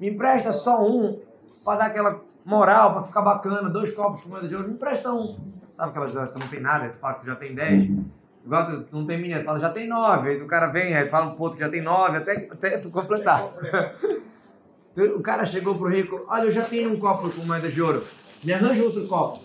Me 0.00 0.10
empresta 0.10 0.50
só 0.50 0.84
um 0.84 1.20
para 1.64 1.78
dar 1.78 1.86
aquela 1.86 2.20
moral, 2.44 2.92
para 2.94 3.02
ficar 3.02 3.22
bacana. 3.22 3.70
Dois 3.70 3.94
copos 3.94 4.22
com 4.22 4.30
moeda 4.30 4.48
de 4.48 4.56
ouro. 4.56 4.66
Me 4.66 4.74
empresta 4.74 5.12
um. 5.12 5.38
Sabe 5.74 5.90
aquela 5.90 6.08
já 6.08 6.26
tu 6.26 6.40
não 6.40 6.48
tem 6.48 6.60
nada, 6.60 6.88
tu 6.88 6.98
fala 6.98 7.14
que 7.14 7.20
tu 7.20 7.26
já 7.26 7.36
tem 7.36 7.54
dez. 7.54 7.88
Igual 8.46 8.66
tu, 8.66 8.96
não 8.96 9.04
tem 9.04 9.38
tu 9.38 9.44
fala 9.44 9.58
já 9.58 9.70
tem 9.70 9.88
nove. 9.88 10.30
Aí 10.30 10.40
o 10.40 10.46
cara 10.46 10.68
vem, 10.68 10.96
aí 10.96 11.08
fala 11.08 11.32
pro 11.32 11.42
outro 11.42 11.58
que 11.58 11.64
já 11.64 11.70
tem 11.70 11.82
nove, 11.82 12.18
até, 12.18 12.48
até 12.50 12.78
tu 12.78 12.90
completar. 12.90 13.42
o 14.96 15.20
cara 15.20 15.44
chegou 15.44 15.74
pro 15.74 15.88
rico: 15.88 16.24
olha, 16.28 16.44
eu 16.44 16.52
já 16.52 16.62
tenho 16.62 16.92
um 16.92 16.98
copo 16.98 17.28
com 17.28 17.44
moeda 17.44 17.68
de 17.68 17.82
ouro. 17.82 18.04
Me 18.44 18.52
arranja 18.52 18.84
outro 18.84 19.04
copo. 19.08 19.40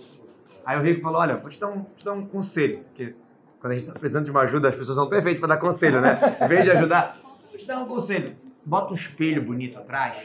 Aí 0.64 0.78
o 0.78 0.84
rico 0.84 1.02
falou: 1.02 1.20
Olha, 1.20 1.36
vou 1.36 1.50
te 1.50 1.60
dar 1.60 1.70
um, 1.70 1.84
te 1.84 2.06
dar 2.06 2.14
um 2.14 2.26
conselho. 2.28 2.84
Porque 2.84 3.16
quando 3.60 3.72
a 3.72 3.76
gente 3.76 3.88
está 3.88 4.00
precisando 4.00 4.26
de 4.26 4.32
uma 4.32 4.42
ajuda, 4.42 4.70
as 4.70 4.76
pessoas 4.76 4.96
são 4.96 5.10
perfeitas 5.10 5.40
para 5.40 5.56
dar 5.56 5.58
conselho, 5.58 6.00
né? 6.00 6.20
Em 6.40 6.48
vez 6.48 6.64
de 6.64 6.72
ajudar, 6.72 7.20
vou 7.50 7.58
te 7.58 7.66
dar 7.66 7.80
um 7.80 7.88
conselho. 7.88 8.36
Bota 8.64 8.92
um 8.92 8.96
espelho 8.96 9.42
bonito 9.42 9.80
atrás 9.80 10.20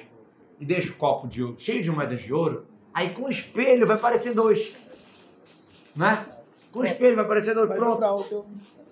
e 0.61 0.67
deixa 0.67 0.93
o 0.93 0.97
copo 0.97 1.27
de 1.27 1.43
ouro, 1.43 1.57
cheio 1.59 1.83
de 1.83 1.91
moedas 1.91 2.21
de 2.21 2.35
ouro. 2.35 2.67
Aí 2.93 3.11
com 3.11 3.23
o 3.23 3.29
espelho 3.31 3.87
vai 3.87 3.97
aparecer 3.97 4.35
dois. 4.35 4.75
Né? 5.97 6.19
Com 6.77 6.83
o 6.83 6.85
espelho 6.85 7.17
vai 7.17 7.25
aparecer 7.25 7.55
dois. 7.55 7.69
Vai 7.69 7.79
Pronto. 7.79 8.29
teu... 8.29 8.45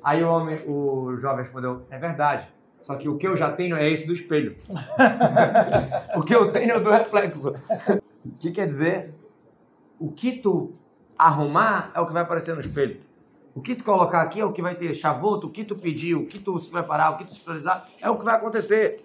Aí 0.02 0.24
o 0.24 0.30
homem, 0.30 0.58
o 0.66 1.18
jovem 1.18 1.44
respondeu: 1.44 1.82
É 1.90 1.98
verdade. 1.98 2.48
Só 2.80 2.96
que 2.96 3.08
o 3.10 3.18
que 3.18 3.26
eu 3.26 3.36
já 3.36 3.52
tenho 3.52 3.76
é 3.76 3.90
esse 3.90 4.06
do 4.06 4.14
espelho. 4.14 4.56
o 6.16 6.22
que 6.22 6.34
eu 6.34 6.50
tenho 6.50 6.72
é 6.72 6.80
do 6.80 6.90
reflexo. 6.90 7.54
O 8.24 8.30
que 8.38 8.52
quer 8.52 8.66
dizer? 8.66 9.14
O 9.98 10.10
que 10.10 10.38
tu 10.38 10.72
arrumar 11.18 11.92
é 11.94 12.00
o 12.00 12.06
que 12.06 12.12
vai 12.14 12.22
aparecer 12.22 12.54
no 12.54 12.60
espelho. 12.60 13.00
O 13.54 13.60
que 13.60 13.74
tu 13.74 13.84
colocar 13.84 14.22
aqui 14.22 14.40
é 14.40 14.44
o 14.44 14.52
que 14.52 14.62
vai 14.62 14.74
ter 14.74 14.94
chavoto, 14.94 15.46
o 15.46 15.50
que 15.50 15.62
tu 15.62 15.76
pedir, 15.76 16.14
o 16.14 16.26
que 16.26 16.38
tu 16.38 16.58
se 16.58 16.70
preparar, 16.70 17.12
o 17.12 17.18
que 17.18 17.26
tu 17.26 17.34
se 17.34 17.40
priorizar, 17.42 17.86
é 18.00 18.08
o 18.08 18.16
que 18.16 18.24
vai 18.24 18.36
acontecer. 18.36 19.04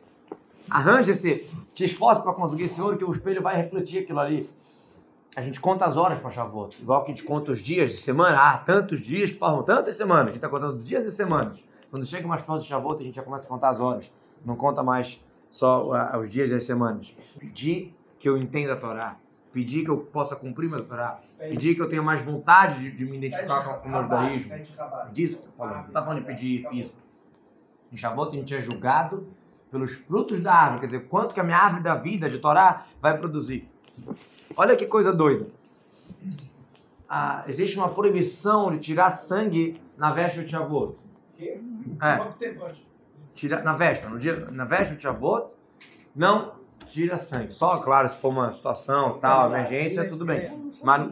Arranje-se, 0.70 1.46
te 1.74 1.84
esforce 1.84 2.22
para 2.22 2.34
conseguir 2.34 2.64
esse 2.64 2.82
ouro, 2.82 2.98
que 2.98 3.04
o 3.04 3.12
espelho 3.12 3.42
vai 3.42 3.58
refletir 3.58 4.04
aquilo 4.04 4.20
ali. 4.20 4.50
A 5.40 5.42
gente 5.42 5.62
conta 5.62 5.86
as 5.86 5.96
horas 5.96 6.20
para 6.20 6.32
chavoto, 6.32 6.76
igual 6.82 7.06
que 7.06 7.14
a 7.14 7.16
gente 7.16 7.26
conta 7.26 7.54
os 7.54 7.62
dias 7.62 7.94
de 7.94 7.98
semana. 7.98 8.38
Ah, 8.38 8.58
tantos 8.58 9.00
dias 9.00 9.30
formam 9.30 9.64
tantas 9.64 9.96
semanas. 9.96 10.26
A 10.26 10.28
gente 10.28 10.36
está 10.36 10.50
contando 10.50 10.78
dias 10.84 11.08
e 11.08 11.12
semanas. 11.12 11.64
Quando 11.90 12.06
chega 12.06 12.28
mais 12.28 12.42
próximo 12.42 12.64
de 12.64 12.70
chavoto, 12.70 13.02
a 13.02 13.06
gente 13.06 13.16
já 13.16 13.24
começa 13.24 13.46
a 13.46 13.48
contar 13.48 13.70
as 13.70 13.80
horas. 13.80 14.12
Não 14.44 14.58
conta 14.58 14.84
mais 14.84 15.24
só 15.50 15.94
ah, 15.94 16.20
os 16.20 16.30
dias 16.30 16.52
e 16.52 16.56
as 16.56 16.66
semanas. 16.66 17.16
Pedir 17.40 17.96
que 18.18 18.28
eu 18.28 18.38
entenda 18.38 18.74
a 18.74 18.76
Torá. 18.76 19.16
Pedir 19.54 19.86
que 19.86 19.90
eu 19.90 20.00
possa 20.00 20.36
cumprir 20.36 20.70
meu 20.70 20.84
Torá. 20.84 21.22
Pedir 21.38 21.74
que 21.74 21.82
eu 21.82 21.88
tenha 21.88 22.04
mais 22.04 22.20
vontade 22.20 22.82
de, 22.82 22.92
de 22.92 23.06
me 23.06 23.16
identificar 23.16 23.80
com, 23.80 23.88
o 23.88 23.92
meu 23.94 24.04
judaísmo. 24.04 24.54
Disso 25.14 25.38
que 25.38 25.44
eu 25.48 25.52
tô 25.52 25.58
falando. 25.58 25.76
Não 25.76 25.88
está 25.88 26.02
falando 26.02 26.20
de 26.20 26.26
pedir 26.26 26.68
físico. 26.68 26.96
Em 27.94 27.96
Shavuot 27.96 28.36
a 28.36 28.40
gente 28.42 28.54
é 28.54 28.62
julgado 28.62 29.26
pelos 29.72 29.94
frutos 29.94 30.42
da 30.42 30.54
árvore. 30.54 30.82
Quer 30.82 30.88
dizer, 30.88 31.08
quanto 31.08 31.34
que 31.34 31.40
a 31.40 31.44
minha 31.46 31.58
árvore 31.58 31.82
da 31.82 31.96
vida 31.96 32.30
de 32.30 32.40
Torá 32.40 32.88
vai 33.02 33.18
produzir. 33.18 33.70
Olha 34.56 34.76
que 34.76 34.86
coisa 34.86 35.12
doida. 35.14 35.48
Ah, 37.08 37.44
existe 37.48 37.78
uma 37.78 37.90
proibição 37.90 38.72
de 38.72 38.80
tirar 38.80 39.10
sangue 39.12 39.82
na 39.98 40.12
véspera 40.12 40.46
de 40.46 40.52
Shavuot. 40.52 40.96
Quê? 41.38 41.60
É. 42.02 42.16
Tira, 43.34 43.64
na 43.64 43.74
véspera, 43.74 44.10
no 44.12 44.20
dia, 44.20 44.36
na 44.52 44.66
véspera 44.66 44.96
de 44.96 45.02
Shavuot, 45.02 45.54
não 46.16 46.54
tira 46.86 47.18
sangue. 47.18 47.52
Só, 47.54 47.78
claro, 47.78 48.08
se 48.10 48.18
for 48.18 48.30
uma 48.30 48.52
situação, 48.54 49.18
tal, 49.20 49.50
emergência, 49.52 50.08
tudo 50.10 50.26
bem. 50.26 50.72
Mas, 50.84 51.12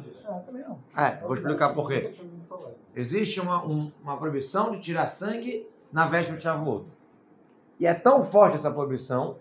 Ah, 0.93 1.07
é, 1.07 1.15
vou 1.21 1.33
explicar 1.33 1.69
por 1.73 1.87
quê. 1.87 2.13
Existe 2.95 3.39
uma, 3.39 3.63
um- 3.65 3.91
uma 4.03 4.17
proibição 4.17 4.71
de 4.71 4.79
tirar 4.81 5.03
sangue 5.07 5.65
na 5.91 6.07
véspera 6.07 6.35
de 6.37 6.43
Shavuot. 6.43 6.85
E 7.79 7.85
é 7.87 7.93
tão 7.93 8.21
forte 8.23 8.55
essa 8.55 8.69
proibição 8.71 9.35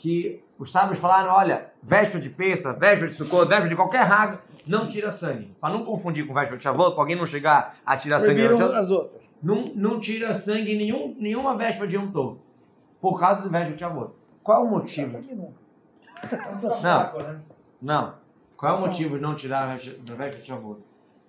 que 0.00 0.42
os 0.58 0.72
sábios 0.72 0.98
falaram, 0.98 1.30
olha, 1.30 1.70
véspera 1.82 2.22
de 2.22 2.30
Peça, 2.30 2.72
véspera 2.72 3.08
de 3.10 3.14
Sukkot, 3.14 3.46
véspera 3.46 3.68
de 3.68 3.76
qualquer 3.76 4.02
raga, 4.02 4.40
não 4.66 4.88
tira 4.88 5.10
sangue. 5.10 5.54
Para 5.60 5.74
não 5.74 5.84
confundir 5.84 6.26
com 6.26 6.32
véspera 6.32 6.56
de 6.56 6.62
Shavuot, 6.62 6.92
para 6.92 7.02
alguém 7.02 7.16
não 7.16 7.26
chegar 7.26 7.76
a 7.84 7.96
tirar 7.98 8.18
sangue. 8.20 8.46
Proibiram 8.46 8.76
as 8.76 8.90
outras. 8.90 9.22
não, 9.42 9.72
não 9.74 10.00
tira 10.00 10.32
sangue 10.32 10.74
nenhum, 10.74 11.14
nenhuma 11.18 11.54
véspera 11.54 11.86
de 11.86 11.96
Yom 11.96 12.10
Tov. 12.10 12.38
Por 12.98 13.20
causa 13.20 13.42
do 13.42 13.50
véspera 13.50 13.74
de 13.74 13.80
Shavuot. 13.80 14.12
Qual 14.42 14.64
é 14.64 14.66
o 14.66 14.70
motivo? 14.70 15.22
Não. 16.82 17.12
Não. 17.82 18.14
Qual 18.56 18.74
é 18.74 18.78
o 18.78 18.80
motivo 18.80 19.16
de 19.16 19.22
não 19.22 19.34
tirar 19.34 19.70
a 19.70 19.76
véspera 19.76 20.30
de 20.30 20.46
Shavuot? 20.46 20.80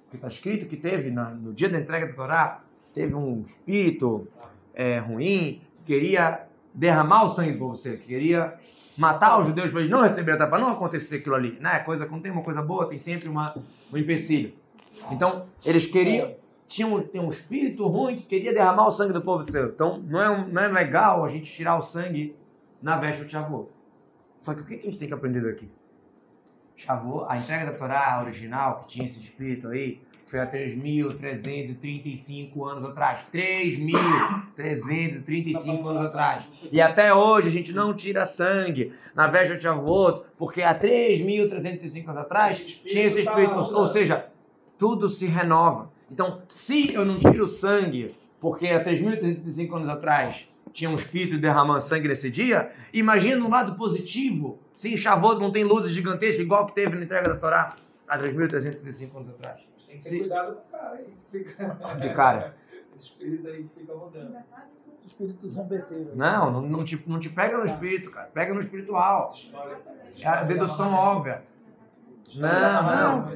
Porque 0.03 0.15
está 0.15 0.27
escrito 0.29 0.65
que 0.65 0.77
teve, 0.77 1.09
no 1.09 1.53
dia 1.53 1.67
da 1.67 1.77
entrega 1.77 2.07
da 2.07 2.13
Torá, 2.13 2.61
teve 2.93 3.15
um 3.15 3.41
espírito 3.41 4.27
é, 4.73 4.97
ruim 4.97 5.61
que 5.75 5.83
queria 5.83 6.50
derramar 6.73 7.25
o 7.25 7.29
sangue 7.29 7.53
do 7.53 7.59
povo 7.59 7.75
seco, 7.75 7.97
que 7.97 8.07
queria 8.07 8.55
matar 8.97 9.39
os 9.39 9.47
judeus 9.47 9.71
para 9.71 9.79
eles 9.81 9.91
não 9.91 10.01
receberem 10.01 10.35
a 10.35 10.37
Torá, 10.37 10.49
para 10.49 10.59
não 10.59 10.71
acontecer 10.71 11.17
aquilo 11.17 11.35
ali. 11.35 11.57
Né? 11.59 11.79
Coisa, 11.79 12.05
quando 12.05 12.21
tem 12.21 12.31
uma 12.31 12.43
coisa 12.43 12.61
boa, 12.61 12.87
tem 12.87 12.99
sempre 12.99 13.27
uma, 13.29 13.55
um 13.91 13.97
empecilho. 13.97 14.53
Então, 15.11 15.45
eles 15.65 15.85
queriam, 15.85 16.35
tinham 16.67 17.01
tem 17.01 17.19
um 17.19 17.31
espírito 17.31 17.87
ruim 17.87 18.15
que 18.17 18.23
queria 18.23 18.53
derramar 18.53 18.87
o 18.87 18.91
sangue 18.91 19.13
do 19.13 19.21
povo 19.21 19.49
seu. 19.49 19.67
Então, 19.69 19.99
não 19.99 20.21
é, 20.21 20.29
um- 20.29 20.47
não 20.47 20.61
é 20.61 20.67
legal 20.67 21.25
a 21.25 21.29
gente 21.29 21.51
tirar 21.51 21.77
o 21.77 21.81
sangue 21.81 22.35
na 22.81 22.97
véspera 22.97 23.25
de 23.25 23.31
Shavuot. 23.31 23.69
Só 24.39 24.53
que 24.53 24.61
o 24.61 24.65
que 24.65 24.75
a 24.75 24.77
gente 24.77 24.97
tem 24.97 25.07
que 25.07 25.13
aprender 25.13 25.41
daqui? 25.41 25.69
Shavuot, 26.77 27.25
a 27.29 27.37
entrega 27.37 27.71
da 27.71 27.77
Torá 27.77 28.21
original, 28.23 28.79
que 28.81 28.93
tinha 28.93 29.05
esse 29.05 29.19
espírito 29.21 29.67
aí, 29.67 30.01
foi 30.31 30.39
há 30.39 30.47
3.335 30.47 32.71
anos 32.71 32.85
atrás. 32.85 33.19
3.335 33.33 35.85
anos 35.85 36.05
atrás. 36.05 36.45
E 36.71 36.79
até 36.79 37.13
hoje 37.13 37.49
a 37.49 37.51
gente 37.51 37.73
não 37.73 37.93
tira 37.93 38.23
sangue 38.23 38.93
na 39.13 39.27
véspera 39.27 39.57
de 39.57 39.63
Shavuot, 39.63 40.21
porque 40.37 40.61
há 40.61 40.73
3.335 40.73 42.07
anos 42.07 42.21
atrás 42.21 42.59
tinha 42.59 43.03
esse 43.03 43.19
espírito, 43.19 43.55
ou 43.55 43.87
seja, 43.87 44.27
tudo 44.77 45.09
se 45.09 45.25
renova. 45.25 45.91
Então, 46.09 46.43
se 46.47 46.93
eu 46.93 47.03
não 47.03 47.19
tiro 47.19 47.45
sangue, 47.45 48.15
porque 48.39 48.67
há 48.67 48.81
3.335 48.81 49.75
anos 49.75 49.89
atrás 49.89 50.47
tinha 50.71 50.89
um 50.89 50.95
espírito 50.95 51.37
derramando 51.37 51.81
sangue 51.81 52.07
nesse 52.07 52.29
dia, 52.29 52.71
imagina 52.93 53.45
um 53.45 53.49
lado 53.49 53.75
positivo. 53.75 54.61
Se 54.73 54.93
em 54.93 54.97
Shavuot 54.97 55.41
não 55.41 55.51
tem 55.51 55.65
luzes 55.65 55.91
gigantescas, 55.91 56.39
igual 56.39 56.67
que 56.67 56.73
teve 56.73 56.95
na 56.95 57.03
entrega 57.03 57.27
da 57.27 57.35
Torá 57.35 57.67
há 58.07 58.17
3.335 58.17 59.17
anos 59.17 59.31
atrás. 59.31 59.70
Tem 59.91 59.97
que 59.99 60.03
ter 60.03 60.09
Se- 60.09 60.19
cuidado 60.19 60.55
com 60.55 60.61
o 60.61 60.79
cara 60.79 60.95
aí. 60.95 61.05
que 61.31 61.37
Fica... 61.39 61.75
Que 61.99 62.09
cara? 62.13 62.55
Esse 62.95 63.05
espírito 63.07 63.47
aí 63.47 63.63
que 63.63 63.79
fica 63.79 63.93
rodando. 63.93 64.35
Espírito 65.05 65.49
zombeteiro. 65.49 66.11
Não, 66.15 66.51
não, 66.51 66.61
não 66.61 66.83
te, 66.85 67.03
não 67.09 67.19
te 67.19 67.29
pega 67.29 67.57
no 67.57 67.65
espírito, 67.65 68.11
cara. 68.11 68.29
Pega 68.33 68.53
no 68.53 68.59
espiritual. 68.59 69.31
É 70.19 70.27
a 70.27 70.43
dedução 70.43 70.93
óbvia. 70.93 71.43
Não, 72.35 72.83
não. 72.83 73.31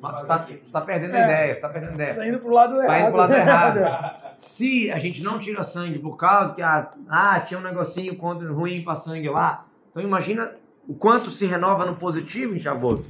Mas 0.00 0.20
tu 0.22 0.26
tá, 0.28 0.46
tá 0.72 0.80
perdendo 0.82 1.14
a 1.16 1.18
É. 1.18 1.24
ideia, 1.24 1.60
tá 1.60 1.68
perdendo 1.68 1.94
a 1.94 1.96
Tá 1.96 2.10
ideia. 2.12 2.28
indo 2.28 2.38
pro 2.38 2.50
lado 2.52 2.76
errado. 2.76 2.86
Tá 2.86 3.00
indo 3.00 3.08
pro 3.08 3.16
lado 3.18 3.32
errado. 3.34 4.20
Se 4.38 4.90
a 4.92 4.98
gente 4.98 5.22
não 5.24 5.38
tira 5.38 5.62
sangue 5.64 5.98
por 5.98 6.16
causa 6.16 6.54
que 6.54 6.62
ah, 6.62 6.92
ah, 7.08 7.40
tinha 7.40 7.58
um 7.58 7.62
negocinho 7.62 8.16
ruim 8.52 8.82
pra 8.84 8.94
sangue 8.94 9.28
lá, 9.28 9.66
então 9.90 10.02
imagina 10.02 10.52
o 10.88 10.94
quanto 10.94 11.28
se 11.28 11.44
renova 11.44 11.84
no 11.84 11.96
positivo 11.96 12.54
em 12.54 12.58
Shavuot. 12.58 13.04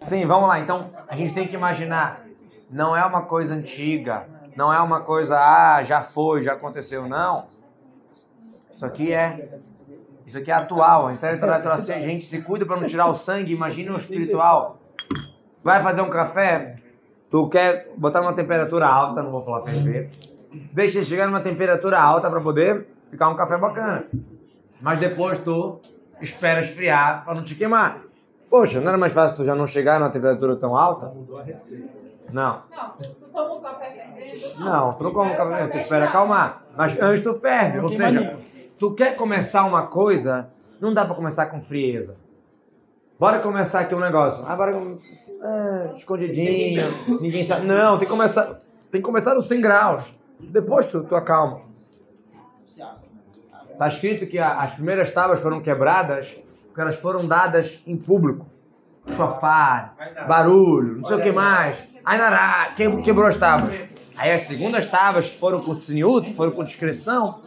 Sim, 0.00 0.26
vamos 0.26 0.48
lá. 0.48 0.60
Então 0.60 0.90
a 1.08 1.16
gente 1.16 1.34
tem 1.34 1.46
que 1.46 1.54
imaginar, 1.54 2.20
não 2.72 2.96
é 2.96 3.04
uma 3.04 3.22
coisa 3.22 3.54
antiga, 3.54 4.26
não 4.56 4.72
é 4.72 4.80
uma 4.80 5.00
coisa, 5.00 5.38
ah, 5.38 5.82
já 5.82 6.02
foi, 6.02 6.42
já 6.42 6.52
aconteceu, 6.52 7.08
não. 7.08 7.46
Isso 8.70 8.84
aqui 8.84 9.12
é 9.12 9.58
isso 10.24 10.36
aqui 10.38 10.50
é 10.50 10.54
atual. 10.54 11.10
Então 11.10 11.28
a 11.28 11.78
gente 12.00 12.24
se 12.24 12.42
cuida 12.42 12.66
para 12.66 12.76
não 12.76 12.86
tirar 12.86 13.06
o 13.08 13.14
sangue, 13.14 13.52
imagina 13.52 13.92
o 13.92 13.96
espiritual. 13.96 14.78
Vai 15.64 15.82
fazer 15.82 16.00
um 16.00 16.10
café, 16.10 16.76
tu 17.30 17.48
quer 17.48 17.90
botar 17.96 18.20
numa 18.20 18.34
temperatura 18.34 18.86
alta, 18.86 19.22
não 19.22 19.30
vou 19.30 19.42
falar 19.42 19.64
ferver. 19.64 20.10
Deixa 20.72 20.98
ele 20.98 21.06
chegar 21.06 21.26
numa 21.26 21.40
temperatura 21.40 21.98
alta 21.98 22.30
para 22.30 22.40
poder 22.40 22.86
ficar 23.08 23.28
um 23.28 23.36
café 23.36 23.56
bacana. 23.56 24.06
Mas 24.80 24.98
depois 24.98 25.38
tu 25.38 25.80
espera 26.20 26.60
esfriar 26.60 27.24
para 27.24 27.34
não 27.34 27.42
te 27.42 27.54
queimar. 27.54 28.07
Poxa, 28.50 28.80
não 28.80 28.88
era 28.88 28.98
mais 28.98 29.12
fácil 29.12 29.36
tu 29.36 29.44
já 29.44 29.54
não 29.54 29.66
chegar 29.66 30.00
numa 30.00 30.10
temperatura 30.10 30.56
tão 30.56 30.76
alta? 30.76 31.12
Não. 32.32 32.62
Não, 32.70 32.90
tu 32.96 33.30
toma 33.32 33.54
um 33.54 33.60
café 33.60 33.90
fervendo? 33.90 34.60
Não, 34.64 34.92
tu 34.94 35.04
não 35.04 35.12
come 35.12 35.32
um 35.32 35.36
café, 35.36 35.66
tu 35.68 35.76
espera 35.78 36.06
acalmar. 36.06 36.62
Mas 36.76 36.98
antes 37.00 37.22
tu 37.22 37.34
ferve, 37.40 37.78
ou 37.80 37.88
seja, 37.88 38.38
tu 38.78 38.94
quer 38.94 39.16
começar 39.16 39.64
uma 39.64 39.86
coisa, 39.86 40.48
não 40.80 40.92
dá 40.92 41.04
pra 41.04 41.14
começar 41.14 41.46
com 41.46 41.60
frieza. 41.60 42.16
Bora 43.18 43.40
começar 43.40 43.80
aqui 43.80 43.94
um 43.94 44.00
negócio. 44.00 44.44
Ah, 44.46 44.54
bora 44.56 44.72
é, 44.72 45.94
escondidinho, 45.94 46.82
ninguém 47.20 47.42
sabe. 47.44 47.66
Não, 47.66 47.98
tem 47.98 48.06
que 48.06 48.12
começar, 48.14 48.44
tem 48.90 49.00
que 49.00 49.06
começar 49.06 49.34
nos 49.34 49.46
100 49.48 49.60
graus. 49.60 50.14
Depois 50.40 50.86
tu, 50.86 51.02
tu 51.04 51.16
acalma. 51.16 51.60
Tá 53.78 53.88
escrito 53.88 54.26
que 54.26 54.38
a- 54.38 54.58
as 54.60 54.74
primeiras 54.74 55.10
tábuas 55.12 55.40
foram 55.40 55.60
quebradas 55.60 56.40
porque 56.78 56.82
elas 56.82 56.96
foram 56.96 57.26
dadas 57.26 57.82
em 57.88 57.96
público. 57.96 58.46
Chofar, 59.10 59.96
barulho, 60.28 60.98
não 60.98 61.08
sei 61.08 61.16
o 61.16 61.20
que 61.22 61.32
mais. 61.32 61.76
Ainará, 62.04 62.72
que- 62.76 63.02
quebrou 63.02 63.26
as 63.26 63.36
tábuas. 63.36 63.74
Aí 64.16 64.30
as 64.30 64.42
segundas 64.42 64.86
tábuas 64.86 65.28
que 65.28 65.36
foram 65.38 65.60
com 65.60 65.74
tsniut, 65.74 66.32
foram 66.34 66.52
com 66.52 66.62
discrição, 66.62 67.40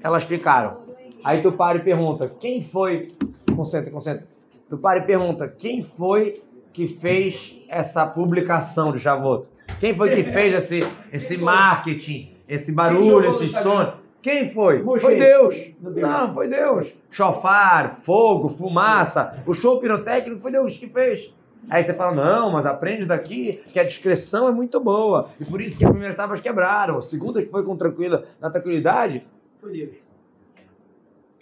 elas 0.00 0.22
ficaram. 0.24 0.80
Aí 1.24 1.40
tu 1.42 1.50
para 1.52 1.78
e 1.78 1.80
pergunta, 1.80 2.30
quem 2.38 2.62
foi... 2.62 3.12
Concentra, 3.56 3.90
concentra. 3.90 4.26
Tu 4.68 4.78
para 4.78 5.00
e 5.00 5.02
pergunta, 5.02 5.48
quem 5.48 5.82
foi 5.82 6.40
que 6.72 6.86
fez 6.86 7.56
essa 7.68 8.06
publicação 8.06 8.92
de 8.92 9.00
Shavuot? 9.00 9.48
Quem 9.80 9.92
foi 9.92 10.10
que 10.10 10.22
fez 10.22 10.54
esse, 10.54 10.86
esse 11.12 11.36
marketing, 11.36 12.36
esse 12.48 12.70
barulho, 12.72 13.30
esse 13.30 13.48
som? 13.48 13.94
Quem 14.22 14.52
foi? 14.52 14.82
Foi 14.84 15.16
Deus. 15.18 15.74
Meu 15.80 15.92
Deus. 15.92 16.08
Não, 16.08 16.32
foi 16.32 16.48
Deus. 16.48 16.96
Chofar, 17.10 17.96
fogo, 17.96 18.48
fumaça, 18.48 19.42
o 19.44 19.52
show 19.52 19.80
pirotécnico 19.80 20.40
foi 20.40 20.52
Deus 20.52 20.78
que 20.78 20.88
fez. 20.88 21.34
Aí 21.68 21.84
você 21.84 21.92
fala, 21.94 22.12
não, 22.14 22.52
mas 22.52 22.64
aprende 22.66 23.04
daqui 23.04 23.62
que 23.66 23.78
a 23.78 23.84
discreção 23.84 24.48
é 24.48 24.52
muito 24.52 24.80
boa. 24.80 25.28
E 25.40 25.44
por 25.44 25.60
isso 25.60 25.76
que 25.78 25.84
as 25.84 25.90
primeiras 25.90 26.16
tábuas 26.16 26.40
quebraram. 26.40 26.98
A 26.98 27.02
segunda 27.02 27.42
que 27.42 27.50
foi 27.50 27.64
com 27.64 27.76
tranquila, 27.76 28.24
na 28.40 28.50
tranquilidade, 28.50 29.26
Foi 29.60 29.72
Deus. 29.72 29.96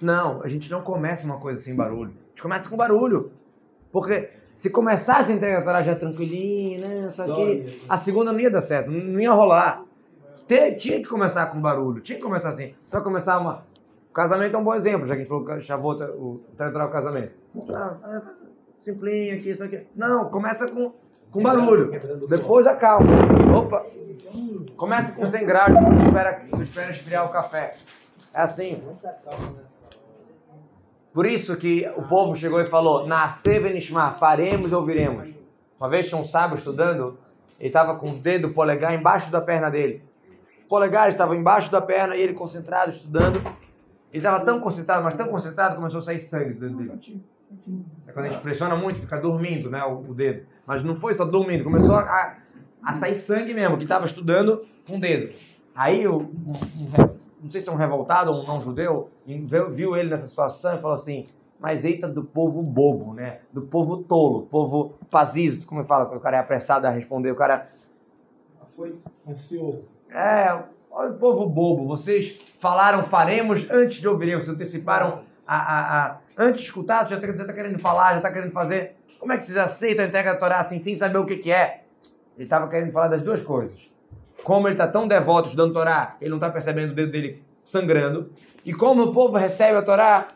não, 0.00 0.42
a 0.42 0.48
gente 0.48 0.70
não 0.70 0.82
começa 0.82 1.24
uma 1.26 1.38
coisa 1.38 1.60
sem 1.60 1.74
barulho. 1.74 2.10
A 2.10 2.28
gente 2.30 2.42
começa 2.42 2.68
com 2.68 2.76
barulho. 2.76 3.30
Porque 3.92 4.30
se 4.54 4.70
começasse 4.70 5.32
a 5.32 5.34
entrega 5.34 5.82
já 5.82 5.94
tranquilinho, 5.94 6.80
né? 6.80 7.08
Isso 7.08 7.22
aqui, 7.22 7.66
a 7.88 7.96
segunda 7.96 8.32
não 8.32 8.40
ia 8.40 8.50
dar 8.50 8.62
certo, 8.62 8.90
não 8.90 9.20
ia 9.20 9.32
rolar. 9.32 9.84
Te- 10.50 10.74
tinha 10.74 10.98
que 10.98 11.08
começar 11.08 11.46
com 11.46 11.60
barulho, 11.60 12.00
tinha 12.00 12.16
que 12.18 12.24
começar 12.24 12.48
assim. 12.48 12.74
Vai 12.90 13.00
começar 13.04 13.38
uma. 13.38 13.64
O 14.10 14.12
casamento 14.12 14.56
é 14.56 14.58
um 14.58 14.64
bom 14.64 14.74
exemplo, 14.74 15.06
já 15.06 15.14
que 15.14 15.22
a 15.22 15.24
gente 15.24 15.28
falou 15.28 15.60
Shavuot, 15.60 16.02
o 16.02 16.40
territorial 16.58 16.90
casamento. 16.90 17.32
Ah, 17.72 17.94
ah, 18.02 18.22
simplinho 18.76 19.36
aqui, 19.36 19.50
isso 19.50 19.62
aqui. 19.62 19.86
Não, 19.94 20.28
começa 20.28 20.66
com, 20.66 20.92
com 21.30 21.40
barulho. 21.40 21.92
Depois 22.28 22.66
acalma. 22.66 23.06
Opa! 23.56 23.86
Começa 24.76 25.14
com 25.14 25.24
100 25.24 25.46
graus, 25.46 25.70
espera, 26.04 26.42
espera 26.60 26.90
esfriar 26.90 27.26
o 27.26 27.28
café. 27.28 27.74
É 28.34 28.40
assim. 28.40 28.82
Por 31.12 31.26
isso 31.26 31.56
que 31.56 31.88
o 31.96 32.02
povo 32.02 32.34
chegou 32.34 32.60
e 32.60 32.66
falou: 32.66 33.06
Nascer 33.06 33.62
Venishma, 33.62 34.10
faremos 34.10 34.72
e 34.72 34.74
ouviremos. 34.74 35.32
Uma 35.80 35.88
vez 35.88 36.08
tinha 36.08 36.20
um 36.20 36.24
sábio 36.24 36.56
estudando, 36.56 37.16
ele 37.60 37.68
estava 37.68 37.94
com 37.94 38.10
o 38.10 38.18
dedo 38.18 38.50
polegar 38.50 38.92
embaixo 38.92 39.30
da 39.30 39.40
perna 39.40 39.70
dele. 39.70 40.09
Polegares 40.70 41.14
estavam 41.14 41.34
embaixo 41.34 41.68
da 41.72 41.82
perna 41.82 42.14
e 42.14 42.20
ele 42.20 42.32
concentrado, 42.32 42.90
estudando. 42.90 43.38
Ele 44.12 44.18
estava 44.18 44.44
tão 44.44 44.60
concentrado, 44.60 45.02
mas 45.02 45.16
tão 45.16 45.26
concentrado, 45.26 45.74
começou 45.74 45.98
a 45.98 46.02
sair 46.02 46.20
sangue 46.20 46.54
do 46.54 46.60
dedo 46.60 46.76
dele. 46.76 47.24
É 48.06 48.12
quando 48.12 48.26
a 48.26 48.30
gente 48.30 48.40
pressiona 48.40 48.76
muito, 48.76 49.00
fica 49.00 49.18
dormindo 49.18 49.68
né, 49.68 49.82
o, 49.82 50.10
o 50.10 50.14
dedo. 50.14 50.46
Mas 50.64 50.84
não 50.84 50.94
foi 50.94 51.12
só 51.14 51.24
dormindo, 51.24 51.64
começou 51.64 51.96
a, 51.96 52.36
a 52.84 52.92
sair 52.92 53.14
sangue 53.14 53.52
mesmo, 53.52 53.78
que 53.78 53.82
estava 53.82 54.06
estudando 54.06 54.64
com 54.86 54.96
o 54.96 55.00
dedo. 55.00 55.34
Aí 55.74 56.06
o, 56.06 56.18
um, 56.18 56.52
um 56.52 57.18
não 57.42 57.50
sei 57.50 57.60
se 57.60 57.68
é 57.68 57.72
um 57.72 57.76
revoltado 57.76 58.30
ou 58.30 58.40
um 58.40 58.46
não 58.46 58.60
judeu, 58.60 59.10
e 59.26 59.38
viu, 59.38 59.96
ele 59.96 60.08
nessa 60.08 60.28
situação 60.28 60.76
e 60.76 60.80
falou 60.80 60.94
assim, 60.94 61.26
mas 61.58 61.84
eita 61.84 62.06
do 62.06 62.22
povo 62.22 62.62
bobo, 62.62 63.12
né? 63.12 63.40
Do 63.52 63.62
povo 63.62 64.04
tolo, 64.04 64.46
povo 64.46 64.94
pazizo, 65.10 65.66
como 65.66 65.84
fala, 65.84 66.06
quando 66.06 66.18
o 66.18 66.22
cara 66.22 66.36
é 66.36 66.40
apressado 66.40 66.86
a 66.86 66.90
responder, 66.90 67.32
o 67.32 67.36
cara 67.36 67.68
Foi 68.76 68.94
ansioso. 69.26 69.98
É, 70.12 70.62
olha 70.90 71.10
o 71.10 71.14
povo 71.18 71.46
bobo, 71.46 71.86
vocês 71.86 72.38
falaram 72.58 73.02
faremos 73.04 73.70
antes 73.70 74.00
de 74.00 74.08
ouvirem, 74.08 74.36
vocês 74.36 74.48
anteciparam 74.48 75.20
a, 75.46 75.56
a, 75.56 76.06
a- 76.06 76.16
antes 76.36 76.60
de 76.62 76.66
escutar, 76.66 77.08
já 77.08 77.16
está 77.16 77.44
tá 77.44 77.52
querendo 77.52 77.78
falar, 77.78 78.12
já 78.12 78.16
está 78.18 78.32
querendo 78.32 78.52
fazer. 78.52 78.96
Como 79.18 79.32
é 79.32 79.38
que 79.38 79.44
vocês 79.44 79.56
aceitam 79.58 80.04
a 80.04 80.08
entrega 80.08 80.32
da 80.32 80.38
Torá 80.38 80.58
assim, 80.58 80.78
sem 80.78 80.94
saber 80.94 81.18
o 81.18 81.26
que, 81.26 81.36
que 81.36 81.52
é? 81.52 81.82
Ele 82.36 82.44
estava 82.44 82.68
querendo 82.68 82.90
falar 82.92 83.08
das 83.08 83.22
duas 83.22 83.42
coisas. 83.42 83.90
Como 84.42 84.66
ele 84.66 84.74
está 84.74 84.86
tão 84.86 85.06
devoto 85.06 85.48
estudando 85.48 85.74
Torá, 85.74 86.16
ele 86.20 86.30
não 86.30 86.38
está 86.38 86.48
percebendo 86.48 86.92
o 86.92 86.94
dedo 86.94 87.12
dele 87.12 87.42
sangrando. 87.64 88.30
E 88.64 88.72
como 88.72 89.02
o 89.02 89.12
povo 89.12 89.36
recebe 89.36 89.76
a 89.76 89.82
Torá, 89.82 90.28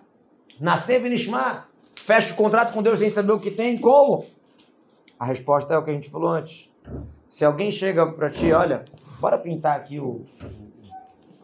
nascer 0.61 1.01
Nishma, 1.01 1.65
fecha 1.97 2.35
o 2.35 2.37
contrato 2.37 2.73
com 2.73 2.83
Deus 2.83 2.99
sem 2.99 3.09
saber 3.09 3.33
o 3.33 3.41
que 3.41 3.51
tem, 3.51 3.79
como? 3.79 4.27
A 5.19 5.25
resposta 5.25 5.73
é 5.73 5.79
o 5.79 5.83
que 5.83 5.91
a 5.91 5.95
gente 5.95 6.11
falou 6.11 6.29
antes. 6.31 6.71
Se 7.35 7.45
alguém 7.45 7.69
chega 7.69 8.07
para 8.07 8.31
ti, 8.31 8.53
olha, 8.53 8.85
bora 9.19 9.37
pintar 9.37 9.77
aqui 9.77 9.99
o, 9.99 10.25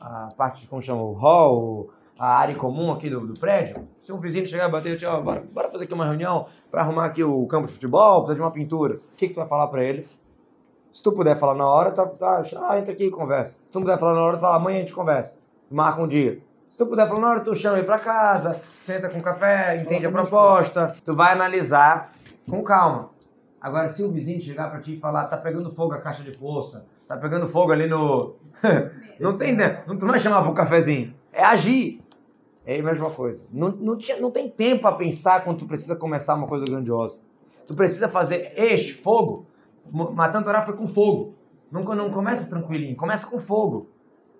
a 0.00 0.28
parte, 0.36 0.68
como 0.68 0.80
chama, 0.80 1.02
o 1.02 1.14
hall, 1.14 1.90
a 2.16 2.28
área 2.28 2.54
comum 2.54 2.92
aqui 2.92 3.10
do, 3.10 3.26
do 3.26 3.34
prédio. 3.34 3.88
Se 4.00 4.12
um 4.12 4.18
vizinho 4.20 4.46
chegar 4.46 4.68
e 4.68 4.70
bater, 4.70 5.04
ó, 5.04 5.20
bora, 5.20 5.44
bora 5.52 5.68
fazer 5.68 5.86
aqui 5.86 5.92
uma 5.92 6.04
reunião 6.04 6.46
para 6.70 6.82
arrumar 6.82 7.06
aqui 7.06 7.24
o 7.24 7.44
campo 7.48 7.66
de 7.66 7.72
futebol, 7.72 8.18
precisa 8.20 8.36
de 8.36 8.40
uma 8.40 8.52
pintura. 8.52 8.98
O 8.98 9.16
que, 9.16 9.26
que 9.26 9.34
tu 9.34 9.40
vai 9.40 9.48
falar 9.48 9.66
para 9.66 9.82
ele? 9.82 10.06
Se 10.92 11.02
tu 11.02 11.10
puder 11.10 11.36
falar 11.36 11.56
na 11.56 11.66
hora, 11.66 11.90
tá, 11.90 12.06
tá, 12.06 12.40
ah, 12.68 12.78
entra 12.78 12.92
aqui 12.92 13.06
e 13.06 13.10
conversa. 13.10 13.54
Se 13.54 13.72
tu 13.72 13.80
não 13.80 13.86
puder 13.86 13.98
falar 13.98 14.14
na 14.14 14.22
hora, 14.22 14.36
tu 14.36 14.42
fala, 14.42 14.56
amanhã 14.58 14.76
a 14.76 14.80
gente 14.82 14.94
conversa. 14.94 15.36
Marca 15.68 16.00
um 16.00 16.06
dia. 16.06 16.40
Se 16.68 16.78
tu 16.78 16.86
puder 16.86 17.08
falar 17.08 17.20
na 17.20 17.30
hora, 17.30 17.40
tu 17.40 17.52
chama 17.56 17.78
ele 17.78 17.86
para 17.86 17.98
casa, 17.98 18.52
senta 18.80 19.08
com 19.08 19.20
café, 19.20 19.76
entende 19.82 20.06
a 20.06 20.10
proposta. 20.12 20.94
Tu 21.04 21.16
vai 21.16 21.32
analisar 21.32 22.12
com 22.48 22.62
calma. 22.62 23.10
Agora, 23.60 23.88
se 23.88 24.02
o 24.02 24.10
vizinho 24.10 24.40
chegar 24.40 24.70
para 24.70 24.80
ti 24.80 24.94
e 24.94 25.00
falar, 25.00 25.26
tá 25.26 25.36
pegando 25.36 25.70
fogo 25.70 25.92
a 25.92 25.98
caixa 25.98 26.22
de 26.22 26.32
força, 26.32 26.86
tá 27.06 27.16
pegando 27.16 27.46
fogo 27.46 27.72
ali 27.72 27.86
no. 27.86 28.36
não 29.20 29.36
tem, 29.36 29.54
né? 29.54 29.82
Não 29.86 29.98
tu 29.98 30.06
vai 30.06 30.18
chamar 30.18 30.48
um 30.48 30.54
cafezinho. 30.54 31.12
É 31.32 31.44
agir. 31.44 32.00
É 32.64 32.78
a 32.78 32.82
mesma 32.82 33.10
coisa. 33.10 33.42
Não, 33.52 33.70
não, 33.70 33.96
tinha, 33.96 34.18
não 34.18 34.30
tem 34.30 34.48
tempo 34.48 34.82
para 34.82 34.96
pensar 34.96 35.44
quando 35.44 35.58
tu 35.58 35.66
precisa 35.66 35.96
começar 35.96 36.34
uma 36.34 36.46
coisa 36.46 36.64
grandiosa. 36.64 37.20
Tu 37.66 37.74
precisa 37.74 38.08
fazer 38.08 38.52
este 38.56 38.94
fogo. 38.94 39.46
Matando 39.90 40.46
Torá 40.46 40.62
foi 40.62 40.76
com 40.76 40.86
fogo. 40.86 41.34
Nunca 41.70 41.94
não 41.94 42.10
começa 42.10 42.48
tranquilinho, 42.48 42.96
começa 42.96 43.26
com 43.26 43.38
fogo. 43.38 43.88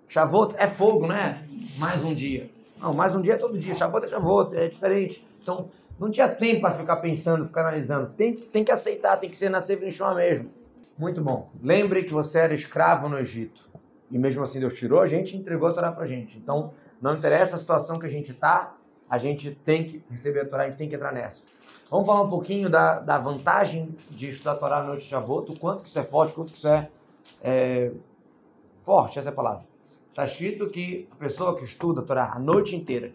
Shavuot 0.09 0.55
é 0.59 0.67
fogo, 0.67 1.07
né? 1.07 1.47
Mais 1.79 2.03
um 2.03 2.13
dia. 2.13 2.51
Não, 2.81 2.93
mais 2.93 3.15
um 3.15 3.21
dia 3.21 3.35
é 3.35 3.37
todo 3.37 3.59
dia. 3.59 3.75
Shavuot 3.75 4.05
é 4.05 4.09
Shavuot, 4.09 4.57
é 4.57 4.69
diferente. 4.69 5.25
Então, 5.43 5.71
não 5.99 6.11
tinha 6.11 6.29
tempo 6.29 6.63
para 6.63 6.75
ficar 6.75 6.97
pensando, 6.97 7.47
ficar 7.47 7.61
analisando. 7.61 8.11
Tem, 8.17 8.35
tem 8.35 8.65
que 8.65 8.73
aceitar, 8.73 9.17
tem 9.19 9.29
que 9.29 9.37
ser 9.37 9.51
nascer 9.51 9.77
Vinchon 9.77 10.15
mesmo. 10.15 10.51
Muito 10.99 11.23
bom. 11.23 11.51
Lembre 11.63 12.05
que 12.05 12.13
você 12.13 12.39
era 12.39 12.55
escravo 12.55 13.09
no 13.09 13.19
Egito. 13.19 13.69
E 14.11 14.19
mesmo 14.19 14.43
assim 14.43 14.61
Deus 14.61 14.75
tirou 14.75 15.01
a 15.01 15.07
gente 15.07 15.37
e 15.37 15.39
entregou 15.39 15.69
a 15.69 15.73
Torá 15.73 15.93
pra 15.93 16.05
gente. 16.05 16.39
Então, 16.39 16.73
não 17.01 17.15
interessa 17.15 17.57
a 17.57 17.59
situação 17.59 17.99
que 17.99 18.07
a 18.07 18.09
gente 18.09 18.35
tá, 18.35 18.75
a 19.09 19.17
gente 19.19 19.51
tem 19.51 19.85
que 19.85 20.05
receber 20.11 20.41
a 20.41 20.47
Torá, 20.47 20.65
a 20.65 20.67
gente 20.69 20.79
tem 20.79 20.89
que 20.89 20.95
entrar 20.95 21.13
nessa. 21.13 21.43
Vamos 21.91 22.07
falar 22.07 22.23
um 22.23 22.31
pouquinho 22.31 22.71
da, 22.71 22.99
da 22.99 23.19
vantagem 23.19 23.95
de 24.11 24.31
estudar 24.31 24.53
a 24.53 24.57
Torá 24.57 24.81
na 24.81 24.89
noite 24.89 25.03
de 25.03 25.09
Shavuot, 25.09 25.53
o 25.53 25.59
quanto 25.59 25.83
que 25.83 25.89
isso 25.89 25.99
é 25.99 26.05
forte, 26.05 26.35
quanto 26.35 26.53
que 26.53 26.59
isso 26.59 26.69
é, 26.69 26.89
é 27.43 27.91
forte, 28.83 29.19
essa 29.19 29.29
é 29.29 29.33
a 29.33 29.35
palavra. 29.35 29.65
Está 30.09 30.25
escrito 30.25 30.69
que 30.69 31.09
a 31.13 31.17
pessoa 31.17 31.57
que 31.57 31.65
estuda 31.65 32.01
a 32.01 32.05
Torá 32.05 32.33
a 32.35 32.39
noite 32.39 32.77
inteira, 32.77 33.13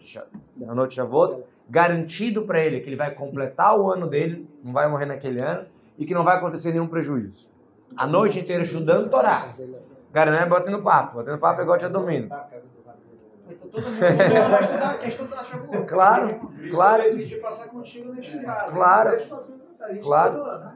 na 0.56 0.74
noite 0.74 0.90
de 0.90 0.96
Shavuot, 0.96 1.42
garantido 1.68 2.42
para 2.42 2.60
ele 2.60 2.80
que 2.80 2.88
ele 2.88 2.96
vai 2.96 3.12
completar 3.12 3.78
o 3.78 3.90
ano 3.90 4.06
dele, 4.06 4.48
não 4.62 4.72
vai 4.72 4.88
morrer 4.88 5.06
naquele 5.06 5.40
ano, 5.40 5.66
e 5.98 6.04
que 6.06 6.14
não 6.14 6.24
vai 6.24 6.36
acontecer 6.36 6.72
nenhum 6.72 6.86
prejuízo. 6.86 7.48
A 7.96 8.06
noite 8.06 8.40
inteira 8.40 8.62
estudando 8.62 9.08
Torá. 9.08 9.54
Cara, 10.12 10.30
não 10.30 10.38
é 10.38 10.46
batendo 10.46 10.82
papo. 10.82 11.16
Batendo 11.16 11.38
papo 11.38 11.60
é 11.60 11.64
igual 11.64 11.78
já 11.78 11.88
dormindo. 11.88 12.34
Então 13.48 13.68
todo 13.70 13.82
mundo 13.84 14.00
vai 14.00 14.60
estudar, 14.62 14.98
quer 14.98 15.08
estudar 15.08 15.44
Shavuot. 15.44 15.86
Claro, 15.86 16.50
claro, 16.70 17.02
Eu 17.02 17.08
decidi 17.08 17.36
passar 17.36 17.68
contigo 17.68 18.12
neste 18.12 18.38
caso. 18.40 18.72
Claro. 18.72 19.18
Claro. 20.02 20.42
ano. 20.42 20.72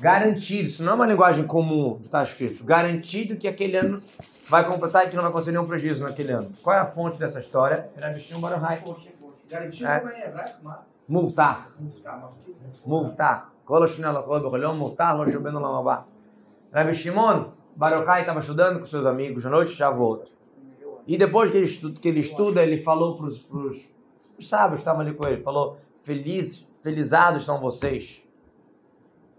garantido. 0.00 0.68
Isso 0.68 0.82
não 0.82 0.92
é 0.92 0.94
uma 0.94 1.06
linguagem 1.06 1.46
comum 1.46 1.98
de 1.98 2.06
estar 2.06 2.22
escrito. 2.22 2.64
Garantido 2.64 3.36
que 3.36 3.46
aquele 3.46 3.76
ano 3.76 4.00
vai 4.48 4.64
completar 4.64 5.06
e 5.06 5.10
que 5.10 5.16
não 5.16 5.22
vai 5.22 5.30
acontecer 5.30 5.52
nenhum 5.52 5.66
prejuízo 5.66 6.02
naquele 6.02 6.32
ano. 6.32 6.52
Qual 6.62 6.74
é 6.74 6.80
a 6.80 6.86
fonte 6.86 7.18
dessa 7.18 7.40
história? 7.40 7.90
Rabi 8.00 8.20
Shimon 8.20 8.40
Bar 8.40 8.58
Yochai. 9.47 9.49
Garantido 9.49 9.89
É. 9.89 9.99
como 9.99 10.11
é 10.11 10.27
hebraico, 10.27 10.57
mas 10.63 10.77
Muvtar. 11.09 11.67
música, 11.79 12.09
מובטח. 12.85 13.37
כל 13.65 13.83
השנה 13.83 14.11
לכל 14.11 14.39
בכל 14.39 14.59
יום 14.63 14.77
מובטח, 14.77 15.11
לא 15.17 15.31
שובנו 15.31 15.59
לעולם 15.59 15.79
הבא. 15.79 16.01
Rabi 16.73 16.93
Shimon 16.93 17.45
Bar 17.75 17.91
Yochai 17.93 18.21
estava 18.21 18.39
estudando 18.39 18.79
com 18.79 18.85
seus 18.85 19.05
amigos 19.05 19.45
à 19.45 19.49
noite 19.49 19.69
de 19.71 19.75
Shavuot. 19.75 20.31
E 21.07 21.17
depois 21.17 21.51
que 21.51 21.57
ele 21.57 21.65
estuda, 21.65 21.99
que 21.99 22.07
ele, 22.07 22.19
estuda, 22.19 22.63
ele 22.63 22.77
falou 22.77 23.17
para 23.17 23.25
os 23.27 23.89
sábios 24.39 24.75
que 24.77 24.81
estavam 24.81 25.01
ali 25.01 25.13
com 25.13 25.27
ele, 25.27 25.41
falou, 25.43 25.77
Feliz, 26.01 26.67
felizados 26.81 27.43
são 27.45 27.57
vocês. 27.57 28.23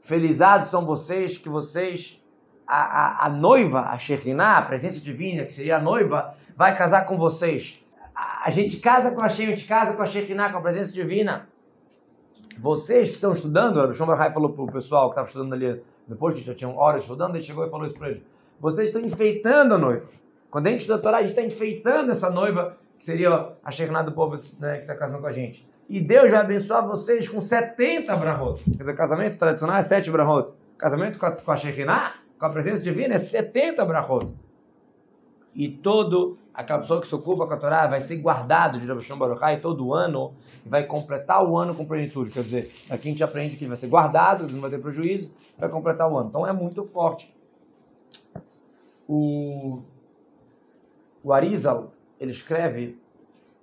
Felizados 0.01 0.69
são 0.69 0.85
vocês 0.85 1.39
que 1.39 1.49
vocês, 1.49 2.23
a, 2.67 2.81
a, 3.23 3.27
a 3.27 3.29
noiva, 3.31 3.81
a 3.81 3.99
Shekhinah, 3.99 4.59
a 4.59 4.63
presença 4.63 5.01
divina, 5.01 5.45
que 5.45 5.53
seria 5.55 5.77
a 5.79 5.81
noiva, 5.81 6.35
vai 6.57 6.77
casar 6.77 7.05
com 7.07 7.17
vocês. 7.17 7.85
A, 8.50 8.52
gente 8.52 8.78
casa 8.78 9.12
com 9.12 9.22
a 9.22 9.30
Shem, 9.30 9.46
a 9.46 9.50
gente 9.52 9.68
casa 9.68 9.94
com 9.94 10.02
a 10.02 10.08
Shekhinah, 10.08 10.52
com 10.52 10.58
a 10.58 10.62
presença 10.62 10.92
divina. 10.92 11.48
Vocês 12.58 13.10
que 13.10 13.14
estão 13.14 13.32
estudando, 13.32 13.78
o 13.78 13.94
Shomar 13.94 14.18
Rai 14.18 14.34
falou 14.34 14.52
para 14.52 14.64
o 14.64 14.72
pessoal 14.72 15.10
que 15.10 15.12
estava 15.12 15.28
estudando 15.28 15.54
ali, 15.54 15.84
depois 16.08 16.34
que 16.34 16.42
já 16.42 16.56
tinham 16.56 16.76
horas 16.76 17.04
estudando, 17.04 17.36
ele 17.36 17.44
chegou 17.44 17.64
e 17.68 17.70
falou 17.70 17.86
isso 17.86 17.96
para 17.96 18.10
eles. 18.10 18.24
Vocês 18.60 18.88
estão 18.88 19.04
enfeitando 19.04 19.76
a 19.76 19.78
noiva. 19.78 20.04
Quando 20.50 20.66
a 20.66 20.72
gente 20.72 20.80
estuda 20.80 20.98
a 20.98 21.02
Torá, 21.02 21.18
a 21.18 21.22
gente 21.22 21.30
está 21.30 21.44
enfeitando 21.44 22.10
essa 22.10 22.32
noiva, 22.32 22.76
que 22.98 23.06
seria 23.06 23.52
a 23.64 23.70
Shekhinah 23.70 24.02
do 24.02 24.14
povo 24.14 24.40
né, 24.60 24.78
que 24.78 24.82
está 24.82 24.96
casando 24.96 25.22
com 25.22 25.28
a 25.28 25.32
gente. 25.32 25.70
E 25.88 26.02
Deus 26.02 26.32
vai 26.32 26.40
abençoar 26.40 26.88
vocês 26.88 27.30
com 27.30 27.40
70 27.40 28.16
brahot. 28.16 28.64
Quer 28.64 28.78
dizer, 28.80 28.96
casamento 28.96 29.38
tradicional 29.38 29.78
é 29.78 29.84
7 29.84 30.10
brahot. 30.10 30.54
Casamento 30.76 31.20
com 31.20 31.28
a, 31.28 31.32
com 31.34 31.52
a 31.52 31.56
Shekhinah, 31.56 32.16
com 32.40 32.46
a 32.48 32.50
presença 32.50 32.82
divina, 32.82 33.14
é 33.14 33.20
70 33.20 33.86
brahot. 33.86 34.34
E 35.54 35.68
todo 35.68 36.39
aquela 36.54 36.80
pessoa 36.80 37.00
que 37.00 37.08
se 37.08 37.16
ocupa 37.16 37.48
com 37.48 37.54
a 37.54 37.58
Torá 37.58 37.88
vai 37.88 38.02
ser 38.02 38.18
guardado 38.18 38.80
de 38.80 38.86
Rabi 38.86 39.02
Shimon 39.04 39.18
Bar 39.20 39.32
Yochai 39.32 39.60
todo 39.62 39.94
ano 39.94 40.34
e 40.66 40.70
vai 40.70 40.84
completar 40.86 41.44
o 41.46 41.58
ano 41.58 41.74
com 41.74 41.86
plenitude. 41.86 42.32
Quer 42.32 42.44
dizer, 42.44 42.72
aqui 42.90 43.08
a 43.08 43.12
gente 43.12 43.24
aprende 43.24 43.56
que 43.56 43.64
ele 43.64 43.70
vai 43.70 43.78
ser 43.78 43.88
guardado, 43.88 44.52
não 44.52 44.62
vai 44.62 44.70
ter 44.70 44.80
prejuízo, 44.80 45.32
vai 45.58 45.70
completar 45.70 46.12
o 46.12 46.18
ano. 46.18 46.30
Então 46.30 46.46
é 46.46 46.54
muito 46.54 46.84
forte. 46.84 47.34
O, 49.08 49.80
o 51.24 51.34
Arizal, 51.34 51.94
ele 52.20 52.32
escreve 52.32 52.98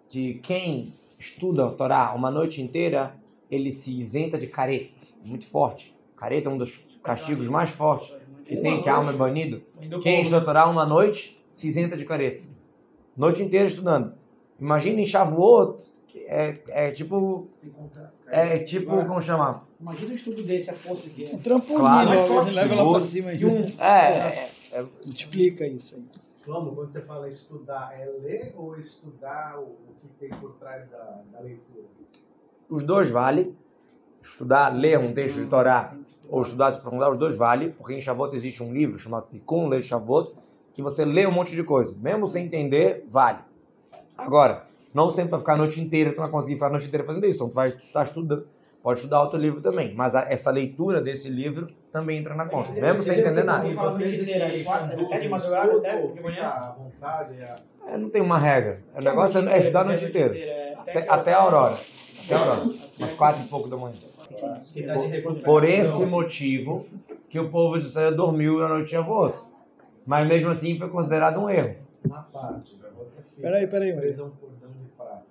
que 0.09 0.34
quem 0.34 0.95
estuda 1.18 1.66
a 1.66 1.70
Torá 1.70 2.12
uma 2.14 2.30
noite 2.30 2.62
inteira, 2.62 3.14
ele 3.51 3.70
se 3.70 3.97
isenta 3.97 4.39
de 4.39 4.47
careta. 4.47 5.03
Muito 5.22 5.47
forte. 5.47 5.95
Careta 6.16 6.49
é 6.49 6.53
um 6.53 6.59
dos 6.59 6.78
castigos 7.03 7.49
mais 7.49 7.70
fortes 7.70 8.12
que 8.45 8.57
tem, 8.57 8.80
que 8.80 8.89
a 8.89 8.95
alma 8.95 9.11
é 9.11 9.14
banido. 9.14 9.62
Quem 10.03 10.20
estuda 10.20 10.39
a 10.39 10.45
Torá 10.45 10.66
uma 10.66 10.87
noite, 10.87 11.41
se 11.53 11.66
isenta 11.68 11.97
de 11.97 12.05
careta. 12.05 12.56
Noite 13.17 13.43
inteira 13.43 13.67
estudando. 13.67 14.14
Imagina 14.61 15.01
em 15.01 15.07
Shavuot, 15.07 15.83
é, 16.14 16.59
é 16.69 16.91
tipo, 16.91 17.49
é 18.27 18.59
tipo, 18.61 19.05
como 19.05 19.21
chama? 19.21 19.64
Imagina 19.81 20.12
um 20.12 20.14
estudo 20.17 20.43
desse, 20.43 20.71
a 20.71 20.75
força 20.75 21.09
que 21.11 21.25
é. 21.25 21.35
Um 21.35 21.39
trampolim 21.39 21.79
Claro. 21.81 22.11
logo, 22.11 22.45
né? 22.45 22.53
leva 22.53 22.75
lá 22.75 22.91
pra 22.91 23.01
cima. 23.01 23.33
E 23.33 23.45
um, 23.45 23.64
é, 23.79 24.09
é, 24.09 24.51
é, 24.73 24.87
Multiplica 25.05 25.67
isso 25.67 25.95
aí. 25.95 26.05
Vamos, 26.47 26.75
quando 26.75 26.91
você 26.91 27.03
fala 27.03 27.29
estudar, 27.29 27.93
é 27.99 28.07
ler 28.23 28.55
ou 28.57 28.79
estudar 28.79 29.59
o, 29.59 29.62
o 29.64 29.95
que 30.01 30.09
tem 30.21 30.31
por 30.39 30.53
trás 30.55 30.89
da, 30.89 31.23
da 31.33 31.41
leitura? 31.41 31.85
os 32.69 32.83
dois 32.83 33.11
vale. 33.11 33.55
Estudar, 34.23 34.71
ler 34.71 34.99
um 34.99 35.12
texto 35.14 35.41
de 35.41 35.47
Torá 35.47 35.95
ou 36.29 36.43
estudar, 36.43 36.73
se 36.73 36.79
aprofundar, 36.79 37.11
os 37.11 37.17
dois 37.17 37.37
vale, 37.37 37.71
porque 37.71 37.95
em 37.95 38.03
Shavuot 38.03 38.35
existe 38.35 38.62
um 38.62 38.73
livro 38.73 38.99
chamado 38.99 39.29
Tikkun 39.29 39.69
Leil 39.69 39.83
Shavuot, 39.83 40.33
que 40.77 40.83
você 40.83 41.07
lê 41.07 41.27
um 41.27 41.33
monte 41.33 41.57
de 41.57 41.62
coisa. 41.64 41.95
Mesmo 41.99 42.27
sem 42.27 42.45
entender, 42.45 43.03
vale. 43.09 43.39
Agora, 44.16 44.66
não 44.93 45.09
sempre 45.09 45.31
vai 45.31 45.41
ficar 45.41 45.55
a 45.55 45.57
noite 45.57 45.81
inteira, 45.81 46.12
tu 46.12 46.16
não 46.18 46.24
vai 46.24 46.31
conseguir 46.31 46.57
ficar 46.57 46.66
a 46.66 46.70
noite 46.70 46.87
inteira 46.87 47.03
fazendo 47.05 47.27
isso. 47.27 47.37
Então, 47.37 47.49
tu 47.49 47.55
vai 47.55 47.68
estar 47.70 48.03
estudando. 48.05 48.47
Pode 48.83 49.01
estudar 49.01 49.22
outro 49.22 49.39
livro 49.39 49.62
também, 49.62 49.95
mas 49.95 50.14
a- 50.14 50.27
essa 50.29 50.51
leitura 50.51 51.01
desse 51.01 51.31
livro 51.31 51.66
também 51.91 52.18
entra 52.18 52.35
na 52.35 52.45
conta, 52.45 52.70
mesmo 52.72 53.03
sem 53.03 53.18
entender 53.18 53.43
nada. 53.43 53.66
É- 53.66 53.70
É, 57.89 57.97
não 57.97 58.11
tem 58.11 58.20
uma 58.20 58.39
regra. 58.39 58.83
O 58.95 59.01
negócio 59.01 59.49
é, 59.49 59.55
é 59.55 59.59
estudar 59.59 59.81
a 59.81 59.85
noite 59.85 60.05
inteira. 60.05 60.35
Até, 60.79 61.07
até 61.09 61.33
a 61.33 61.39
aurora. 61.39 61.77
Até 62.24 62.35
a 62.35 62.39
aurora. 62.39 62.61
Umas 62.99 63.12
quatro 63.14 63.43
e 63.43 63.49
pouco 63.49 63.68
da 63.68 63.77
manhã. 63.79 63.95
recuperação. 65.09 65.43
Por 65.43 65.64
esse 65.64 66.05
motivo 66.05 66.87
que 67.31 67.41
o 67.41 67.51
povo 67.51 67.79
de 67.79 67.87
Israel 67.87 68.14
dormiu 68.14 68.59
na 68.61 68.68
noite 68.68 68.85
de 68.85 68.91
Shavuot. 68.91 69.35
Mas 70.07 70.29
mesmo 70.29 70.51
assim 70.51 70.79
foi 70.79 70.89
considerado 70.89 71.41
um 71.41 71.51
erro. 71.51 71.75
Na 72.09 72.23
parte, 72.23 72.77
fica 72.77 72.89
Peraí, 73.41 73.67
peraí, 73.67 73.91
a 73.91 74.25
um 74.25 74.31
cordão 74.31 74.71
de 74.71 74.89
prata. 74.97 75.23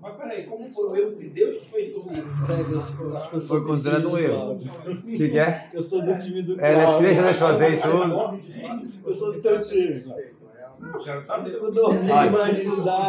Mas 0.00 0.16
peraí, 0.16 0.44
como 0.44 0.68
foi 0.70 0.84
o 0.84 0.96
erro 0.96 1.10
de 1.10 1.28
Deus 1.30 1.56
que 1.56 1.66
fez 1.66 1.96
sou 1.96 2.12
Foi 3.40 3.60
do 3.60 3.66
considerado 3.66 4.10
um 4.10 4.18
erro. 4.18 4.52
O 4.52 4.96
que, 4.96 5.28
que 5.30 5.38
é? 5.38 5.70
Eu 5.72 5.82
sou 5.82 6.02
do 6.02 6.18
time 6.18 6.42
do 6.42 6.60
É, 6.60 6.74
Cláudio. 6.74 7.14
deixa 7.14 7.28
eu 7.28 7.34
fazer 7.34 7.80
tudo. 7.80 8.40
Eu 9.06 9.14
sou 9.14 9.32
do 9.32 9.40
teu 9.40 9.60
time. 9.60 9.90
É 9.90 10.34
Já 11.02 11.24
sabe 11.24 11.50
Eu 11.52 11.72
dormi, 11.72 12.08
não 12.08 12.48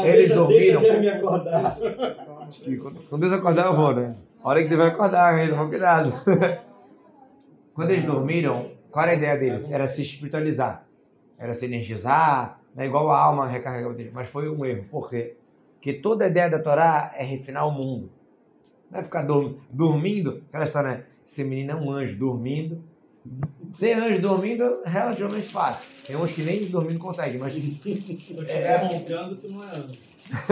eles 0.05 0.29
deixa, 0.29 0.35
dormiram. 0.35 0.47
Deixa 0.47 0.79
Deus 0.79 0.99
me 0.99 1.09
acordar. 1.09 1.77
Quando 2.81 2.99
quando 3.09 3.21
Deus 3.21 3.33
acordar, 3.33 3.65
eu 3.65 3.73
vou, 3.75 3.93
né? 3.95 4.15
A 4.41 4.49
hora 4.49 4.61
que 4.61 4.69
Deus 4.69 4.79
vai 4.79 4.89
acordar, 4.89 5.39
eles 5.41 5.55
vão 5.55 5.67
cuidado. 5.67 6.13
Quando 7.73 7.89
eles 7.89 8.05
dormiram, 8.05 8.71
qual 8.95 9.03
era 9.03 9.11
a 9.11 9.17
ideia 9.17 9.37
deles? 9.37 9.69
Era 9.69 9.87
se 9.87 10.01
espiritualizar. 10.01 10.85
Era 11.37 11.53
se 11.53 11.65
energizar, 11.65 12.61
né? 12.73 12.85
igual 12.85 13.11
a 13.11 13.19
alma 13.19 13.45
recarregava 13.45 13.93
deles. 13.93 14.13
Mas 14.13 14.29
foi 14.29 14.49
um 14.49 14.65
erro. 14.65 14.85
Por 14.89 15.09
quê? 15.09 15.35
Porque 15.73 15.95
toda 15.95 16.23
a 16.23 16.29
ideia 16.29 16.49
da 16.49 16.59
Torá 16.59 17.11
é 17.13 17.21
refinar 17.21 17.67
o 17.67 17.71
mundo. 17.71 18.09
Não 18.89 19.01
é 19.01 19.03
ficar 19.03 19.23
dorm- 19.23 19.55
dormindo. 19.69 20.41
Aquela 20.47 20.63
história, 20.63 20.89
né? 20.91 21.03
Ser 21.25 21.43
menino 21.43 21.71
é 21.71 21.75
um 21.75 21.91
anjo 21.91 22.17
dormindo. 22.17 22.81
Ser 23.73 23.97
anjo 23.97 24.21
dormindo 24.21 24.63
é 24.85 24.89
relativamente 24.89 25.49
fácil. 25.49 25.89
Tem 26.07 26.15
uns 26.15 26.31
que 26.31 26.43
nem 26.43 26.65
dormindo 26.65 26.97
conseguem, 26.97 27.37
mas 27.37 27.51
Se 27.51 27.59
eu 28.33 28.43
estiver 28.43 28.77
roncando, 28.77 29.35
tu 29.35 29.49
não 29.49 29.61
é 29.61 29.75
anjo. 29.75 29.99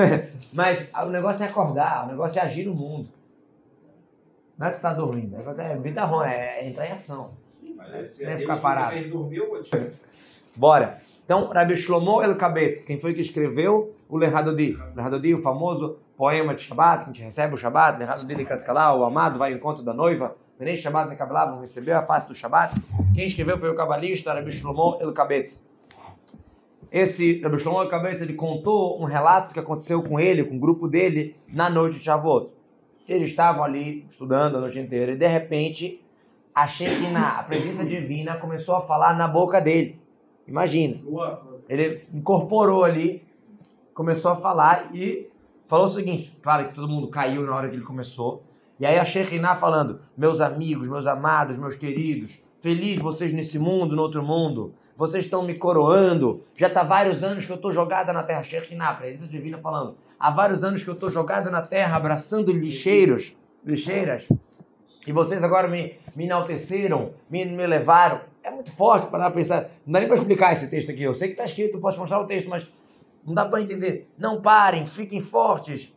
Mas 0.51 0.85
o 0.93 1.09
negócio 1.09 1.43
é 1.43 1.47
acordar, 1.47 2.05
o 2.05 2.09
negócio 2.09 2.39
é 2.39 2.43
agir 2.43 2.65
no 2.65 2.75
mundo. 2.75 3.07
Não 4.57 4.67
é 4.67 4.71
tu 4.71 4.81
tá 4.81 4.93
dormindo, 4.93 5.33
o 5.33 5.37
negócio 5.37 5.63
é 5.63 5.75
bitarrão, 5.77 6.23
é 6.23 6.67
entrar 6.67 6.87
em 6.87 6.91
ação. 6.91 7.31
Se 8.05 8.23
Não 8.23 8.31
é 8.31 8.35
Deus 8.35 8.41
ficar 8.41 8.57
parado. 8.57 8.95
Bora. 10.55 10.97
Então, 11.25 11.47
Rabi 11.47 11.75
Shlomo 11.77 12.21
El 12.21 12.35
Kabetz, 12.35 12.83
quem 12.83 12.99
foi 12.99 13.13
que 13.13 13.21
escreveu 13.21 13.95
o 14.09 14.17
Lehadodi? 14.17 14.77
Lehadodi, 14.95 15.33
o 15.33 15.39
famoso 15.39 15.97
poema 16.17 16.53
de 16.53 16.61
Shabbat, 16.61 17.05
que 17.05 17.11
a 17.11 17.13
gente 17.13 17.23
recebe 17.23 17.53
o 17.53 17.57
Shabbat, 17.57 17.97
Lehadodi 17.97 18.35
de 18.35 18.45
Katkalá, 18.45 18.95
o 18.95 19.03
amado 19.05 19.39
vai 19.39 19.51
ao 19.51 19.57
encontro 19.57 19.83
da 19.83 19.93
noiva, 19.93 20.35
Venei 20.59 20.75
Shabbat 20.75 21.09
me 21.09 21.15
Kabbalah, 21.15 21.47
vão 21.47 21.61
receber 21.61 21.93
a 21.93 22.01
face 22.03 22.27
do 22.27 22.35
Shabbat. 22.35 22.75
Quem 23.15 23.25
escreveu 23.25 23.57
foi 23.57 23.69
o 23.69 23.75
cabalista 23.75 24.33
Rabi 24.33 24.51
Shlomo 24.51 24.97
El 25.01 25.11
Kabetz. 25.11 25.65
Esse 26.91 27.41
Rabi 27.41 27.57
Shlomo 27.57 27.81
El 27.81 27.89
Kabetz, 27.89 28.21
ele 28.21 28.33
contou 28.33 29.01
um 29.01 29.05
relato 29.05 29.53
que 29.53 29.59
aconteceu 29.59 30.03
com 30.03 30.19
ele, 30.19 30.43
com 30.43 30.55
o 30.55 30.59
grupo 30.59 30.87
dele, 30.87 31.35
na 31.47 31.69
noite 31.69 31.95
de 31.95 32.03
Shavuot. 32.03 32.51
Eles 33.09 33.31
estavam 33.31 33.63
ali 33.63 34.05
estudando 34.09 34.57
a 34.57 34.59
noite 34.59 34.79
inteira 34.79 35.11
e 35.11 35.15
de 35.15 35.27
repente 35.27 36.02
a 36.53 36.67
Shekinah, 36.67 37.39
a 37.39 37.43
presença 37.43 37.83
divina, 37.85 38.37
começou 38.37 38.75
a 38.75 38.81
falar 38.81 39.17
na 39.17 39.27
boca 39.27 39.59
dele. 39.59 39.99
Imagina. 40.47 41.01
Ele 41.67 42.05
incorporou 42.13 42.83
ali, 42.83 43.25
começou 43.93 44.31
a 44.31 44.35
falar 44.35 44.93
e 44.93 45.29
falou 45.67 45.85
o 45.85 45.89
seguinte: 45.89 46.37
claro 46.41 46.67
que 46.67 46.75
todo 46.75 46.87
mundo 46.87 47.07
caiu 47.07 47.43
na 47.43 47.55
hora 47.55 47.69
que 47.69 47.75
ele 47.75 47.83
começou. 47.83 48.43
E 48.79 48.85
aí 48.85 48.99
a 48.99 49.05
Shekinah 49.05 49.55
falando: 49.55 50.01
Meus 50.17 50.41
amigos, 50.41 50.87
meus 50.87 51.07
amados, 51.07 51.57
meus 51.57 51.75
queridos, 51.75 52.39
feliz 52.59 52.99
vocês 52.99 53.31
nesse 53.33 53.57
mundo, 53.57 53.95
no 53.95 54.01
outro 54.01 54.21
mundo. 54.23 54.73
Vocês 54.95 55.23
estão 55.23 55.41
me 55.41 55.55
coroando. 55.55 56.43
Já 56.55 56.67
está 56.67 56.83
vários 56.83 57.23
anos 57.23 57.45
que 57.45 57.51
eu 57.51 57.55
estou 57.55 57.71
jogada 57.71 58.13
na 58.13 58.21
terra. 58.21 58.43
Shekinah, 58.43 58.89
a 58.89 58.93
presença 58.93 59.27
divina 59.27 59.57
falando. 59.57 59.97
Há 60.19 60.29
vários 60.29 60.63
anos 60.63 60.83
que 60.83 60.89
eu 60.89 60.93
estou 60.93 61.09
jogada 61.09 61.49
na 61.49 61.63
terra, 61.63 61.97
abraçando 61.97 62.51
lixeiros, 62.51 63.35
lixeiras. 63.65 64.27
E 65.05 65.11
vocês 65.11 65.43
agora 65.43 65.67
me, 65.67 65.97
me 66.15 66.25
enalteceram, 66.25 67.13
me, 67.29 67.45
me 67.45 67.67
levaram. 67.67 68.21
É 68.43 68.49
muito 68.51 68.71
forte 68.71 69.07
para 69.07 69.29
pensar. 69.31 69.69
Não 69.85 69.93
dá 69.93 69.99
nem 69.99 70.07
para 70.07 70.17
explicar 70.17 70.53
esse 70.53 70.69
texto 70.69 70.91
aqui. 70.91 71.03
Eu 71.03 71.13
sei 71.13 71.29
que 71.29 71.33
está 71.33 71.45
escrito, 71.45 71.79
posso 71.79 71.99
mostrar 71.99 72.19
o 72.19 72.25
texto, 72.25 72.49
mas 72.49 72.67
não 73.25 73.33
dá 73.33 73.45
para 73.45 73.61
entender. 73.61 74.09
Não 74.17 74.41
parem, 74.41 74.85
fiquem 74.85 75.19
fortes. 75.19 75.95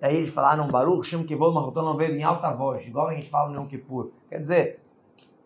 Aí 0.00 0.16
eles 0.16 0.30
falaram, 0.30 0.66
Baruch, 0.68 1.06
Shem 1.06 1.24
Kivod, 1.24 1.54
Mahotão, 1.54 1.84
não 1.84 1.96
veio 1.96 2.14
em 2.14 2.22
alta 2.22 2.50
voz, 2.50 2.86
igual 2.86 3.08
a 3.08 3.14
gente 3.14 3.28
fala 3.28 3.50
no 3.50 3.56
Yom 3.56 3.66
Kippur. 3.66 4.10
Quer 4.30 4.40
dizer, 4.40 4.80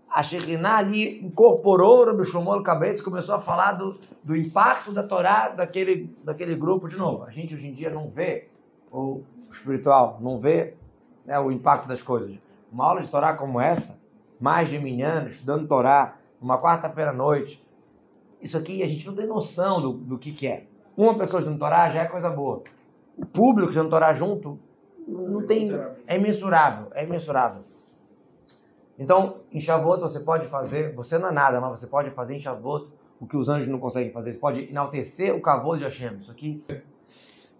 a 0.09 0.23
Shekhinah 0.23 0.77
ali 0.77 1.25
incorporou 1.25 2.05
Rabbi 2.05 2.23
Shlomo 2.25 2.63
Kabetz, 2.63 3.01
começou 3.01 3.35
a 3.35 3.41
falar 3.41 3.73
do, 3.73 3.99
do 4.23 4.37
impacto 4.37 4.93
da 4.93 5.03
Torá 5.03 5.49
daquele, 5.49 6.17
daquele 6.23 6.55
grupo 6.55 6.89
de 6.89 6.97
novo. 6.97 7.25
A 7.25 7.31
gente 7.31 7.53
hoje 7.53 7.67
em 7.67 7.73
dia 7.73 7.91
não 7.91 8.09
vê 8.09 8.47
o 8.93 9.23
espiritual, 9.51 10.19
não 10.21 10.39
vê 10.39 10.75
né, 11.27 11.37
o 11.41 11.51
impacto 11.51 11.89
das 11.89 12.01
coisas. 12.01 12.39
Uma 12.75 12.87
aula 12.87 13.01
de 13.01 13.09
Torá 13.09 13.35
como 13.35 13.61
essa, 13.61 14.01
mais 14.41 14.69
de 14.69 14.81
minhano, 14.81 15.29
estudando 15.29 15.69
Torá, 15.69 16.17
uma 16.41 16.61
quarta-feira 16.61 17.13
à 17.13 17.15
noite, 17.15 17.65
isso 18.43 18.59
aqui 18.59 18.83
a 18.83 18.89
gente 18.89 19.07
não 19.07 19.15
tem 19.15 19.29
noção 19.29 19.81
do, 19.81 19.93
do 19.93 20.19
que, 20.19 20.33
que 20.33 20.49
é. 20.49 20.67
Uma 20.97 21.17
pessoa 21.17 21.39
estudando 21.39 21.61
Torá 21.61 21.89
já 21.89 22.03
é 22.03 22.07
coisa 22.07 22.29
boa. 22.29 22.65
O 23.17 23.25
público 23.25 23.71
estudando 23.71 23.91
Torá 23.91 24.13
junto 24.13 24.59
não 25.07 25.47
tem, 25.47 25.71
é 26.05 26.17
imensurável, 26.17 26.89
é 26.95 27.05
imensurável. 27.05 27.63
Então, 28.99 29.37
em 29.53 29.61
Shavuot 29.61 30.03
você 30.03 30.19
pode 30.19 30.49
fazer, 30.49 30.97
você 30.97 31.17
não 31.17 31.29
é 31.29 31.33
nada, 31.33 31.61
mas 31.61 31.79
você 31.79 31.87
pode 31.87 32.11
fazer 32.11 32.35
em 32.35 32.41
Shavuot 32.41 32.89
o 33.21 33.27
que 33.27 33.37
os 33.37 33.49
anjos 33.49 33.69
não 33.69 33.79
conseguem 33.79 34.11
fazer. 34.11 34.33
Você 34.33 34.39
pode 34.39 34.69
enaltecer 34.69 35.33
o 35.33 35.41
cavalo 35.41 35.79
de 35.79 35.85
Hashem. 35.85 36.17
Isso 36.17 36.31
aqui. 36.33 36.65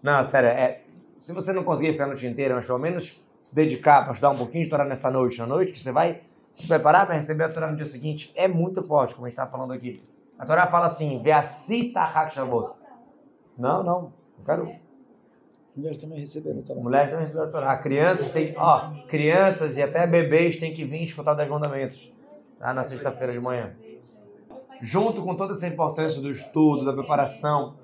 Não, 0.03 0.21
sério, 0.25 0.49
é, 0.49 0.81
se 1.17 1.31
você 1.31 1.53
não 1.53 1.63
conseguir 1.63 1.93
ficar 1.93 2.03
a 2.03 2.07
noite 2.07 2.27
inteira, 2.27 2.53
mas 2.53 2.65
pelo 2.65 2.79
menos 2.79 3.24
se 3.45 3.53
dedicar 3.53 4.01
para 4.01 4.13
estudar 4.13 4.31
um 4.31 4.37
pouquinho 4.37 4.63
de 4.63 4.69
Torá 4.71 4.83
nessa 4.83 5.11
noite, 5.11 5.37
na 5.37 5.45
noite 5.45 5.71
que 5.71 5.77
você 5.77 5.91
vai 5.91 6.23
se 6.51 6.67
preparar 6.67 7.05
para 7.05 7.13
receber 7.13 7.43
a 7.43 7.49
Torá 7.49 7.69
no 7.69 7.77
dia 7.77 7.85
seguinte, 7.85 8.33
é 8.35 8.47
muito 8.47 8.81
forte, 8.81 9.13
como 9.13 9.27
a 9.27 9.29
gente 9.29 9.37
está 9.37 9.45
falando 9.45 9.71
aqui. 9.71 10.03
A 10.39 10.45
Torá 10.47 10.65
fala 10.65 10.87
assim: 10.87 11.21
Veacita 11.21 11.99
Hak 11.99 12.33
Shavuot. 12.33 12.73
Não, 13.55 13.83
não, 13.83 14.01
não 14.35 14.43
quero. 14.43 14.75
Mulheres 15.75 15.99
também 15.99 16.17
receberam 16.17 16.59
Torá. 16.63 16.81
Mulheres 16.81 17.11
também 17.11 17.25
receberam 17.25 17.49
a 17.49 17.51
Torá. 17.51 17.77
Crianças 17.77 18.31
têm, 18.31 18.51
ó, 18.57 18.89
crianças 19.07 19.77
e 19.77 19.83
até 19.83 20.07
bebês 20.07 20.57
têm 20.57 20.73
que 20.73 20.83
vir 20.83 21.03
escutar 21.03 21.33
os 21.33 21.37
10 21.37 21.47
mandamentos 21.47 22.11
tá? 22.57 22.73
na 22.73 22.83
sexta-feira 22.83 23.31
de 23.31 23.39
manhã. 23.39 23.75
Junto 24.81 25.21
com 25.21 25.35
toda 25.35 25.53
essa 25.53 25.67
importância 25.67 26.19
do 26.19 26.31
estudo, 26.31 26.83
da 26.83 26.93
preparação, 26.93 27.75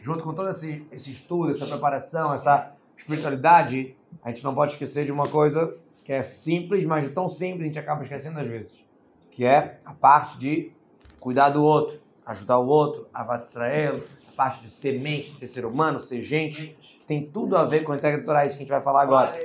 junto 0.00 0.24
com 0.24 0.32
todo 0.32 0.48
esse, 0.48 0.86
esse 0.90 1.12
estudo, 1.12 1.52
essa 1.52 1.66
preparação, 1.66 2.32
essa 2.32 2.72
espiritualidade, 2.96 3.97
a 4.22 4.28
gente 4.28 4.44
não 4.44 4.54
pode 4.54 4.72
esquecer 4.72 5.04
de 5.04 5.12
uma 5.12 5.28
coisa 5.28 5.76
que 6.04 6.12
é 6.12 6.22
simples, 6.22 6.84
mas 6.84 7.08
tão 7.10 7.28
simples 7.28 7.62
a 7.62 7.64
gente 7.64 7.78
acaba 7.78 8.02
esquecendo 8.02 8.40
às 8.40 8.46
vezes, 8.46 8.84
que 9.30 9.44
é 9.44 9.78
a 9.84 9.92
parte 9.92 10.38
de 10.38 10.72
cuidar 11.20 11.50
do 11.50 11.62
outro, 11.62 12.00
ajudar 12.24 12.58
o 12.58 12.66
outro, 12.66 13.06
avat 13.12 13.44
a 13.56 14.36
parte 14.36 14.62
de 14.62 14.70
ser 14.70 15.00
mente, 15.00 15.32
ser 15.32 15.48
ser 15.48 15.66
humano, 15.66 16.00
ser 16.00 16.22
gente, 16.22 16.76
que 17.00 17.06
tem 17.06 17.26
tudo 17.30 17.56
a 17.56 17.64
ver 17.64 17.84
com 17.84 17.92
a 17.92 17.96
entrega 17.96 18.18
do 18.18 18.24
Torá, 18.24 18.46
isso 18.46 18.56
que 18.56 18.62
a 18.62 18.64
gente 18.64 18.72
vai 18.72 18.82
falar 18.82 19.02
agora. 19.02 19.38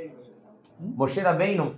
Moshe 0.79 1.19
Rabbeinu, 1.19 1.75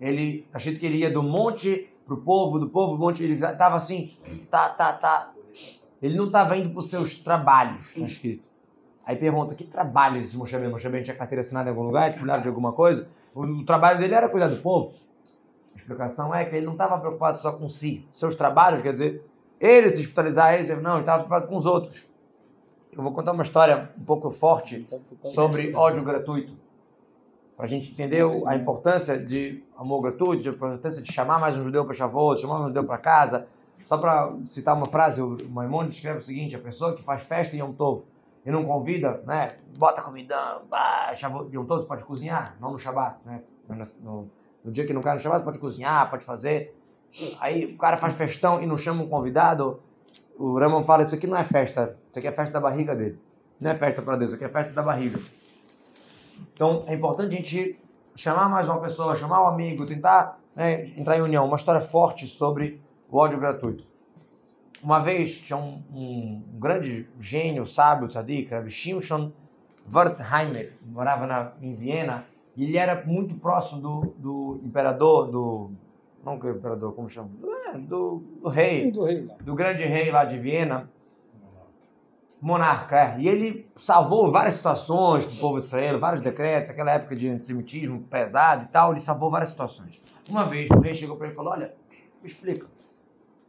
ele, 0.00 0.46
tá 0.52 0.58
que 0.58 0.84
ele 0.84 0.98
ia 0.98 1.10
do 1.10 1.22
monte 1.22 1.88
pro 2.04 2.18
povo, 2.22 2.58
do 2.58 2.68
povo 2.68 2.96
pro 2.96 3.06
monte, 3.06 3.22
ele 3.22 3.34
estava 3.34 3.76
assim, 3.76 4.16
tá, 4.50 4.68
tá, 4.68 4.92
tá. 4.92 5.32
Ele 6.02 6.16
não 6.16 6.26
estava 6.26 6.56
indo 6.56 6.70
para 6.70 6.80
os 6.80 6.90
seus 6.90 7.18
trabalhos, 7.18 7.88
está 7.88 8.04
escrito. 8.04 8.49
Aí 9.10 9.16
pergunta, 9.16 9.56
que 9.56 9.64
trabalho 9.64 10.18
esse 10.18 10.36
Moshe 10.36 10.52
Rabbeinu? 10.52 10.72
Moshe 10.72 10.84
Rabbeinu 10.84 11.04
tinha 11.04 11.16
carteira 11.16 11.40
assinada 11.40 11.68
em 11.68 11.72
algum 11.72 11.82
lugar, 11.82 12.12
trabalhava 12.14 12.42
de 12.42 12.48
alguma 12.48 12.72
coisa? 12.72 13.08
O, 13.34 13.42
o 13.42 13.64
trabalho 13.64 13.98
dele 13.98 14.14
era 14.14 14.28
cuidar 14.28 14.46
do 14.46 14.58
povo. 14.58 14.94
A 15.74 15.78
explicação 15.78 16.32
é 16.32 16.44
que 16.44 16.54
ele 16.54 16.64
não 16.64 16.74
estava 16.74 16.96
preocupado 16.96 17.36
só 17.36 17.50
com 17.50 17.68
si. 17.68 18.06
Seus 18.12 18.36
trabalhos, 18.36 18.82
quer 18.82 18.92
dizer, 18.92 19.24
ele 19.58 19.90
se 19.90 20.00
hospitalizar, 20.00 20.54
ele, 20.54 20.76
não, 20.76 20.92
ele 20.92 21.00
estava 21.00 21.24
preocupado 21.24 21.48
com 21.48 21.56
os 21.56 21.66
outros. 21.66 22.06
Eu 22.92 23.02
vou 23.02 23.12
contar 23.12 23.32
uma 23.32 23.42
história 23.42 23.90
um 24.00 24.04
pouco 24.04 24.30
forte 24.30 24.86
sobre 25.24 25.74
ódio 25.74 26.04
gratuito. 26.04 26.52
Para 27.56 27.64
a 27.64 27.68
gente 27.68 27.90
entender 27.90 28.24
a 28.46 28.54
importância 28.54 29.18
de 29.18 29.60
amor 29.76 30.02
gratuito, 30.02 30.48
a 30.48 30.52
importância 30.52 31.02
de 31.02 31.12
chamar 31.12 31.40
mais 31.40 31.58
um 31.58 31.64
judeu 31.64 31.84
para 31.84 31.94
Shavuot, 31.94 32.40
chamar 32.40 32.60
um 32.60 32.68
judeu 32.68 32.84
para 32.84 32.96
casa. 32.96 33.48
Só 33.86 33.98
para 33.98 34.32
citar 34.46 34.76
uma 34.76 34.86
frase, 34.86 35.20
o 35.20 35.36
Maimonides 35.48 35.96
escreve 35.96 36.20
o 36.20 36.22
seguinte, 36.22 36.54
a 36.54 36.60
pessoa 36.60 36.94
que 36.94 37.02
faz 37.02 37.24
festa 37.24 37.56
em 37.56 37.58
Yom 37.58 37.72
Tov 37.72 38.04
e 38.44 38.50
não 38.50 38.64
convida, 38.64 39.22
né, 39.26 39.56
bota 39.76 40.02
bah, 40.68 41.12
Shavuot, 41.14 41.54
Yom 41.54 41.64
Tov 41.66 41.86
pode 41.86 42.04
cozinhar, 42.04 42.56
não 42.60 42.72
no 42.72 42.78
Shabat, 42.78 43.18
né, 43.24 43.42
no, 44.00 44.30
no 44.64 44.72
dia 44.72 44.86
que 44.86 44.92
não 44.92 45.02
cai 45.02 45.14
no 45.14 45.20
Shabat 45.20 45.44
pode 45.44 45.58
cozinhar, 45.58 46.08
pode 46.08 46.24
fazer. 46.24 46.74
Aí 47.40 47.66
o 47.66 47.78
cara 47.78 47.96
faz 47.96 48.14
festão 48.14 48.62
e 48.62 48.66
não 48.66 48.76
chama 48.76 49.02
um 49.02 49.08
convidado, 49.08 49.80
o 50.38 50.58
Ramon 50.58 50.84
fala, 50.84 51.02
isso 51.02 51.14
aqui 51.14 51.26
não 51.26 51.36
é 51.36 51.44
festa, 51.44 51.96
isso 52.08 52.18
aqui 52.18 52.28
é 52.28 52.32
festa 52.32 52.54
da 52.54 52.60
barriga 52.60 52.96
dele. 52.96 53.18
Não 53.60 53.70
é 53.70 53.74
festa 53.74 54.00
para 54.00 54.16
Deus, 54.16 54.30
isso 54.30 54.36
aqui 54.36 54.44
é 54.44 54.48
festa 54.48 54.72
da 54.72 54.82
barriga. 54.82 55.18
Então 56.54 56.84
é 56.86 56.94
importante 56.94 57.34
a 57.34 57.36
gente 57.36 57.78
chamar 58.16 58.48
mais 58.48 58.68
uma 58.68 58.80
pessoa, 58.80 59.16
chamar 59.16 59.42
um 59.44 59.46
amigo, 59.48 59.84
tentar 59.84 60.38
né, 60.56 60.84
entrar 60.96 61.18
em 61.18 61.20
união. 61.20 61.44
Uma 61.44 61.56
história 61.56 61.80
forte 61.80 62.26
sobre 62.26 62.80
o 63.10 63.18
ódio 63.18 63.38
gratuito. 63.38 63.89
Uma 64.82 64.98
vez 65.00 65.38
tinha 65.38 65.58
um, 65.58 65.82
um, 65.92 66.42
grande 66.58 67.08
gênio, 67.18 67.66
sábio, 67.66 68.08
tzadik, 68.08 68.50
Rabbi 68.50 68.70
Shimshon 68.70 69.30
Wertheimer, 69.92 70.72
morava 70.86 71.26
na, 71.26 71.52
em 71.60 71.74
Viena, 71.74 72.24
e 72.56 72.64
ele 72.64 72.76
era 72.76 73.04
muito 73.04 73.34
próximo 73.34 73.80
do, 73.80 74.14
do 74.16 74.60
imperador, 74.64 75.30
do. 75.30 75.70
Não 76.24 76.38
que 76.38 76.46
o 76.46 76.56
imperador, 76.56 76.94
como 76.94 77.08
chama? 77.08 77.30
É, 77.72 77.78
do, 77.78 78.22
do 78.42 78.48
rei, 78.48 78.90
Do 78.90 79.04
rei 79.04 79.28
do 79.40 79.54
grande 79.54 79.84
rei 79.84 80.10
lá 80.10 80.24
de 80.24 80.38
Viena, 80.38 80.88
monarca, 82.40 82.96
é. 82.96 83.16
e 83.18 83.28
ele 83.28 83.68
salvou 83.76 84.30
várias 84.30 84.54
situações 84.54 85.26
do 85.26 85.36
povo 85.36 85.60
de 85.60 85.66
Israel, 85.66 86.00
vários 86.00 86.22
decretos, 86.22 86.70
aquela 86.70 86.92
época 86.92 87.14
de 87.14 87.28
antissemitismo 87.28 88.00
pesado 88.02 88.64
e 88.64 88.68
tal, 88.68 88.92
ele 88.92 89.00
salvou 89.00 89.30
várias 89.30 89.50
situações. 89.50 90.00
Uma 90.28 90.44
vez 90.44 90.68
o 90.70 90.80
rei 90.80 90.94
chegou 90.94 91.16
para 91.16 91.26
ele 91.26 91.34
e 91.34 91.36
falou: 91.36 91.52
Olha, 91.52 91.74
me 92.22 92.28
explica, 92.28 92.66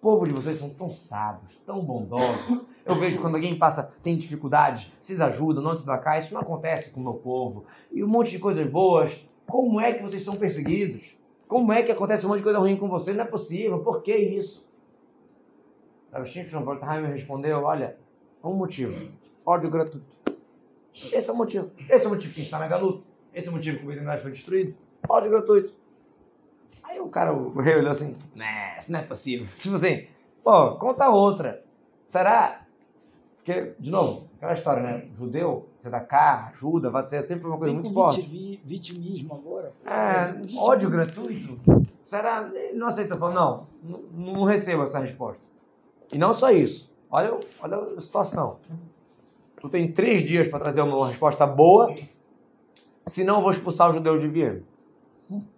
povo 0.02 0.26
de 0.26 0.34
vocês 0.34 0.58
são 0.58 0.70
tão 0.72 0.90
sábios, 0.90 1.56
tão 1.66 1.86
bondosos. 1.86 2.66
Eu 2.84 2.96
vejo 2.96 3.22
quando 3.22 3.36
alguém 3.36 3.56
passa, 3.56 3.94
tem 4.02 4.18
dificuldade, 4.18 4.92
vocês 5.00 5.22
ajudam, 5.22 5.64
não 5.64 5.76
deslacai, 5.76 6.20
isso 6.20 6.34
não 6.34 6.42
acontece 6.42 6.90
com 6.90 7.00
o 7.00 7.04
meu 7.04 7.14
povo. 7.14 7.66
E 7.92 8.04
um 8.04 8.08
monte 8.08 8.32
de 8.32 8.40
coisas 8.40 8.68
boas. 8.68 9.24
Como 9.48 9.80
é 9.80 9.94
que 9.94 10.02
vocês 10.02 10.24
são 10.24 10.36
perseguidos? 10.36 11.16
Como 11.48 11.72
é 11.72 11.84
que 11.84 11.92
acontece 11.92 12.26
um 12.26 12.30
monte 12.30 12.40
de 12.40 12.44
coisa 12.44 12.60
ruim 12.60 12.76
com 12.76 12.90
vocês? 12.90 13.16
Não 13.16 13.24
é 13.24 13.28
possível, 13.28 13.80
por 13.80 14.02
que 14.02 14.16
isso? 14.16 14.68
Aí 16.12 16.22
o 16.22 16.26
Shimshon 16.26 16.64
Wertheimer 16.66 17.12
respondeu: 17.12 17.64
Olha, 17.64 17.98
há 18.42 18.50
um 18.50 18.56
motivo. 18.56 19.12
Ódio 19.46 19.70
gratuito. 19.70 20.18
Esse 20.94 21.30
é 21.30 21.34
o 21.34 21.36
motivo. 21.38 21.70
Esse 21.90 22.06
é 22.06 22.08
o 22.08 22.12
motivo 22.12 22.34
que 22.34 22.42
está 22.42 22.58
na 22.58 22.68
galuta. 22.68 23.04
Esse 23.34 23.48
é 23.48 23.52
o 23.52 23.54
motivo 23.54 23.78
que 23.78 23.84
o 23.84 23.88
Beirut 23.88 24.22
foi 24.22 24.32
destruído. 24.32 24.76
Ódio 25.08 25.30
gratuito. 25.30 25.81
Aí 26.84 27.00
o 27.00 27.08
cara, 27.08 27.34
o 27.34 27.60
rei 27.60 27.76
olhou 27.76 27.92
assim, 27.92 28.16
né, 28.36 28.76
isso 28.78 28.92
não 28.92 29.00
é 29.00 29.04
possível. 29.04 29.48
Tipo 29.58 29.76
assim, 29.76 30.06
pô, 30.44 30.76
conta 30.76 31.10
outra. 31.10 31.64
Será? 32.08 32.62
Porque, 33.38 33.74
de 33.80 33.90
novo, 33.90 34.28
aquela 34.38 34.54
história, 34.54 34.84
né? 34.84 35.08
Judeu, 35.18 35.68
você 35.80 35.90
dá 35.90 36.00
cá, 36.00 36.50
ajuda, 36.52 36.90
vai 36.92 37.04
ser 37.04 37.22
sempre 37.24 37.48
uma 37.48 37.58
coisa 37.58 37.74
Vem 37.74 37.82
muito 37.82 37.94
forte. 37.94 38.22
viti- 38.22 38.62
vitimismo 38.64 39.34
agora. 39.34 39.74
É, 39.86 40.58
ódio 40.58 40.90
gratuito? 40.92 41.60
Será? 42.06 42.48
Ele 42.54 42.78
não 42.78 42.88
aceita. 42.88 43.18
Falou, 43.18 43.34
não, 43.34 43.68
não, 43.84 44.34
não 44.34 44.44
recebo 44.44 44.84
essa 44.84 45.00
resposta. 45.00 45.42
E 46.12 46.18
não 46.20 46.34
só 46.34 46.52
isso. 46.52 46.92
Olha, 47.10 47.34
olha 47.62 47.78
a 47.98 48.00
situação. 48.02 48.58
Tu 49.60 49.70
tem 49.70 49.92
três 49.92 50.22
dias 50.22 50.48
para 50.48 50.60
trazer 50.60 50.82
uma 50.82 51.08
resposta 51.08 51.46
boa, 51.48 51.96
senão 53.08 53.38
eu 53.38 53.42
vou 53.42 53.52
expulsar 53.52 53.90
os 53.90 53.96
judeus 53.96 54.20
de 54.20 54.28
Viena. 54.28 54.62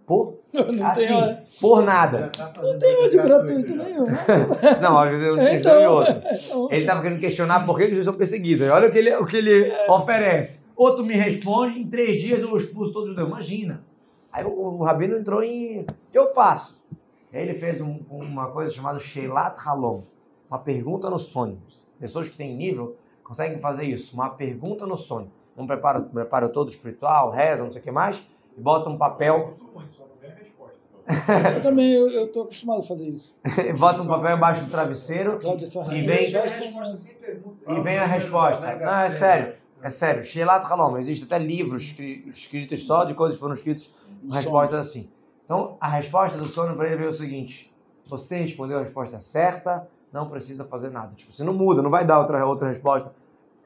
Por, 0.05 0.39
Não 0.53 0.85
assim, 0.87 1.07
tem 1.07 1.15
hora. 1.15 1.43
por 1.61 1.81
nada. 1.81 2.29
tá 2.29 2.51
Não 2.61 2.77
tem 2.79 3.05
ódio 3.05 3.23
gratuito 3.23 3.67
já. 3.75 3.83
nenhum. 3.83 4.05
Não, 4.81 4.97
às 4.99 5.09
vezes 5.09 5.25
eu 5.25 5.33
Então, 5.37 5.53
então, 5.53 5.81
e 5.81 5.87
outro. 5.87 6.13
então, 6.45 6.67
Ele 6.71 6.81
estava 6.81 7.01
querendo 7.01 7.19
questionar 7.19 7.65
por 7.65 7.77
que 7.77 7.83
eles 7.83 8.03
são 8.03 8.13
perseguidos. 8.13 8.69
Olha 8.69 8.89
o 8.89 8.91
que 8.91 8.97
ele, 8.97 9.15
o 9.15 9.25
que 9.25 9.37
ele 9.37 9.71
oferece. 9.89 10.63
Outro 10.75 11.05
me 11.05 11.13
responde, 11.13 11.79
em 11.79 11.87
três 11.87 12.19
dias 12.19 12.41
eu 12.41 12.55
expulso 12.57 12.91
todos 12.91 13.09
os 13.09 13.15
judeus. 13.15 13.29
Imagina. 13.29 13.83
Aí 14.31 14.43
o, 14.43 14.49
o 14.49 14.83
rabino 14.83 15.17
entrou 15.17 15.43
em. 15.43 15.81
O 15.81 15.85
que 16.11 16.17
eu 16.17 16.33
faço? 16.33 16.83
Aí 17.31 17.41
ele 17.41 17.53
fez 17.53 17.79
um- 17.81 17.99
uma 18.09 18.47
coisa 18.47 18.73
chamada 18.73 18.99
Sheilat 18.99 19.55
Halom, 19.65 20.01
uma 20.49 20.59
pergunta 20.59 21.09
no 21.09 21.17
sonho. 21.19 21.59
Pessoas 21.99 22.27
que 22.27 22.35
têm 22.35 22.55
nível 22.55 22.95
conseguem 23.23 23.59
fazer 23.59 23.85
isso, 23.85 24.13
uma 24.15 24.29
pergunta 24.31 24.85
no 24.85 24.97
sonho. 24.97 25.31
Um 25.55 25.65
prepara, 25.65 26.01
prepara 26.01 26.49
todo 26.49 26.69
espiritual, 26.69 27.29
reza, 27.31 27.63
não 27.63 27.71
sei 27.71 27.79
o 27.79 27.83
que 27.83 27.91
mais, 27.91 28.21
e 28.57 28.61
bota 28.61 28.89
um 28.89 28.97
papel. 28.97 29.57
Eu 31.55 31.61
também, 31.61 31.91
eu, 31.93 32.09
eu 32.09 32.31
tô 32.31 32.43
acostumado 32.43 32.79
a 32.79 32.83
fazer 32.83 33.07
isso. 33.09 33.35
bota 33.77 34.01
um 34.01 34.07
papel 34.07 34.37
embaixo 34.37 34.63
do 34.63 34.71
travesseiro 34.71 35.37
e 35.91 36.01
vem. 36.01 36.31
E 37.67 37.79
vem 37.81 37.97
a 37.97 38.05
resposta. 38.05 38.75
Não, 38.75 38.99
é 38.99 39.09
sério. 39.09 39.53
É 39.81 39.89
sério. 39.89 40.23
Shelat 40.23 40.65
Halom. 40.65 40.97
Existem 40.97 41.25
até 41.25 41.37
livros 41.43 41.81
escri- 41.83 42.23
escritos 42.29 42.85
só 42.85 43.03
de 43.03 43.13
coisas 43.13 43.35
que 43.35 43.41
foram 43.41 43.53
escritas 43.53 43.89
com 44.21 44.31
respostas 44.31 44.87
assim. 44.87 45.09
Então, 45.43 45.75
a 45.81 45.89
resposta 45.89 46.37
do 46.37 46.45
sono 46.45 46.73
para 46.75 46.87
ele 46.87 46.95
veio 46.95 47.09
o 47.09 47.13
seguinte. 47.13 47.69
Você 48.07 48.37
respondeu 48.37 48.77
a 48.77 48.81
resposta 48.81 49.19
certa, 49.19 49.85
não 50.11 50.29
precisa 50.29 50.63
fazer 50.63 50.89
nada. 50.89 51.11
Tipo, 51.15 51.33
você 51.33 51.43
não 51.43 51.53
muda, 51.53 51.81
não 51.81 51.89
vai 51.89 52.05
dar 52.05 52.19
outra, 52.19 52.45
outra 52.45 52.69
resposta. 52.69 53.11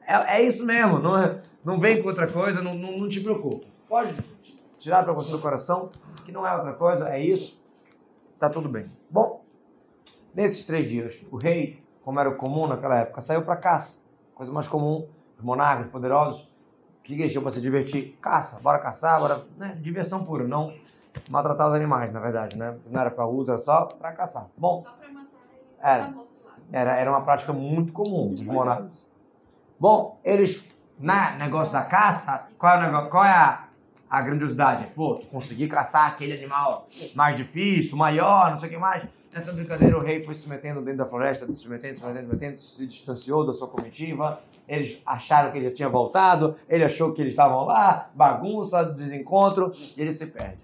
É, 0.04 0.38
é 0.38 0.42
isso 0.42 0.66
mesmo. 0.66 0.98
Não, 0.98 1.16
é- 1.16 1.40
não 1.64 1.78
vem 1.78 2.02
com 2.02 2.08
outra 2.08 2.26
coisa, 2.26 2.60
não, 2.60 2.74
não, 2.74 2.98
não 2.98 3.08
te 3.08 3.20
preocupa. 3.20 3.64
Pode 3.88 4.12
tirar 4.78 5.04
para 5.04 5.12
você 5.12 5.30
do 5.30 5.38
coração 5.38 5.90
que 6.24 6.32
não 6.32 6.46
é 6.46 6.54
outra 6.54 6.72
coisa, 6.72 7.08
é 7.08 7.20
isso. 7.20 7.62
Tá 8.38 8.48
tudo 8.48 8.68
bem. 8.68 8.90
Bom, 9.10 9.38
Nesses 10.38 10.64
três 10.64 10.88
dias, 10.88 11.26
o 11.32 11.36
rei, 11.36 11.82
como 12.04 12.20
era 12.20 12.30
comum 12.30 12.68
naquela 12.68 12.98
época, 12.98 13.20
saiu 13.20 13.42
para 13.42 13.56
caça. 13.56 13.96
Coisa 14.36 14.52
mais 14.52 14.68
comum, 14.68 15.08
os 15.36 15.42
monarcas 15.42 15.86
os 15.86 15.92
poderosos, 15.92 16.42
o 16.42 17.02
que 17.02 17.28
tinham 17.28 17.42
para 17.42 17.50
se 17.50 17.60
divertir? 17.60 18.16
Caça, 18.22 18.60
bora 18.60 18.78
caçar, 18.78 19.18
bora. 19.18 19.44
Né? 19.56 19.76
Diversão 19.80 20.24
pura, 20.24 20.46
não 20.46 20.72
maltratar 21.28 21.66
os 21.68 21.74
animais, 21.74 22.12
na 22.12 22.20
verdade, 22.20 22.56
né? 22.56 22.78
Não 22.88 23.00
era 23.00 23.10
para 23.10 23.26
uso, 23.26 23.50
era 23.50 23.58
só 23.58 23.86
para 23.86 24.12
caçar. 24.12 24.46
Bom, 24.56 24.84
Era. 25.80 26.14
era, 26.70 26.96
era 26.96 27.10
uma 27.10 27.22
prática 27.22 27.52
muito 27.52 27.92
comum 27.92 28.28
dos 28.28 28.42
monarcas. 28.42 29.08
Bom, 29.80 30.20
eles, 30.22 30.72
na 31.00 31.32
negócio 31.32 31.72
da 31.72 31.82
caça, 31.82 32.46
qual 32.56 32.76
é, 32.76 32.78
o 32.78 32.82
negócio, 32.82 33.10
qual 33.10 33.24
é 33.24 33.32
a, 33.32 33.67
a 34.08 34.22
grandiosidade? 34.22 34.88
Pô, 34.94 35.16
tu 35.16 35.26
conseguir 35.26 35.68
caçar 35.68 36.08
aquele 36.08 36.32
animal 36.32 36.88
mais 37.14 37.36
difícil, 37.36 37.96
maior, 37.96 38.50
não 38.50 38.58
sei 38.58 38.68
o 38.68 38.72
que 38.72 38.78
mais. 38.78 39.04
Nessa 39.32 39.52
brincadeira, 39.52 39.96
o 39.96 40.00
rei 40.00 40.22
foi 40.22 40.34
se 40.34 40.48
metendo 40.48 40.80
dentro 40.80 40.98
da 40.98 41.04
floresta, 41.04 41.46
se 41.52 41.68
metendo, 41.68 41.98
se 41.98 42.04
metendo, 42.04 42.26
se 42.26 42.32
metendo, 42.32 42.60
se 42.60 42.86
distanciou 42.86 43.46
da 43.46 43.52
sua 43.52 43.68
comitiva. 43.68 44.40
Eles 44.66 45.02
acharam 45.04 45.52
que 45.52 45.58
ele 45.58 45.68
já 45.68 45.74
tinha 45.74 45.88
voltado, 45.88 46.56
ele 46.68 46.84
achou 46.84 47.12
que 47.12 47.20
eles 47.20 47.32
estavam 47.32 47.64
lá, 47.64 48.10
bagunça, 48.14 48.84
desencontro, 48.84 49.70
e 49.96 50.00
ele 50.00 50.12
se 50.12 50.26
perde. 50.26 50.58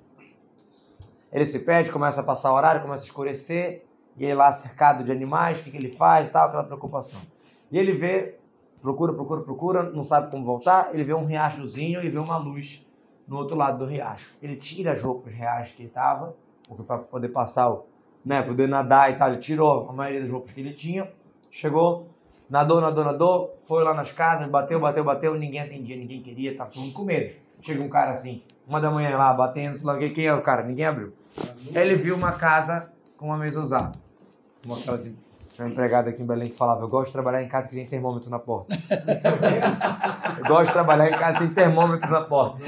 Ele 1.33 1.47
se 1.47 1.59
perde, 1.59 1.91
começa 1.91 2.21
a 2.21 2.25
passar 2.25 2.53
o 2.53 2.55
horário, 2.55 2.81
começa 2.81 3.03
a 3.03 3.07
escurecer, 3.07 3.85
e 4.17 4.25
ele 4.25 4.35
lá 4.35 4.51
cercado 4.53 5.05
de 5.05 5.13
animais, 5.13 5.61
o 5.61 5.65
que, 5.65 5.71
que 5.71 5.77
ele 5.77 5.89
faz 5.89 6.29
e 6.29 6.31
tal, 6.31 6.49
aquela 6.49 6.65
preocupação. 6.65 7.21
E 7.71 7.79
ele 7.79 7.93
vê, 7.93 8.39
procura, 8.81 9.13
procura, 9.13 9.41
procura, 9.43 9.83
não 9.83 10.05
sabe 10.05 10.31
como 10.31 10.45
voltar, 10.45 10.91
ele 10.95 11.05
vê 11.05 11.13
um 11.13 11.25
riachozinho 11.25 12.03
e 12.03 12.09
vê 12.09 12.19
uma 12.19 12.37
luz 12.37 12.87
no 13.27 13.37
outro 13.37 13.57
lado 13.57 13.79
do 13.79 13.87
riacho. 13.87 14.37
Ele 14.43 14.57
tira 14.57 14.93
as 14.93 15.03
roupas 15.03 15.33
reais 15.33 15.73
que 15.73 15.83
ele 15.83 15.89
estava, 15.89 16.35
para 16.87 16.99
poder 16.99 17.29
passar, 17.29 17.75
né, 18.25 18.43
poder 18.43 18.69
nadar 18.69 19.13
e 19.13 19.17
tal, 19.17 19.29
ele 19.29 19.39
tirou 19.39 19.89
a 19.89 19.93
maioria 19.93 20.21
das 20.21 20.31
roupas 20.31 20.53
que 20.53 20.61
ele 20.61 20.73
tinha, 20.73 21.11
chegou, 21.51 22.09
nadou, 22.49 22.81
nadou, 22.81 23.05
nadou, 23.05 23.55
foi 23.67 23.85
lá 23.85 23.95
nas 23.95 24.11
casas, 24.13 24.49
bateu, 24.49 24.81
bateu, 24.81 25.05
bateu, 25.05 25.35
ninguém 25.35 25.61
atendia, 25.61 25.97
ninguém 25.97 26.23
queria, 26.23 26.57
tá 26.57 26.67
todo 26.67 26.83
mundo 26.83 26.95
com 26.95 27.05
medo. 27.05 27.35
Chega 27.61 27.83
um 27.83 27.89
cara 27.89 28.11
assim, 28.11 28.43
uma 28.67 28.81
da 28.81 28.91
manhã 28.91 29.17
lá, 29.17 29.33
batendo, 29.33 29.77
sei 29.77 29.87
lá, 29.87 29.99
quem 29.99 30.27
é 30.27 30.35
o 30.35 30.43
cara? 30.43 30.63
Ninguém 30.63 30.87
abriu. 30.87 31.13
Ele 31.75 31.95
viu 31.95 32.15
uma 32.15 32.33
casa 32.33 32.91
com 33.17 33.27
uma 33.27 33.37
mesa 33.37 33.61
usada. 33.61 33.93
Uma 34.65 34.77
aquelas 34.79 35.07
tinha 35.55 35.67
uma 35.67 35.71
empregada 35.71 36.11
aqui 36.11 36.21
em 36.21 36.27
Belém 36.27 36.49
que 36.49 36.57
falava, 36.57 36.83
eu 36.83 36.89
gosto 36.89 37.07
de 37.07 37.13
trabalhar 37.13 37.41
em 37.41 37.49
casa 37.49 37.69
que 37.69 37.77
tem 37.77 37.87
termômetro 37.87 38.29
na 38.29 38.41
porta. 38.41 38.75
eu 40.37 40.49
gosto 40.49 40.67
de 40.67 40.73
trabalhar 40.73 41.09
em 41.09 41.13
casa 41.13 41.39
que 41.39 41.45
tem 41.45 41.55
termômetro 41.55 42.11
na 42.11 42.23
porta. 42.23 42.59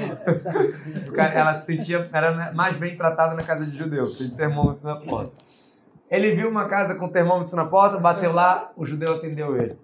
Cara- 1.13 1.33
ela 1.33 1.53
se 1.53 1.65
sentia, 1.65 2.09
era 2.13 2.53
mais 2.53 2.77
bem 2.77 2.95
tratada 2.95 3.35
na 3.35 3.43
casa 3.43 3.65
de 3.65 3.77
judeu, 3.77 4.05
tem 4.15 4.29
termômetro 4.29 4.87
na 4.87 4.95
porta. 4.95 5.33
Ele 6.09 6.33
viu 6.33 6.49
uma 6.49 6.69
casa 6.69 6.95
com 6.95 7.09
termômetro 7.09 7.57
na 7.57 7.65
porta, 7.65 7.97
bateu 7.97 8.31
lá, 8.31 8.71
o 8.77 8.85
judeu 8.85 9.15
atendeu 9.15 9.61
ele. 9.61 9.77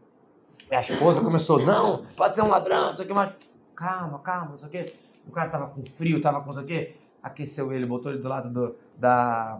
E 0.71 0.75
a 0.75 0.79
esposa 0.79 1.19
começou, 1.19 1.59
não, 1.59 2.05
pode 2.15 2.35
ser 2.35 2.41
um 2.41 2.47
ladrão, 2.47 2.91
não 2.91 2.95
sei 2.95 3.03
o 3.03 3.07
que 3.09 3.13
mais. 3.13 3.33
Calma, 3.75 4.19
calma, 4.19 4.51
não 4.51 4.57
sei 4.57 4.67
o 4.69 4.71
que. 4.71 4.95
O 5.27 5.31
cara 5.31 5.49
tava 5.49 5.67
com 5.67 5.85
frio, 5.85 6.21
tava 6.21 6.39
com 6.39 6.47
não 6.47 6.53
sei 6.53 6.63
o 6.63 6.67
que. 6.67 7.02
Aqueceu 7.23 7.71
ele, 7.71 7.85
botou 7.85 8.11
ele 8.11 8.21
do 8.21 8.27
lado 8.27 8.49
do- 8.49 8.75
da, 8.97 9.57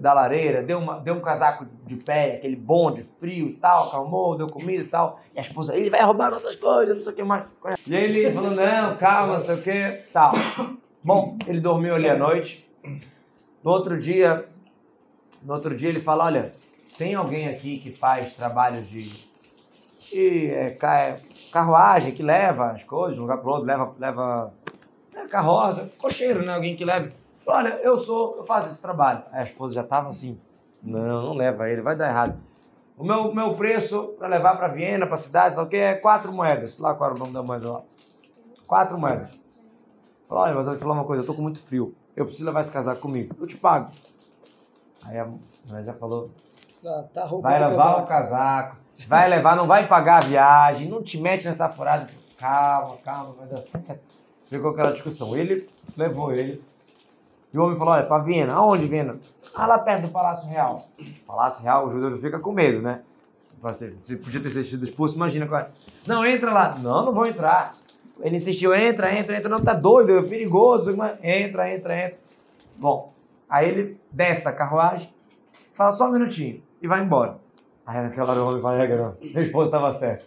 da 0.00 0.12
lareira, 0.12 0.62
deu, 0.62 0.78
uma, 0.78 1.00
deu 1.00 1.14
um 1.14 1.20
casaco 1.20 1.66
de 1.86 1.96
pé, 1.96 2.34
aquele 2.36 2.54
bom 2.56 2.92
de 2.92 3.02
frio 3.02 3.48
e 3.48 3.54
tal, 3.54 3.88
acalmou, 3.88 4.36
deu 4.36 4.46
comida 4.46 4.82
e 4.82 4.86
tal. 4.86 5.18
E 5.34 5.38
a 5.38 5.42
esposa, 5.42 5.74
ele 5.76 5.88
vai 5.88 6.02
roubar 6.02 6.30
nossas 6.30 6.54
coisas, 6.56 6.94
não 6.94 7.02
sei 7.02 7.12
o 7.12 7.16
que 7.16 7.22
mais. 7.24 7.44
E 7.86 7.94
ele 7.94 8.30
falou, 8.32 8.50
não, 8.50 8.96
calma, 8.98 9.38
não 9.38 9.44
sei 9.44 9.54
o 9.54 9.62
que, 9.62 9.90
tal. 10.12 10.32
Bom, 11.02 11.38
ele 11.46 11.60
dormiu 11.60 11.94
ali 11.94 12.08
à 12.08 12.16
noite. 12.18 12.70
No 13.62 13.70
outro 13.70 13.98
dia, 13.98 14.46
no 15.42 15.54
outro 15.54 15.74
dia 15.74 15.88
ele 15.88 16.00
fala, 16.00 16.24
olha, 16.24 16.52
tem 16.98 17.14
alguém 17.14 17.48
aqui 17.48 17.78
que 17.78 17.90
faz 17.92 18.34
trabalhos 18.34 18.86
de, 18.86 19.08
de 20.10 20.50
é, 20.50 20.70
ca- 20.70 21.16
carruagem, 21.50 22.12
que 22.12 22.22
leva 22.22 22.72
as 22.72 22.84
coisas 22.84 23.14
de 23.14 23.20
um 23.20 23.22
lugar 23.22 23.38
para 23.38 23.50
outro, 23.50 23.66
leva, 23.66 23.94
leva 23.98 24.54
é, 24.63 24.63
carroça, 25.28 25.90
cocheiro, 25.98 26.44
né? 26.44 26.52
Alguém 26.54 26.76
que 26.76 26.84
leve. 26.84 27.12
Olha, 27.46 27.78
eu 27.82 27.98
sou, 27.98 28.36
eu 28.38 28.44
faço 28.44 28.68
esse 28.68 28.80
trabalho. 28.80 29.22
Aí 29.30 29.40
a 29.40 29.44
esposa 29.44 29.74
já 29.74 29.82
estava 29.82 30.08
assim, 30.08 30.38
não, 30.82 31.22
não 31.22 31.34
leva 31.34 31.68
ele, 31.68 31.82
vai 31.82 31.94
dar 31.96 32.08
errado. 32.08 32.38
O 32.96 33.04
meu, 33.04 33.34
meu 33.34 33.54
preço 33.54 34.14
para 34.18 34.28
levar 34.28 34.56
para 34.56 34.68
Viena, 34.68 35.04
para 35.06 35.14
a 35.16 35.18
cidade, 35.18 35.54
sabe 35.54 35.66
o 35.66 35.70
que? 35.70 35.76
É 35.76 35.94
quatro 35.94 36.32
moedas. 36.32 36.74
Sei 36.74 36.82
lá 36.82 36.94
qual 36.94 37.10
era 37.10 37.16
o 37.16 37.20
nome 37.20 37.32
da 37.34 37.42
moeda 37.42 37.70
lá. 37.70 37.82
Quatro 38.66 38.98
moedas. 38.98 39.30
Falou, 40.28 40.44
olha, 40.44 40.54
mas 40.54 40.66
eu 40.66 40.72
vou 40.72 40.76
te 40.78 40.82
falar 40.82 40.94
uma 40.94 41.04
coisa, 41.04 41.22
eu 41.22 41.26
tô 41.26 41.34
com 41.34 41.42
muito 41.42 41.60
frio. 41.60 41.94
Eu 42.16 42.24
preciso 42.24 42.46
levar 42.46 42.60
esse 42.62 42.70
casaco 42.72 43.00
comigo. 43.00 43.34
Eu 43.38 43.46
te 43.46 43.56
pago. 43.56 43.90
Aí 45.04 45.18
a 45.18 45.26
mulher 45.66 45.84
já 45.84 45.92
falou, 45.94 46.30
Tá, 46.82 47.02
tá 47.14 47.24
roubando 47.24 47.50
vai 47.50 47.66
levar 47.66 48.02
o 48.02 48.06
casaco. 48.06 48.08
casaco, 48.08 48.76
vai 49.08 49.28
levar, 49.28 49.56
não 49.56 49.66
vai 49.66 49.86
pagar 49.88 50.22
a 50.22 50.26
viagem, 50.26 50.88
não 50.88 51.02
te 51.02 51.18
mete 51.18 51.46
nessa 51.46 51.68
furada. 51.68 52.06
Calma, 52.38 52.96
calma, 52.98 53.32
vai 53.32 53.46
dar 53.48 53.62
certo. 53.62 54.00
Ficou 54.46 54.70
aquela 54.70 54.92
discussão. 54.92 55.36
Ele 55.36 55.68
levou 55.96 56.32
ele. 56.32 56.62
E 57.52 57.58
o 57.58 57.64
homem 57.64 57.76
falou, 57.76 57.94
olha, 57.94 58.04
para 58.04 58.22
Viena. 58.22 58.54
Aonde 58.54 58.86
Viena? 58.86 59.18
Ah, 59.54 59.66
lá 59.66 59.78
perto 59.78 60.02
do 60.02 60.08
Palácio 60.08 60.48
Real. 60.48 60.88
Palácio 61.26 61.62
Real, 61.62 61.86
o 61.86 61.92
judeu 61.92 62.16
fica 62.18 62.38
com 62.38 62.52
medo, 62.52 62.82
né? 62.82 63.02
Você, 63.62 63.92
podia 64.16 64.40
ter 64.40 64.62
sido 64.62 64.84
expulso, 64.84 65.16
imagina. 65.16 65.46
qual. 65.46 65.66
Não, 66.06 66.26
entra 66.26 66.52
lá. 66.52 66.74
Não, 66.82 67.06
não 67.06 67.14
vou 67.14 67.26
entrar. 67.26 67.72
Ele 68.20 68.36
insistiu, 68.36 68.74
entra, 68.74 69.12
entra, 69.12 69.36
entra. 69.36 69.48
Não, 69.48 69.60
tá 69.60 69.72
doido, 69.72 70.18
é 70.18 70.22
perigoso. 70.22 70.90
Entra, 71.22 71.72
entra, 71.72 71.98
entra. 71.98 72.18
Bom, 72.76 73.12
aí 73.48 73.68
ele 73.68 74.00
desce 74.10 74.44
da 74.44 74.52
carruagem, 74.52 75.08
fala 75.72 75.92
só 75.92 76.08
um 76.08 76.12
minutinho 76.12 76.62
e 76.82 76.88
vai 76.88 77.00
embora. 77.00 77.38
Aí 77.86 78.02
naquela 78.02 78.32
hora 78.32 78.42
o 78.42 78.48
homem 78.48 78.62
fala, 78.62 78.82
é, 78.82 78.86
garoto, 78.86 79.18
minha 79.22 79.42
esposa 79.42 79.68
estava 79.68 79.92
certa. 79.92 80.24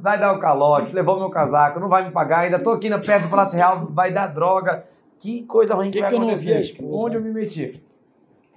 Vai 0.00 0.18
dar 0.18 0.32
o 0.32 0.38
calote, 0.38 0.94
levou 0.94 1.18
meu 1.18 1.28
casaco, 1.30 1.78
não 1.78 1.88
vai 1.88 2.04
me 2.06 2.10
pagar, 2.10 2.40
ainda 2.40 2.58
tô 2.58 2.70
aqui 2.70 2.88
na 2.88 2.98
perto 2.98 3.24
do 3.24 3.30
Palácio 3.30 3.56
Real, 3.56 3.86
vai 3.86 4.10
dar 4.12 4.28
droga. 4.28 4.86
Que 5.18 5.42
coisa 5.44 5.74
ruim 5.74 5.90
que, 5.90 5.98
Que 5.98 6.00
vai 6.00 6.08
que 6.10 6.16
eu 6.16 6.20
não 6.20 6.28
acontecer? 6.28 6.60
esposa? 6.60 6.96
Onde 6.96 7.16
eu 7.16 7.20
me 7.22 7.30
meti? 7.30 7.82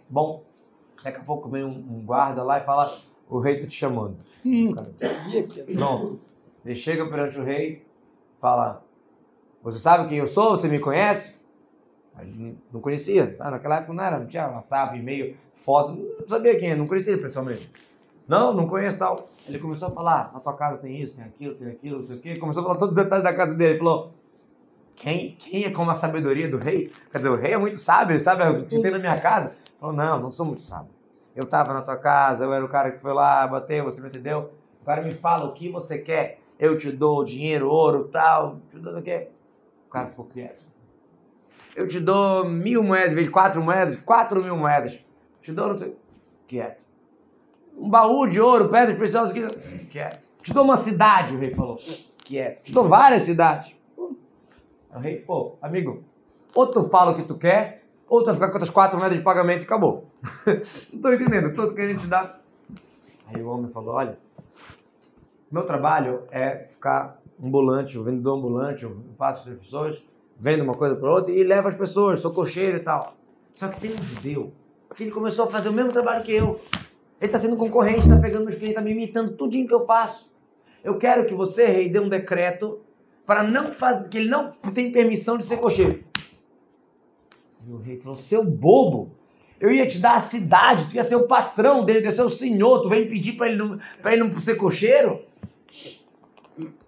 Bom, 0.09 0.43
daqui 1.03 1.17
a 1.19 1.23
pouco 1.23 1.49
vem 1.49 1.63
um, 1.65 1.69
um 1.69 2.01
guarda 2.05 2.41
lá 2.43 2.59
e 2.59 2.63
fala, 2.63 2.89
o 3.29 3.39
rei 3.39 3.57
tá 3.57 3.65
te 3.67 3.73
chamando. 3.73 4.15
Hum, 4.45 4.73
Pronto. 4.73 4.95
Ele 6.65 6.75
chega 6.75 7.05
perante 7.07 7.37
o 7.37 7.43
rei, 7.43 7.85
fala: 8.39 8.81
Você 9.61 9.79
sabe 9.79 10.07
quem 10.07 10.19
eu 10.19 10.27
sou? 10.27 10.51
Você 10.51 10.69
me 10.69 10.79
conhece? 10.79 11.35
Não 12.71 12.79
conhecia, 12.79 13.35
tá? 13.35 13.51
Naquela 13.51 13.77
época 13.77 13.93
não 13.93 14.03
era, 14.03 14.19
não 14.19 14.27
tinha 14.27 14.47
WhatsApp, 14.47 14.97
e-mail, 14.97 15.35
foto, 15.55 15.91
não 16.19 16.27
sabia 16.27 16.55
quem 16.57 16.71
é, 16.71 16.75
não 16.75 16.87
conhecia 16.87 17.17
pessoalmente. 17.17 17.69
Não, 18.27 18.53
não 18.53 18.67
conheço 18.67 18.97
tal. 18.97 19.27
Ele 19.47 19.59
começou 19.59 19.89
a 19.89 19.91
falar: 19.91 20.31
Na 20.33 20.39
tua 20.39 20.53
casa 20.53 20.77
tem 20.77 21.01
isso, 21.01 21.15
tem 21.15 21.25
aquilo, 21.25 21.55
tem 21.55 21.67
aquilo, 21.69 21.99
não 21.99 22.05
sei 22.05 22.17
o 22.17 22.19
quê. 22.19 22.37
Começou 22.37 22.61
a 22.61 22.65
falar 22.65 22.79
todos 22.79 22.95
os 22.95 23.03
detalhes 23.03 23.23
da 23.23 23.33
casa 23.33 23.53
dele. 23.55 23.71
Ele 23.71 23.79
falou: 23.79 24.13
quem, 24.95 25.35
quem 25.37 25.65
é 25.65 25.71
como 25.71 25.91
a 25.91 25.95
sabedoria 25.95 26.49
do 26.49 26.57
rei? 26.57 26.91
Quer 27.11 27.17
dizer, 27.17 27.29
o 27.29 27.35
rei 27.35 27.53
é 27.53 27.57
muito 27.57 27.77
sábio, 27.77 28.13
ele 28.13 28.19
sabe 28.19 28.43
o 28.43 28.65
que 28.65 28.81
tem 28.81 28.91
na 28.91 28.99
minha 28.99 29.19
casa. 29.19 29.49
Ele 29.49 29.79
falou: 29.79 29.95
Não, 29.95 30.19
não 30.19 30.29
sou 30.29 30.45
muito 30.45 30.61
sábio. 30.61 30.91
Eu 31.35 31.45
estava 31.45 31.73
na 31.73 31.81
tua 31.81 31.97
casa, 31.97 32.45
eu 32.45 32.53
era 32.53 32.63
o 32.63 32.69
cara 32.69 32.91
que 32.91 32.99
foi 32.99 33.13
lá, 33.13 33.45
bateu, 33.47 33.83
você 33.83 33.99
me 34.01 34.07
entendeu? 34.07 34.51
Agora 34.81 35.01
me 35.01 35.13
fala 35.15 35.45
o 35.45 35.53
que 35.53 35.69
você 35.69 35.97
quer. 35.97 36.39
Eu 36.59 36.77
te 36.77 36.91
dou 36.91 37.23
dinheiro, 37.23 37.67
ouro, 37.67 38.09
tal, 38.09 38.59
te 38.69 38.77
dou 38.77 38.97
o 38.97 39.01
quê? 39.01 39.27
O 39.87 39.91
cara 39.91 40.07
ficou 40.07 40.25
quieto. 40.25 40.63
Eu 41.75 41.87
te 41.87 41.99
dou 41.99 42.45
mil 42.45 42.83
moedas, 42.83 43.11
em 43.11 43.15
vez 43.15 43.27
de 43.27 43.33
quatro 43.33 43.61
moedas, 43.63 43.95
quatro 43.95 44.43
mil 44.43 44.55
moedas. 44.55 45.03
Te 45.41 45.51
dou, 45.51 45.69
não 45.69 45.77
sei. 45.77 45.97
Quieto. 46.47 46.82
Um 47.78 47.89
baú 47.89 48.28
de 48.28 48.39
ouro, 48.39 48.69
pedras 48.69 48.97
preciosas. 48.97 49.32
aqui. 49.32 49.88
Quieto. 49.88 50.28
Te 50.41 50.53
dou 50.53 50.63
uma 50.63 50.78
cidade, 50.78 51.36
o 51.36 51.39
rei 51.39 51.53
falou. 51.53 51.76
Quieto. 52.17 52.63
Te 52.63 52.71
dou 52.74 52.88
várias 52.88 53.24
cidades. 53.24 53.76
O 53.97 54.99
rei, 54.99 55.17
pô, 55.17 55.55
amigo, 55.61 56.03
ou 56.53 56.67
tu 56.67 56.84
fala 56.84 57.11
o 57.11 57.15
que 57.15 57.24
tu 57.24 57.36
quer, 57.36 57.84
ou 58.07 58.21
tu 58.21 58.26
vai 58.26 58.36
ficar 58.36 58.47
com 58.47 58.53
outras 58.53 58.69
quatro 58.69 58.99
moedas 58.99 59.17
de 59.17 59.24
pagamento 59.24 59.63
e 59.63 59.65
acabou. 59.65 60.07
não 60.93 61.01
tô 61.01 61.13
entendendo, 61.13 61.55
tô 61.55 61.74
querendo 61.74 61.99
te 61.99 62.07
dar. 62.07 62.41
Aí 63.28 63.41
o 63.41 63.47
homem 63.47 63.71
falou, 63.71 63.95
olha, 63.95 64.19
meu 65.51 65.65
trabalho 65.65 66.24
é 66.32 66.67
ficar 66.69 67.19
ambulante, 67.43 67.97
o 67.97 68.03
vendedor 68.03 68.38
ambulante, 68.38 68.84
eu 68.84 68.97
faço 69.17 69.49
as 69.49 69.57
pessoas, 69.57 70.05
vendo 70.38 70.63
uma 70.63 70.76
coisa 70.76 70.95
para 70.95 71.11
outra 71.11 71.34
e 71.34 71.43
levo 71.43 71.67
as 71.67 71.76
pessoas, 71.76 72.19
sou 72.19 72.32
cocheiro 72.32 72.78
e 72.78 72.82
tal. 72.82 73.15
Só 73.53 73.67
que 73.67 73.80
tem 73.80 73.91
um 73.91 74.03
judeu 74.03 74.51
que 74.95 75.03
ele 75.03 75.11
começou 75.11 75.45
a 75.45 75.47
fazer 75.47 75.69
o 75.69 75.74
mesmo 75.74 75.91
trabalho 75.91 76.24
que 76.24 76.34
eu. 76.34 76.59
Ele 77.24 77.30
está 77.30 77.39
sendo 77.39 77.55
concorrente, 77.55 77.99
está 77.99 78.17
pegando 78.17 78.43
meus 78.43 78.55
clientes, 78.55 78.78
está 78.78 78.82
me 78.82 78.91
imitando 78.91 79.32
tudinho 79.38 79.65
que 79.65 79.74
eu 79.74 79.86
faço. 79.86 80.30
Eu 80.84 80.97
quero 80.97 81.26
que 81.26 81.34
você, 81.34 81.65
rei, 81.65 81.88
dê 81.88 81.97
um 81.97 82.09
decreto 82.09 82.82
para 83.26 83.43
não 83.43 83.71
fazer, 83.71 84.09
que 84.09 84.17
ele 84.17 84.28
não 84.28 84.51
tem 84.51 84.91
permissão 84.91 85.38
de 85.38 85.45
ser 85.45 85.55
cocheiro. 85.55 86.03
E 87.65 87.71
o 87.71 87.78
rei 87.78 87.97
falou, 87.97 88.17
seu 88.17 88.43
bobo, 88.43 89.15
eu 89.57 89.71
ia 89.71 89.88
te 89.88 89.99
dar 89.99 90.17
a 90.17 90.19
cidade, 90.19 90.89
tu 90.89 90.97
ia 90.97 91.03
ser 91.05 91.15
o 91.15 91.26
patrão 91.26 91.86
dele, 91.86 92.01
tu 92.01 92.05
ia 92.07 92.11
ser 92.11 92.24
o 92.24 92.30
senhor, 92.30 92.82
tu 92.82 92.89
vem 92.89 93.07
pedir 93.07 93.38
para 93.38 93.47
ele, 93.47 93.55
não, 93.55 93.80
ele 94.05 94.21
não 94.21 94.41
ser 94.41 94.55
cocheiro? 94.55 95.21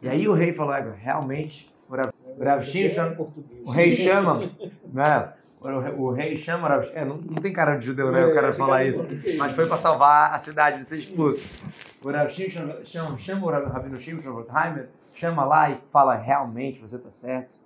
E 0.01 0.09
aí 0.09 0.27
o 0.27 0.33
rei 0.33 0.51
falou, 0.51 0.73
"É, 0.73 0.95
realmente, 1.01 1.73
o 1.89 1.93
o 1.95 2.61
Shimshon, 2.61 3.31
o 3.63 3.71
rei 3.71 3.93
chama, 3.93 4.38
né? 4.93 5.33
O, 5.74 6.11
rei 6.11 6.38
chama, 6.38 6.68
o 6.68 6.70
Rav- 6.70 6.91
é, 6.93 7.03
não, 7.05 7.18
não 7.18 7.41
tem 7.41 7.51
cara 7.53 7.76
de 7.76 7.86
judeu, 7.86 8.11
né? 8.11 8.26
O 8.26 8.34
cara 8.34 8.53
falar 8.53 8.84
isso, 8.86 9.07
mas 9.38 9.53
foi 9.53 9.66
para 9.68 9.78
salvar 9.78 10.34
a 10.34 10.38
cidade 10.38 10.80
de 10.80 10.86
ser 10.86 10.97
expulso. 10.99 11.43
O 12.03 12.11
Rav 12.11 12.30
chama, 12.30 13.18
chama 13.18 13.45
o 13.45 13.49
Rabino 13.70 13.97
Shimshon 13.99 14.32
Rothheimer, 14.34 14.89
chama 15.16 15.43
lá 15.43 15.72
e 15.72 15.78
fala, 15.91 16.16
realmente, 16.16 16.80
você 16.80 16.97
está 16.97 17.09
certo. 17.11 17.57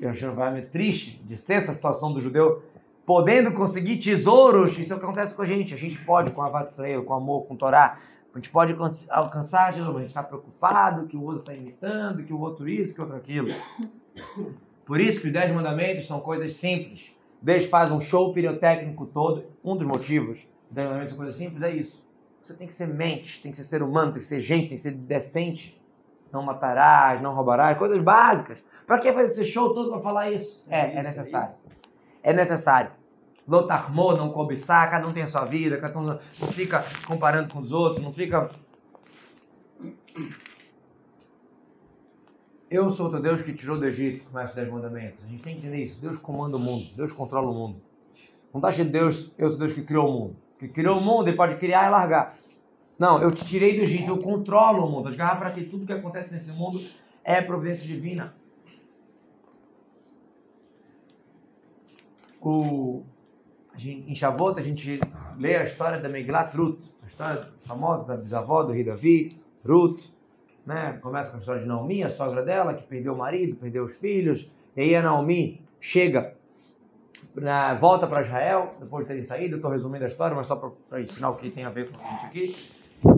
E 0.00 0.04
o 0.06 0.08
Rothheimer, 0.08 0.68
triste 0.70 1.18
de 1.24 1.36
ser 1.36 1.54
essa 1.54 1.72
situação 1.72 2.12
do 2.12 2.20
judeu, 2.20 2.62
podendo 3.04 3.52
conseguir 3.52 3.98
tesouros, 3.98 4.76
isso 4.78 4.92
é 4.92 4.96
acontece 4.96 5.34
com 5.34 5.42
a 5.42 5.46
gente. 5.46 5.72
A 5.72 5.78
gente 5.78 5.96
pode, 6.04 6.30
com 6.32 6.42
a 6.42 6.66
Israel, 6.68 7.04
com 7.04 7.14
amor, 7.14 7.46
com 7.46 7.54
Torá, 7.56 7.98
a 8.34 8.38
gente 8.38 8.50
pode 8.50 8.72
alcan- 8.72 8.90
alcançar, 9.10 9.72
geralmente, 9.72 9.96
a 9.96 10.00
gente 10.00 10.08
está 10.08 10.22
preocupado 10.22 11.06
que 11.06 11.16
o 11.16 11.22
outro 11.22 11.40
está 11.40 11.54
imitando, 11.54 12.22
que 12.24 12.32
o 12.34 12.40
outro 12.40 12.68
isso, 12.68 12.92
que 12.94 13.00
o 13.00 13.04
outro 13.04 13.16
aquilo. 13.16 13.48
Por 14.84 15.00
isso 15.00 15.20
que 15.20 15.28
os 15.28 15.32
Dez 15.32 15.50
Mandamentos 15.52 16.06
são 16.06 16.20
coisas 16.20 16.52
simples. 16.54 17.15
Deus 17.40 17.66
faz 17.66 17.90
um 17.90 18.00
show 18.00 18.32
pirotécnico 18.32 19.06
todo. 19.06 19.44
Um 19.62 19.76
dos 19.76 19.86
motivos 19.86 20.46
Mandamentos 20.70 21.10
são 21.10 21.18
coisas 21.18 21.36
simples 21.36 21.62
é 21.62 21.70
isso. 21.70 22.04
Você 22.42 22.54
tem 22.54 22.66
que 22.66 22.72
ser 22.72 22.86
mente, 22.86 23.42
tem 23.42 23.50
que 23.50 23.56
ser 23.56 23.64
ser 23.64 23.82
humano, 23.82 24.12
tem 24.12 24.20
que 24.20 24.26
ser 24.26 24.40
gente, 24.40 24.68
tem 24.68 24.76
que 24.76 24.82
ser 24.82 24.92
decente. 24.92 25.80
Não 26.32 26.42
matarás, 26.42 27.20
não 27.20 27.34
roubarás, 27.34 27.78
coisas 27.78 27.98
básicas. 28.02 28.62
Para 28.86 28.98
que 28.98 29.12
fazer 29.12 29.32
esse 29.32 29.44
show 29.44 29.74
todo 29.74 29.90
para 29.90 30.00
falar 30.00 30.30
isso? 30.30 30.62
É, 30.68 30.92
é 30.92 31.02
necessário. 31.02 31.54
É 32.22 32.32
necessário. 32.32 32.90
Lotarmô, 33.48 34.12
não 34.12 34.30
cobiçar, 34.30 34.90
cada 34.90 35.06
um 35.06 35.12
tem 35.12 35.22
a 35.22 35.26
sua 35.26 35.44
vida, 35.44 35.78
cada 35.78 35.98
um 35.98 36.04
não 36.04 36.48
fica 36.48 36.84
comparando 37.06 37.52
com 37.52 37.60
os 37.60 37.72
outros, 37.72 38.02
não 38.02 38.12
fica. 38.12 38.50
Eu 42.76 42.90
sou 42.90 43.06
o 43.06 43.10
teu 43.10 43.22
Deus 43.22 43.40
que 43.40 43.54
tirou 43.54 43.78
do 43.78 43.86
Egito, 43.86 44.26
começa 44.26 44.50
os 44.50 44.54
Dez 44.54 44.70
Mandamentos. 44.70 45.24
A 45.24 45.28
gente 45.28 45.42
tem 45.42 45.54
que 45.54 45.60
entender 45.60 45.82
isso. 45.82 45.98
Deus 45.98 46.18
comanda 46.18 46.58
o 46.58 46.60
mundo, 46.60 46.84
Deus 46.94 47.10
controla 47.10 47.50
o 47.50 47.54
mundo. 47.54 47.80
Não 48.52 48.58
está 48.58 48.70
cheio 48.70 48.86
de 48.86 48.92
Deus, 48.92 49.32
eu 49.38 49.48
sou 49.48 49.58
Deus 49.58 49.72
que 49.72 49.80
criou 49.80 50.10
o 50.10 50.12
mundo. 50.12 50.36
Que 50.58 50.68
criou 50.68 50.98
o 50.98 51.00
mundo, 51.00 51.26
ele 51.26 51.38
pode 51.38 51.56
criar 51.56 51.86
e 51.86 51.90
largar. 51.90 52.36
Não, 52.98 53.22
eu 53.22 53.32
te 53.32 53.46
tirei 53.46 53.78
do 53.78 53.82
Egito, 53.82 54.10
eu 54.10 54.18
controlo 54.18 54.84
o 54.84 54.90
mundo. 54.90 55.08
As 55.08 55.16
garras 55.16 55.38
para 55.38 55.52
ti, 55.52 55.64
tudo 55.64 55.86
que 55.86 55.92
acontece 55.94 56.34
nesse 56.34 56.52
mundo 56.52 56.78
é 57.24 57.40
providência 57.40 57.86
divina. 57.86 58.34
O, 62.42 63.04
em 63.82 64.14
Shavuot 64.14 64.60
a 64.60 64.62
gente 64.62 65.00
lê 65.38 65.56
a 65.56 65.64
história 65.64 65.98
da 65.98 66.10
Megillat 66.10 66.54
Ruth, 66.54 66.84
a 67.02 67.06
história 67.06 67.48
famosa 67.64 68.04
da 68.04 68.18
bisavó 68.18 68.62
do 68.62 68.74
rei 68.74 68.84
Davi, 68.84 69.30
Ruth, 69.66 70.14
né? 70.66 70.98
Começa 71.00 71.30
com 71.30 71.36
a 71.36 71.40
história 71.40 71.62
de 71.62 71.68
Naomi, 71.68 72.02
a 72.02 72.10
sogra 72.10 72.42
dela, 72.42 72.74
que 72.74 72.82
perdeu 72.82 73.14
o 73.14 73.18
marido, 73.18 73.56
perdeu 73.56 73.84
os 73.84 73.96
filhos, 73.96 74.50
e 74.76 74.80
aí 74.80 74.96
a 74.96 75.02
Naomi 75.02 75.62
chega, 75.80 76.34
na- 77.34 77.74
volta 77.74 78.06
para 78.06 78.22
Israel, 78.22 78.68
depois 78.80 79.04
de 79.04 79.08
terem 79.08 79.24
saído, 79.24 79.56
estou 79.56 79.70
resumindo 79.70 80.04
a 80.04 80.08
história, 80.08 80.34
mas 80.36 80.46
só 80.46 80.56
para 80.56 81.00
ensinar 81.00 81.30
o 81.30 81.36
que 81.36 81.50
tem 81.50 81.64
a 81.64 81.70
ver 81.70 81.90
com 81.90 82.04
a 82.04 82.10
gente 82.10 82.26
aqui, 82.26 82.56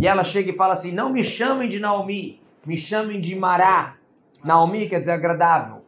e 0.00 0.06
ela 0.06 0.22
chega 0.22 0.50
e 0.50 0.56
fala 0.56 0.74
assim, 0.74 0.92
não 0.92 1.10
me 1.10 1.24
chamem 1.24 1.68
de 1.68 1.78
Naomi, 1.80 2.40
me 2.66 2.76
chamem 2.76 3.20
de 3.20 3.34
Mará, 3.34 3.96
Naomi 4.44 4.88
quer 4.88 5.00
dizer 5.00 5.12
agradável, 5.12 5.82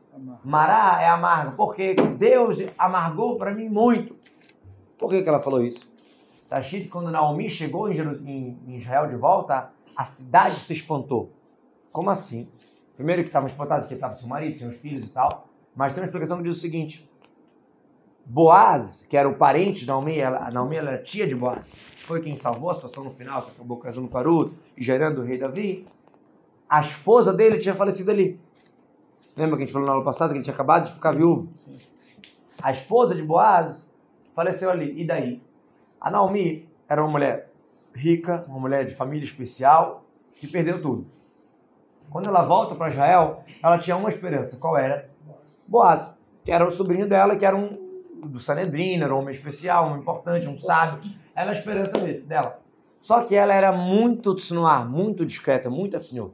Mará 0.45 1.01
é 1.03 1.09
amargo, 1.09 1.57
porque 1.57 1.95
Deus 1.95 2.59
amargou 2.79 3.37
para 3.37 3.55
mim 3.55 3.69
muito. 3.69 4.17
Por 4.99 5.09
que, 5.09 5.23
que 5.23 5.29
ela 5.29 5.41
falou 5.41 5.63
isso? 5.63 5.91
Está 6.45 6.61
escrito 6.61 6.91
quando 6.91 7.11
Naomi 7.11 7.49
chegou 7.49 7.91
em 7.91 8.59
Israel 8.77 9.07
de 9.09 9.17
volta, 9.17 9.71
a 9.97 10.05
cidade 10.05 10.57
se 10.57 10.73
espantou. 10.73 11.33
Como 11.93 12.11
assim? 12.11 12.49
Primeiro 12.97 13.23
que 13.23 13.29
estavam 13.29 13.49
espantados 13.49 13.87
que 13.87 13.95
estava 13.95 14.15
seu 14.15 14.29
marido, 14.29 14.59
tinha 14.59 14.71
os 14.71 14.77
filhos 14.77 15.07
e 15.07 15.09
tal, 15.09 15.49
mas 15.75 15.93
tem 15.93 16.03
uma 16.03 16.07
explicação 16.07 16.37
que 16.39 16.45
diz 16.45 16.57
o 16.57 16.61
seguinte. 16.61 17.09
Boaz, 18.25 19.07
que 19.09 19.17
era 19.17 19.29
o 19.29 19.35
parente 19.35 19.81
de 19.81 19.87
Naomi, 19.87 20.19
ela, 20.19 20.47
a 20.47 20.51
Naomi 20.51 20.77
ela 20.77 20.91
era 20.93 21.03
tia 21.03 21.27
de 21.27 21.35
Boaz, 21.35 21.69
foi 22.05 22.21
quem 22.21 22.37
salvou 22.37 22.71
a 22.71 22.75
situação 22.75 23.03
no 23.03 23.11
final, 23.11 23.43
que 23.43 23.53
acabou 23.53 23.79
casando 23.79 24.09
com 24.09 24.19
Arut 24.19 24.55
e 24.77 24.83
gerando 24.83 25.21
o 25.21 25.25
rei 25.25 25.39
Davi. 25.39 25.87
A 26.69 26.81
esposa 26.81 27.33
dele 27.33 27.59
tinha 27.59 27.75
falecido 27.75 28.11
ali. 28.11 28.39
Lembra 29.37 29.57
que 29.57 29.63
a 29.63 29.67
gente 29.67 29.73
falou 29.73 29.87
na 29.87 29.95
aula 29.95 30.05
passada 30.05 30.33
que 30.33 30.39
ele 30.39 30.45
tinha 30.45 30.55
acabado 30.55 30.87
de 30.87 30.95
ficar 30.95 31.13
viúvo? 31.13 31.53
A 32.63 32.71
esposa 32.71 33.15
de 33.15 33.23
Boaz 33.23 33.91
faleceu 34.35 34.71
ali. 34.71 35.01
E 35.01 35.05
daí? 35.05 35.43
A 36.01 36.11
Naomi 36.11 36.69
era 36.89 37.03
uma 37.03 37.11
mulher 37.11 37.51
rica, 37.95 38.45
uma 38.47 38.59
mulher 38.59 38.85
de 38.85 38.95
família 38.95 39.25
especial, 39.25 40.05
que 40.33 40.47
perdeu 40.47 40.81
tudo. 40.81 41.07
Quando 42.11 42.29
ela 42.29 42.43
volta 42.43 42.75
para 42.75 42.89
Israel, 42.89 43.45
ela 43.63 43.79
tinha 43.79 43.97
uma 43.97 44.09
esperança. 44.09 44.57
Qual 44.57 44.77
era? 44.77 45.09
Boaz, 45.69 46.13
que 46.45 46.51
era 46.51 46.67
o 46.67 46.71
sobrinho 46.71 47.09
dela, 47.09 47.37
que 47.37 47.47
era 47.47 47.57
um 47.57 47.79
do 48.27 48.39
Sanedrino, 48.39 49.05
era 49.05 49.15
um 49.15 49.19
homem 49.19 49.35
especial, 49.35 49.89
um 49.89 49.99
importante, 49.99 50.49
um 50.49 50.59
sábio. 50.59 51.01
Era 51.35 51.51
a 51.51 51.55
esperança 51.55 51.97
dela. 51.99 52.59
Só 53.01 53.23
que 53.23 53.35
ela 53.35 53.55
era 53.55 53.73
muito 53.73 54.35
tsnuar, 54.35 54.89
muito 54.89 55.25
discreta, 55.25 55.71
muito 55.71 56.03
senhor. 56.03 56.33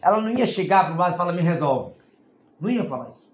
Ela 0.00 0.20
não 0.20 0.30
ia 0.30 0.46
chegar 0.46 0.84
para 0.84 0.94
o 0.94 0.96
Boaz 0.96 1.14
e 1.14 1.16
falar, 1.16 1.32
me 1.32 1.42
resolve. 1.42 1.92
Não 2.60 2.70
ia 2.70 2.84
falar 2.84 3.10
isso. 3.10 3.28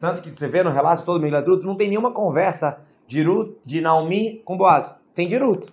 Tanto 0.00 0.22
que 0.22 0.30
você 0.30 0.46
vê 0.46 0.62
no 0.62 0.70
relato 0.70 1.04
todo 1.04 1.18
do 1.18 1.22
Megillat 1.22 1.46
Ruth, 1.46 1.62
não 1.62 1.76
tem 1.76 1.88
nenhuma 1.88 2.12
conversa 2.12 2.80
de, 3.06 3.22
Ruth, 3.22 3.56
de 3.64 3.80
Naomi 3.80 4.40
com 4.44 4.56
Boaz. 4.56 4.94
Tem 5.14 5.26
de 5.26 5.36
Ruth. 5.36 5.68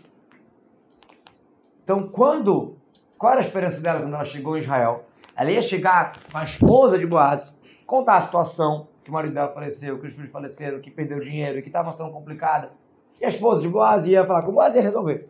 Então, 1.84 2.08
quando... 2.08 2.76
Qual 3.18 3.34
era 3.34 3.42
a 3.42 3.46
esperança 3.46 3.80
dela 3.82 4.02
quando 4.02 4.16
ela 4.16 4.26
chegou 4.26 4.58
em 4.58 4.62
Israel? 4.62 5.06
Ela 5.36 5.52
ia 5.52 5.62
chegar 5.62 6.14
com 6.32 6.38
a 6.38 6.44
esposa 6.44 6.98
de 7.00 7.06
Boaz, 7.06 7.56
contar 7.86 8.18
a 8.18 8.22
situação, 8.22 8.88
que 9.04 9.10
o 9.10 9.14
marido 9.14 9.34
dela 9.34 9.52
faleceu, 9.54 10.00
que 10.00 10.08
os 10.08 10.14
filhos 10.14 10.32
faleceram, 10.32 10.80
que 10.80 10.92
perdeu 10.92 11.20
dinheiro, 11.20 11.62
que 11.62 11.68
estava 11.70 11.88
uma 11.88 11.92
situação 11.94 12.14
complicada. 12.14 12.72
E 13.20 13.26
a 13.26 13.28
esposa 13.28 13.62
de 13.62 13.70
Boaz 13.70 14.08
ia 14.08 14.26
falar 14.26 14.44
com 14.44 14.52
Boaz 14.52 14.74
e 14.76 14.78
ia 14.78 14.84
resolver. 14.84 15.30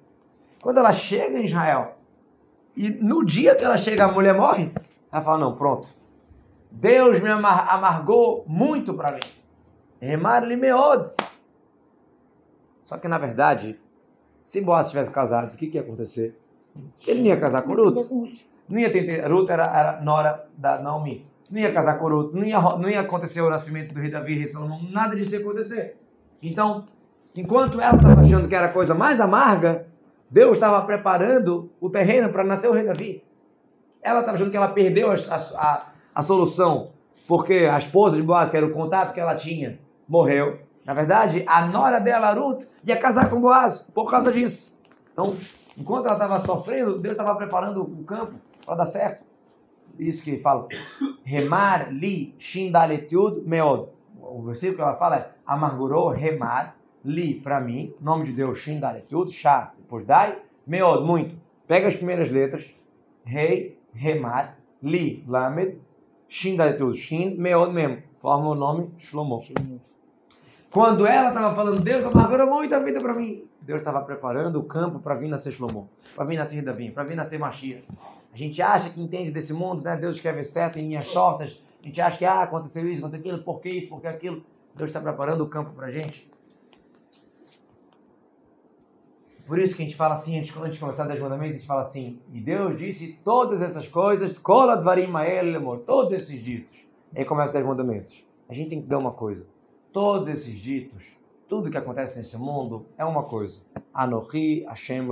Quando 0.62 0.78
ela 0.80 0.92
chega 0.92 1.38
em 1.40 1.46
Israel, 1.46 1.98
e 2.76 2.90
no 2.90 3.26
dia 3.26 3.56
que 3.56 3.64
ela 3.64 3.78
chega, 3.78 4.06
a 4.06 4.12
mulher 4.12 4.34
morre, 4.36 4.72
ela 5.12 5.22
fala, 5.22 5.38
não, 5.38 5.56
pronto. 5.56 5.90
Deus 6.72 7.20
me 7.20 7.30
amar- 7.30 7.68
amargou 7.70 8.46
muito 8.48 8.94
para 8.94 9.12
mim. 9.14 9.20
Remar 10.00 10.42
limeod. 10.46 11.10
Só 12.84 12.98
que 12.98 13.08
na 13.08 13.18
verdade, 13.18 13.80
se 14.44 14.62
Boaz 14.62 14.90
tivesse 14.90 15.12
casado, 15.12 15.54
o 15.54 15.58
que, 15.58 15.68
que 15.68 15.78
ia 15.78 15.82
acontecer? 15.82 16.40
Ele 17.06 17.20
não 17.20 17.28
ia 17.28 17.38
casar 17.40 17.62
com 17.64 17.74
Ruth. 17.74 17.96
Não 18.68 18.80
ia 18.80 18.92
ter, 18.92 19.28
Ruth 19.28 19.50
era, 19.50 19.66
era 19.66 20.02
nora 20.02 20.46
da 20.58 20.80
Naomi. 20.80 21.26
Não 21.52 21.60
ia 21.60 21.72
casar 21.72 22.00
com 22.00 22.08
Ruth. 22.08 22.34
Não 22.34 22.44
ia, 22.44 22.60
não 22.60 22.90
ia 22.90 23.02
acontecer 23.02 23.42
o 23.42 23.50
nascimento 23.50 23.94
do 23.94 24.00
rei 24.00 24.10
Davi 24.10 24.42
e 24.42 24.48
Salomão. 24.48 24.82
Nada 24.90 25.16
disso 25.16 25.34
ia 25.34 25.42
acontecer. 25.42 25.98
Então, 26.42 26.86
enquanto 27.36 27.82
ela 27.82 27.96
estava 27.96 28.22
achando 28.22 28.48
que 28.48 28.56
era 28.56 28.68
a 28.68 28.72
coisa 28.74 28.94
mais 28.94 29.20
amarga, 29.20 29.86
Deus 30.30 30.54
estava 30.54 30.82
preparando 30.86 31.70
o 31.82 31.90
terreno 31.90 32.30
para 32.30 32.44
nascer 32.44 32.70
o 32.70 32.74
rei 32.74 32.86
Davi. 32.86 33.24
Ela 34.02 34.22
estava 34.22 34.38
achando 34.38 34.50
que 34.50 34.58
ela 34.58 34.70
perdeu 34.70 35.12
a, 35.12 35.16
a, 35.36 35.86
a 36.16 36.22
solução, 36.22 36.92
porque 37.28 37.70
a 37.72 37.78
esposa 37.78 38.16
de 38.16 38.24
Boaz, 38.24 38.50
que 38.50 38.58
era 38.58 38.66
o 38.66 38.72
contato 38.72 39.14
que 39.14 39.20
ela 39.20 39.36
tinha, 39.36 39.78
morreu. 40.08 40.60
Na 40.86 40.94
verdade, 40.94 41.44
a 41.48 41.66
nora 41.68 42.00
dela, 42.00 42.34
Ruth, 42.34 42.64
ia 42.84 42.98
casar 42.98 43.30
com 43.30 43.42
Boaz 43.42 43.82
por 43.94 44.10
causa 44.10 44.32
disso. 44.32 44.74
Então, 45.12 45.36
enquanto 45.78 46.06
ela 46.06 46.14
estava 46.14 46.40
sofrendo, 46.40 46.98
Deus 46.98 47.12
estava 47.12 47.36
preparando 47.36 47.84
o 47.84 48.04
campo 48.04 48.34
para 48.66 48.76
dar 48.76 48.86
certo. 48.86 49.26
Isso 50.00 50.24
que 50.24 50.40
fala. 50.40 50.68
Remar 51.24 51.92
li 51.92 52.34
shindaletiud 52.40 53.44
meod. 53.46 53.90
O 54.22 54.42
versículo 54.44 54.78
que 54.78 54.82
ela 54.84 54.96
fala 54.96 55.18
é 55.18 55.32
amargurou 55.46 56.10
remar 56.10 56.76
li 57.04 57.36
para 57.36 57.60
mim, 57.60 57.94
nome 58.00 58.26
de 58.26 58.34
Deus 58.34 58.60
shindaletiud, 58.60 59.32
chá, 59.32 59.74
depois 59.78 60.06
dai, 60.06 60.38
meod, 60.66 61.06
muito. 61.06 61.36
Pega 61.68 61.88
as 61.88 61.96
primeiras 61.96 62.30
letras, 62.30 62.70
rei, 63.26 63.78
remar, 63.94 64.58
li, 64.82 65.24
lamed, 65.28 65.78
shindaletiud, 66.30 66.96
shin, 66.96 67.36
meod 67.38 67.74
mesmo. 67.74 68.04
Forma 68.22 68.50
o 68.50 68.56
nome 68.56 68.92
Shlomo. 69.00 69.44
Quando 70.72 71.08
ela 71.08 71.30
estava 71.30 71.56
falando, 71.56 71.82
Deus 71.82 72.06
amargou 72.06 72.48
muita 72.48 72.80
vida 72.84 73.02
para 73.02 73.16
mim. 73.16 73.44
Deus 73.62 73.82
estava 73.82 74.02
preparando 74.02 74.60
o 74.60 74.64
campo 74.64 75.00
para 75.00 75.16
vir 75.16 75.28
nascer 75.28 75.52
Shlomo, 75.52 75.90
para 76.16 76.26
vir 76.26 76.38
nascer 76.38 76.64
Davi, 76.64 76.92
para 76.92 77.04
vir 77.04 77.16
nascer 77.16 77.40
Machia. 77.40 77.84
A 78.34 78.38
gente 78.38 78.62
acha 78.62 78.90
que 78.90 79.02
entende 79.02 79.32
desse 79.32 79.54
mundo, 79.54 79.84
né? 79.84 79.98
Deus 79.98 80.16
escreve 80.16 80.44
certo 80.44 80.80
em 80.80 80.88
linhas 80.88 81.12
tortas. 81.12 81.62
A 81.82 81.86
gente 81.86 82.00
acha 82.00 82.18
que 82.18 82.26
ah, 82.26 82.44
aconteceu 82.44 82.88
isso, 82.88 83.00
aconteceu 83.00 83.20
aquilo, 83.20 83.44
por 83.44 83.60
que 83.60 83.70
isso, 83.70 83.90
por 83.90 84.00
que 84.00 84.08
aquilo. 84.08 84.44
Deus 84.76 84.90
está 84.90 85.02
preparando 85.02 85.44
o 85.44 85.50
campo 85.50 85.72
para 85.72 85.88
a 85.88 85.92
gente. 85.92 86.32
Por 89.46 89.60
isso 89.60 89.76
que 89.76 89.82
a 89.82 89.86
gente 89.86 89.98
fala 89.98 90.16
assim, 90.16 90.40
antes, 90.40 90.52
quando 90.52 90.66
a 90.66 90.68
gente 90.70 90.80
começar 90.80 91.06
10 91.06 91.20
mandamentos, 91.20 91.52
a 91.52 91.58
gente 91.58 91.68
fala 91.68 91.82
assim, 91.82 92.22
e 92.32 92.40
Deus 92.40 92.78
disse 92.78 93.20
todas 93.24 93.62
essas 93.62 93.86
coisas, 93.86 94.32
todos 95.86 96.14
esses 96.14 96.42
ditos. 96.42 96.88
Aí 97.14 97.26
começa 97.26 97.50
os 97.50 97.54
10 97.54 97.66
mandamentos. 97.66 98.26
A 98.48 98.54
gente 98.54 98.70
tem 98.70 98.82
que 98.82 98.88
dar 98.88 99.00
uma 99.00 99.12
coisa. 99.12 99.46
Todos 99.92 100.30
esses 100.30 100.58
ditos, 100.58 101.18
tudo 101.50 101.70
que 101.70 101.78
acontece 101.78 102.18
nesse 102.18 102.38
mundo 102.38 102.86
é 102.98 103.04
uma 103.04 103.24
coisa. 103.24 103.60
Anohi 103.94 104.64
Hashem. 104.64 105.06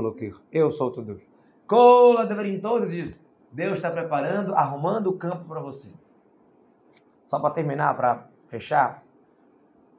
Eu 0.53 0.71
sou 0.71 0.87
o 0.87 0.91
teu 0.91 1.03
Deus. 1.03 1.27
Kola 1.69 2.25
deverim 2.25 2.59
todos 2.59 2.89
ditos. 2.89 3.15
Deus 3.51 3.75
está 3.75 3.91
preparando, 3.91 4.55
arrumando 4.55 5.07
o 5.11 5.13
campo 5.13 5.45
para 5.45 5.59
você. 5.59 5.93
Só 7.27 7.39
para 7.39 7.53
terminar, 7.53 7.95
para 7.95 8.27
fechar. 8.47 9.03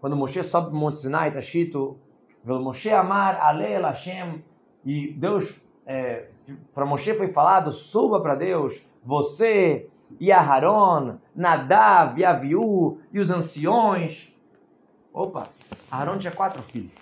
Quando 0.01 0.17
Moshe 0.17 0.43
sobe 0.43 0.71
para 0.71 0.77
o 0.77 0.81
Monte 0.81 0.99
Sinai, 0.99 1.29
está 1.29 1.39
escrito 1.39 1.97
Moshe 2.45 2.91
Amar 2.91 3.39
Hashem 3.39 4.43
e 4.85 5.13
Deus 5.13 5.61
é, 5.87 6.29
para 6.75 6.85
Moshe 6.85 7.15
foi 7.15 7.29
falado 7.29 7.73
suba 7.73 8.21
para 8.21 8.35
Deus 8.35 8.85
você 9.05 9.89
e 10.19 10.33
Aharon, 10.33 11.19
Nadav 11.37 12.19
e 12.19 12.25
Aviú 12.25 12.99
e 13.13 13.21
os 13.21 13.31
anciões. 13.31 14.37
Opa, 15.13 15.45
Aharon 15.89 16.19
tinha 16.19 16.33
quatro 16.33 16.63
filhos. 16.63 16.95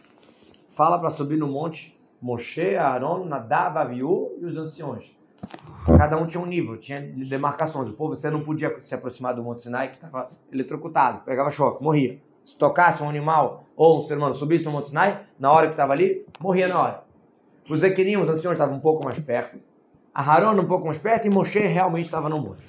Fala 0.73 0.99
para 0.99 1.09
subir 1.09 1.39
no 1.39 1.49
monte 1.49 1.98
Moshe, 2.21 2.77
Aharon, 2.77 3.25
Nadav, 3.25 3.79
Aviú 3.79 4.37
e 4.41 4.45
os 4.45 4.57
anciões. 4.57 5.17
Cada 5.87 6.17
um 6.17 6.27
tinha 6.27 6.43
um 6.43 6.47
nível, 6.47 6.77
tinha 6.77 7.01
demarcações. 7.01 7.89
O 7.89 7.93
povo 7.93 8.15
você 8.15 8.31
não 8.31 8.41
podia 8.41 8.77
se 8.81 8.95
aproximar 8.95 9.35
do 9.35 9.43
Monte 9.43 9.63
Sinai 9.63 9.89
que 9.89 9.95
estava 9.95 10.29
eletrocutado, 10.53 11.23
pegava 11.25 11.49
choque, 11.51 11.83
morria. 11.83 12.21
Se 12.45 12.59
tocasse 12.59 13.03
um 13.03 13.09
animal 13.09 13.65
ou 13.77 13.99
um 13.99 14.03
ser 14.03 14.17
humano 14.17 14.35
subisse 14.35 14.65
no 14.65 14.73
Monte 14.73 14.89
Sinai, 14.89 15.25
na 15.39 15.51
hora 15.51 15.67
que 15.67 15.75
estava 15.75 15.93
ali, 15.93 16.27
morria 16.41 16.69
na 16.69 16.81
hora. 16.81 17.05
Os 17.69 17.83
Equinim, 17.83 18.17
os 18.17 18.29
anciões, 18.29 18.57
estavam 18.57 18.77
um 18.77 18.81
pouco 18.81 19.05
mais 19.05 19.19
perto. 19.19 19.59
A 20.15 20.23
Haron 20.23 20.59
um 20.61 20.67
pouco 20.67 20.87
mais 20.87 20.99
perto 20.99 21.27
e 21.27 21.31
Moshe 21.31 21.61
realmente 21.61 22.07
estava 22.07 22.29
no 22.29 22.41
monte. 22.41 22.65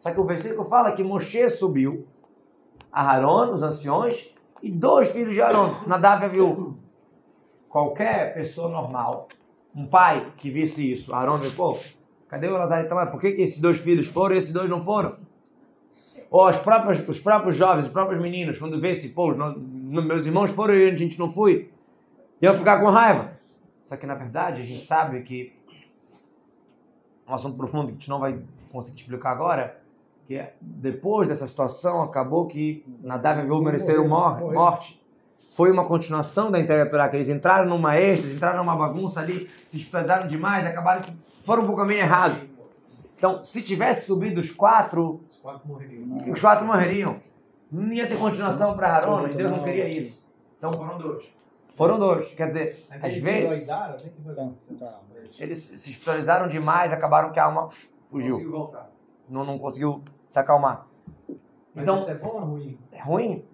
Só 0.00 0.10
que 0.10 0.18
o 0.18 0.24
versículo 0.24 0.68
fala 0.68 0.92
que 0.92 1.04
Moshe 1.04 1.48
subiu, 1.48 2.06
a 2.90 3.08
Haron, 3.08 3.54
os 3.54 3.62
anciões, 3.62 4.34
e 4.62 4.70
dois 4.70 5.10
filhos 5.10 5.34
de 5.34 5.42
Haron, 5.42 5.74
Nadav 5.86 6.22
e 6.22 6.24
Aviú. 6.24 6.81
Qualquer 7.72 8.34
pessoa 8.34 8.68
normal, 8.68 9.28
um 9.74 9.86
pai 9.86 10.30
que 10.36 10.50
visse 10.50 10.92
isso, 10.92 11.14
Haron 11.14 11.38
vê, 11.38 11.48
pô, 11.48 11.78
cadê 12.28 12.46
o 12.46 12.54
Elazar 12.54 12.84
então? 12.84 12.98
Por 13.06 13.18
que, 13.18 13.32
que 13.32 13.40
esses 13.40 13.62
dois 13.62 13.78
filhos 13.78 14.06
foram 14.06 14.34
e 14.34 14.38
esses 14.38 14.52
dois 14.52 14.68
não 14.68 14.84
foram? 14.84 15.16
Ou 16.30 16.50
os 16.50 16.58
próprios, 16.58 17.08
os 17.08 17.18
próprios 17.18 17.56
jovens, 17.56 17.86
os 17.86 17.90
próprios 17.90 18.20
meninos, 18.20 18.58
quando 18.58 18.78
vê 18.78 18.90
esse 18.90 19.08
pô, 19.08 19.34
meus 19.34 20.26
irmãos 20.26 20.50
foram 20.50 20.74
e 20.74 20.90
a 20.90 20.94
gente 20.94 21.18
não 21.18 21.30
foi, 21.30 21.70
iam 22.42 22.52
ficar 22.52 22.78
com 22.78 22.90
raiva. 22.90 23.32
Só 23.82 23.96
que 23.96 24.04
na 24.04 24.16
verdade 24.16 24.60
a 24.60 24.64
gente 24.66 24.84
sabe 24.84 25.22
que 25.22 25.54
um 27.26 27.32
assunto 27.32 27.56
profundo 27.56 27.86
que 27.86 27.92
a 27.92 27.94
gente 27.94 28.10
não 28.10 28.20
vai 28.20 28.38
conseguir 28.70 29.00
explicar 29.00 29.30
agora, 29.30 29.80
que 30.26 30.36
é, 30.36 30.54
depois 30.60 31.26
dessa 31.26 31.46
situação 31.46 32.02
acabou 32.02 32.46
que 32.46 32.84
Nadav 33.00 33.38
e 33.38 33.40
Aviú 33.40 33.62
mereceram 33.62 34.06
morte. 34.06 35.01
Foi 35.54 35.70
uma 35.70 35.84
continuação 35.84 36.50
da 36.50 36.58
interioridade, 36.58 37.10
que 37.10 37.16
eles 37.16 37.28
entraram 37.28 37.68
numa 37.68 37.98
êxtase, 37.98 38.34
entraram 38.36 38.58
numa 38.58 38.74
bagunça 38.76 39.20
ali, 39.20 39.50
se 39.68 39.76
espedaram 39.76 40.26
demais, 40.26 40.64
acabaram 40.66 41.02
foram 41.44 41.66
por 41.66 41.74
um 41.74 41.76
caminho 41.76 42.00
errado. 42.00 42.36
Então, 43.16 43.44
se 43.44 43.62
tivesse 43.62 44.06
subido 44.06 44.40
os 44.40 44.50
quatro, 44.50 45.20
Os 45.30 45.36
quatro 45.38 45.68
morreriam. 45.68 46.18
os 46.32 46.40
quatro 46.40 46.66
morreriam. 46.66 47.16
Não 47.70 47.92
ia 47.92 48.06
ter 48.06 48.16
continuação 48.18 48.74
para 48.74 48.88
Aaron, 48.96 49.26
e 49.28 49.30
Deus 49.30 49.50
não 49.50 49.62
queria 49.62 49.88
isso. 49.88 50.26
Então 50.58 50.72
foram 50.72 50.98
dois. 50.98 51.32
Foram 51.76 51.98
dois. 51.98 52.34
Quer 52.34 52.48
dizer, 52.48 52.84
Mas 52.90 53.04
às 53.04 53.10
eles 53.10 53.24
vezes 53.24 53.50
né? 53.50 53.60
Que 53.60 53.66
Tá, 53.66 54.86
tá. 54.86 55.00
eles 55.38 55.58
se 55.62 55.74
espiritualizaram 55.90 56.48
demais, 56.48 56.92
acabaram 56.92 57.30
que 57.32 57.40
a 57.40 57.44
alma 57.44 57.68
fugiu. 58.10 58.30
Conseguiu 58.32 58.50
voltar. 58.52 58.90
Não, 59.28 59.44
não 59.44 59.58
conseguiu 59.58 60.02
se 60.28 60.38
acalmar. 60.38 60.86
Mas 61.74 61.82
Então, 61.84 61.96
isso 61.96 62.10
é 62.10 62.14
bom 62.14 62.28
ou 62.28 62.40
ruim? 62.40 62.78
é 62.92 63.00
ruim. 63.02 63.44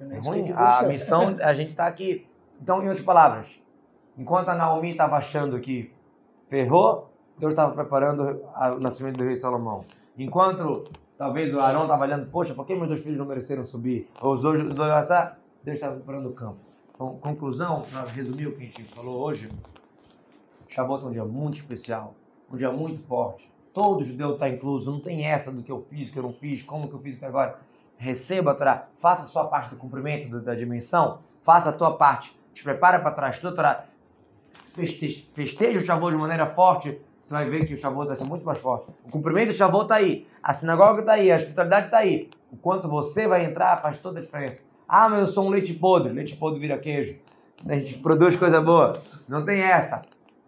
É 0.00 0.04
É 0.16 0.18
ruim. 0.18 0.52
A 0.52 0.82
missão, 0.84 1.36
a 1.40 1.52
gente 1.52 1.70
está 1.70 1.86
aqui. 1.86 2.26
Então, 2.60 2.82
em 2.82 2.88
outras 2.88 3.04
palavras, 3.04 3.60
enquanto 4.16 4.48
a 4.48 4.54
Naomi 4.54 4.90
estava 4.90 5.16
achando 5.16 5.58
que 5.60 5.92
ferrou, 6.48 7.10
Deus 7.38 7.52
estava 7.52 7.72
preparando 7.72 8.42
o 8.76 8.80
nascimento 8.80 9.16
do 9.16 9.24
rei 9.24 9.36
Salomão. 9.36 9.84
Enquanto 10.16 10.84
talvez 11.18 11.52
o 11.52 11.60
Arão 11.60 11.82
estava 11.82 12.04
olhando, 12.04 12.30
poxa, 12.30 12.54
por 12.54 12.66
que 12.66 12.74
meus 12.74 12.88
dois 12.88 13.02
filhos 13.02 13.18
não 13.18 13.26
mereceram 13.26 13.64
subir? 13.64 14.08
Ou 14.20 14.32
os 14.34 14.42
dois, 14.42 14.62
os 14.64 14.74
dois? 14.74 15.08
Deus 15.64 15.76
estava 15.76 15.96
preparando 15.96 16.28
o 16.28 16.32
campo. 16.32 16.58
Então, 16.94 17.16
conclusão, 17.16 17.82
para 17.90 18.04
resumir 18.04 18.46
o 18.46 18.52
que 18.52 18.62
a 18.62 18.66
gente 18.66 18.84
falou 18.84 19.20
hoje, 19.20 19.50
Shavuot 20.68 21.04
é 21.04 21.06
um 21.08 21.12
dia 21.12 21.24
muito 21.24 21.56
especial, 21.56 22.14
um 22.52 22.56
dia 22.56 22.70
muito 22.70 23.02
forte. 23.06 23.50
Todo 23.72 24.04
judeu 24.04 24.34
está 24.34 24.48
incluso, 24.48 24.90
não 24.92 25.00
tem 25.00 25.26
essa 25.26 25.50
do 25.50 25.62
que 25.62 25.72
eu 25.72 25.84
fiz, 25.90 26.10
que 26.10 26.18
eu 26.18 26.22
não 26.22 26.32
fiz, 26.32 26.62
como 26.62 26.86
que 26.88 26.94
eu 26.94 27.00
fiz 27.00 27.16
até 27.16 27.26
agora. 27.26 27.58
Receba 27.96 28.50
a 28.50 28.54
Torá, 28.54 28.86
faça 28.98 29.22
a 29.22 29.26
sua 29.26 29.44
parte 29.46 29.70
do 29.70 29.76
cumprimento 29.76 30.28
do- 30.28 30.40
da 30.40 30.54
dimensão, 30.54 31.20
faça 31.42 31.70
a 31.70 31.72
tua 31.72 31.96
parte, 31.96 32.36
te 32.52 32.62
prepara 32.62 32.98
para 32.98 33.10
trás, 33.12 33.36
estuda 33.36 33.54
Torá, 33.56 33.84
festeja, 34.74 35.22
festeja 35.32 35.78
o 35.78 35.82
Shavuot 35.82 36.12
de 36.12 36.18
maneira 36.20 36.46
forte, 36.46 36.92
tu 37.26 37.30
vai 37.30 37.48
ver 37.48 37.66
que 37.66 37.74
o 37.74 37.78
Shavuot 37.78 38.06
vai 38.08 38.16
ser 38.16 38.24
muito 38.24 38.44
mais 38.44 38.58
forte. 38.58 38.86
O 39.04 39.10
cumprimento 39.10 39.48
do 39.48 39.54
Shavuot 39.54 39.84
está 39.84 39.94
aí, 39.96 40.26
a 40.42 40.52
sinagoga 40.52 41.00
está 41.00 41.12
aí, 41.12 41.30
a 41.32 41.36
espiritualidade 41.36 41.86
está 41.86 41.98
aí. 41.98 42.28
O 42.52 42.56
quanto 42.56 42.88
você 42.88 43.26
vai 43.26 43.44
entrar 43.44 43.76
faz 43.78 43.98
toda 44.00 44.18
a 44.18 44.22
diferença. 44.22 44.62
Ah, 44.88 45.08
mas 45.08 45.20
eu 45.20 45.26
sou 45.26 45.46
um 45.46 45.48
leite 45.48 45.74
podre, 45.74 46.12
leite 46.12 46.36
podre 46.36 46.60
vira 46.60 46.78
queijo. 46.78 47.16
A 47.66 47.76
gente 47.78 47.94
produz 47.98 48.36
coisa 48.36 48.60
boa. 48.60 49.00
Não 49.28 49.44
tem 49.44 49.60
essa. 49.62 50.02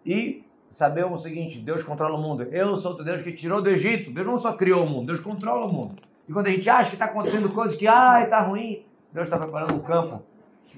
E 0.05 0.45
saber 0.69 1.05
o 1.05 1.17
seguinte, 1.17 1.57
Deus 1.59 1.83
controla 1.83 2.15
o 2.15 2.21
mundo. 2.21 2.43
Eu 2.43 2.75
sou 2.77 2.93
o 2.93 3.03
Deus 3.03 3.21
que 3.23 3.31
tirou 3.33 3.61
do 3.61 3.69
Egito. 3.69 4.11
Deus 4.11 4.27
não 4.27 4.37
só 4.37 4.53
criou 4.53 4.85
o 4.85 4.89
mundo, 4.89 5.07
Deus 5.07 5.19
controla 5.19 5.65
o 5.65 5.73
mundo. 5.73 5.95
E 6.27 6.33
quando 6.33 6.47
a 6.47 6.51
gente 6.51 6.69
acha 6.69 6.89
que 6.89 6.95
está 6.95 7.05
acontecendo 7.05 7.49
coisas 7.49 7.77
que, 7.77 7.87
ai, 7.87 8.25
está 8.25 8.41
ruim, 8.41 8.85
Deus 9.13 9.27
está 9.27 9.37
preparando 9.37 9.75
um 9.75 9.79
campo. 9.79 10.21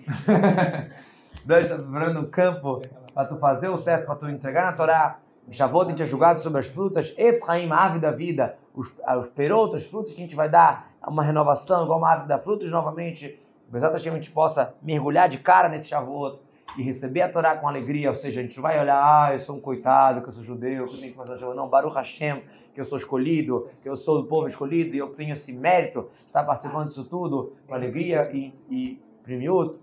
Deus 1.44 1.64
está 1.64 1.76
preparando 1.76 2.20
um 2.20 2.26
campo 2.26 2.82
para 3.14 3.28
tu 3.28 3.38
fazer 3.38 3.70
o 3.70 3.78
certo, 3.78 4.06
para 4.06 4.16
tu 4.16 4.30
entregar 4.30 4.66
na 4.66 4.74
Torá. 4.74 5.20
Shavuot 5.52 5.88
a 5.88 5.90
gente 5.90 6.04
é 6.04 6.06
julgado 6.06 6.40
sobre 6.42 6.60
as 6.60 6.68
frutas. 6.68 7.14
Etz 7.18 7.48
Haim, 7.50 7.72
a 7.72 7.76
árvore 7.76 8.02
da 8.02 8.12
vida. 8.12 8.58
Os, 8.76 8.90
perotos, 9.36 9.84
os 9.84 9.90
frutos 9.90 10.14
que 10.14 10.22
a 10.22 10.24
gente 10.24 10.36
vai 10.36 10.48
dar. 10.48 10.92
Uma 11.08 11.24
renovação, 11.24 11.84
igual 11.84 11.98
uma 11.98 12.10
árvore 12.10 12.30
da 12.30 12.38
frutos 12.38 12.70
novamente. 12.70 13.42
Exatamente 13.74 14.10
a 14.10 14.14
gente 14.14 14.32
possa 14.32 14.76
mergulhar 14.82 15.28
de 15.28 15.40
cara 15.40 15.68
nesse 15.68 15.88
Shavuot 15.88 16.40
e 16.78 16.84
receber 16.84 17.22
a 17.22 17.30
Torá 17.30 17.56
com 17.56 17.68
alegria. 17.68 18.10
Ou 18.10 18.16
seja, 18.16 18.40
a 18.40 18.44
gente 18.44 18.60
vai 18.60 18.80
olhar, 18.80 19.02
ah, 19.02 19.34
eu 19.34 19.40
sou 19.40 19.58
um 19.58 19.62
coitado, 19.62 20.22
que 20.22 20.30
eu 20.30 20.34
sou 20.34 20.44
judeu, 20.44 20.86
que 20.86 20.96
eu 20.96 21.00
tenho 21.00 21.12
que 21.14 21.18
fazer. 21.18 21.46
Não, 21.56 21.68
Baruch 21.68 21.96
Hashem, 21.96 22.44
que 22.74 22.80
eu 22.80 22.86
sou 22.86 22.98
escolhido, 22.98 23.70
que 23.82 23.90
eu 23.90 23.96
sou 23.96 24.22
do 24.22 24.28
povo 24.28 24.48
escolhido 24.48 24.96
e 24.96 25.00
eu 25.00 25.10
tenho 25.10 25.34
esse 25.34 25.54
mérito 25.54 26.10
de 26.22 26.28
estar 26.28 26.44
participando 26.44 26.88
disso 26.88 27.06
tudo 27.06 27.54
com 27.68 27.74
alegria 27.74 28.32
e, 28.34 28.54
e 28.70 29.02
primiut 29.24 29.76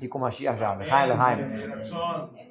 e 0.00 0.08
com 0.08 0.18
Mashiach 0.18 0.58
já. 0.58 0.74
Lechaim. 0.74 1.66
Ratzon. 1.68 2.49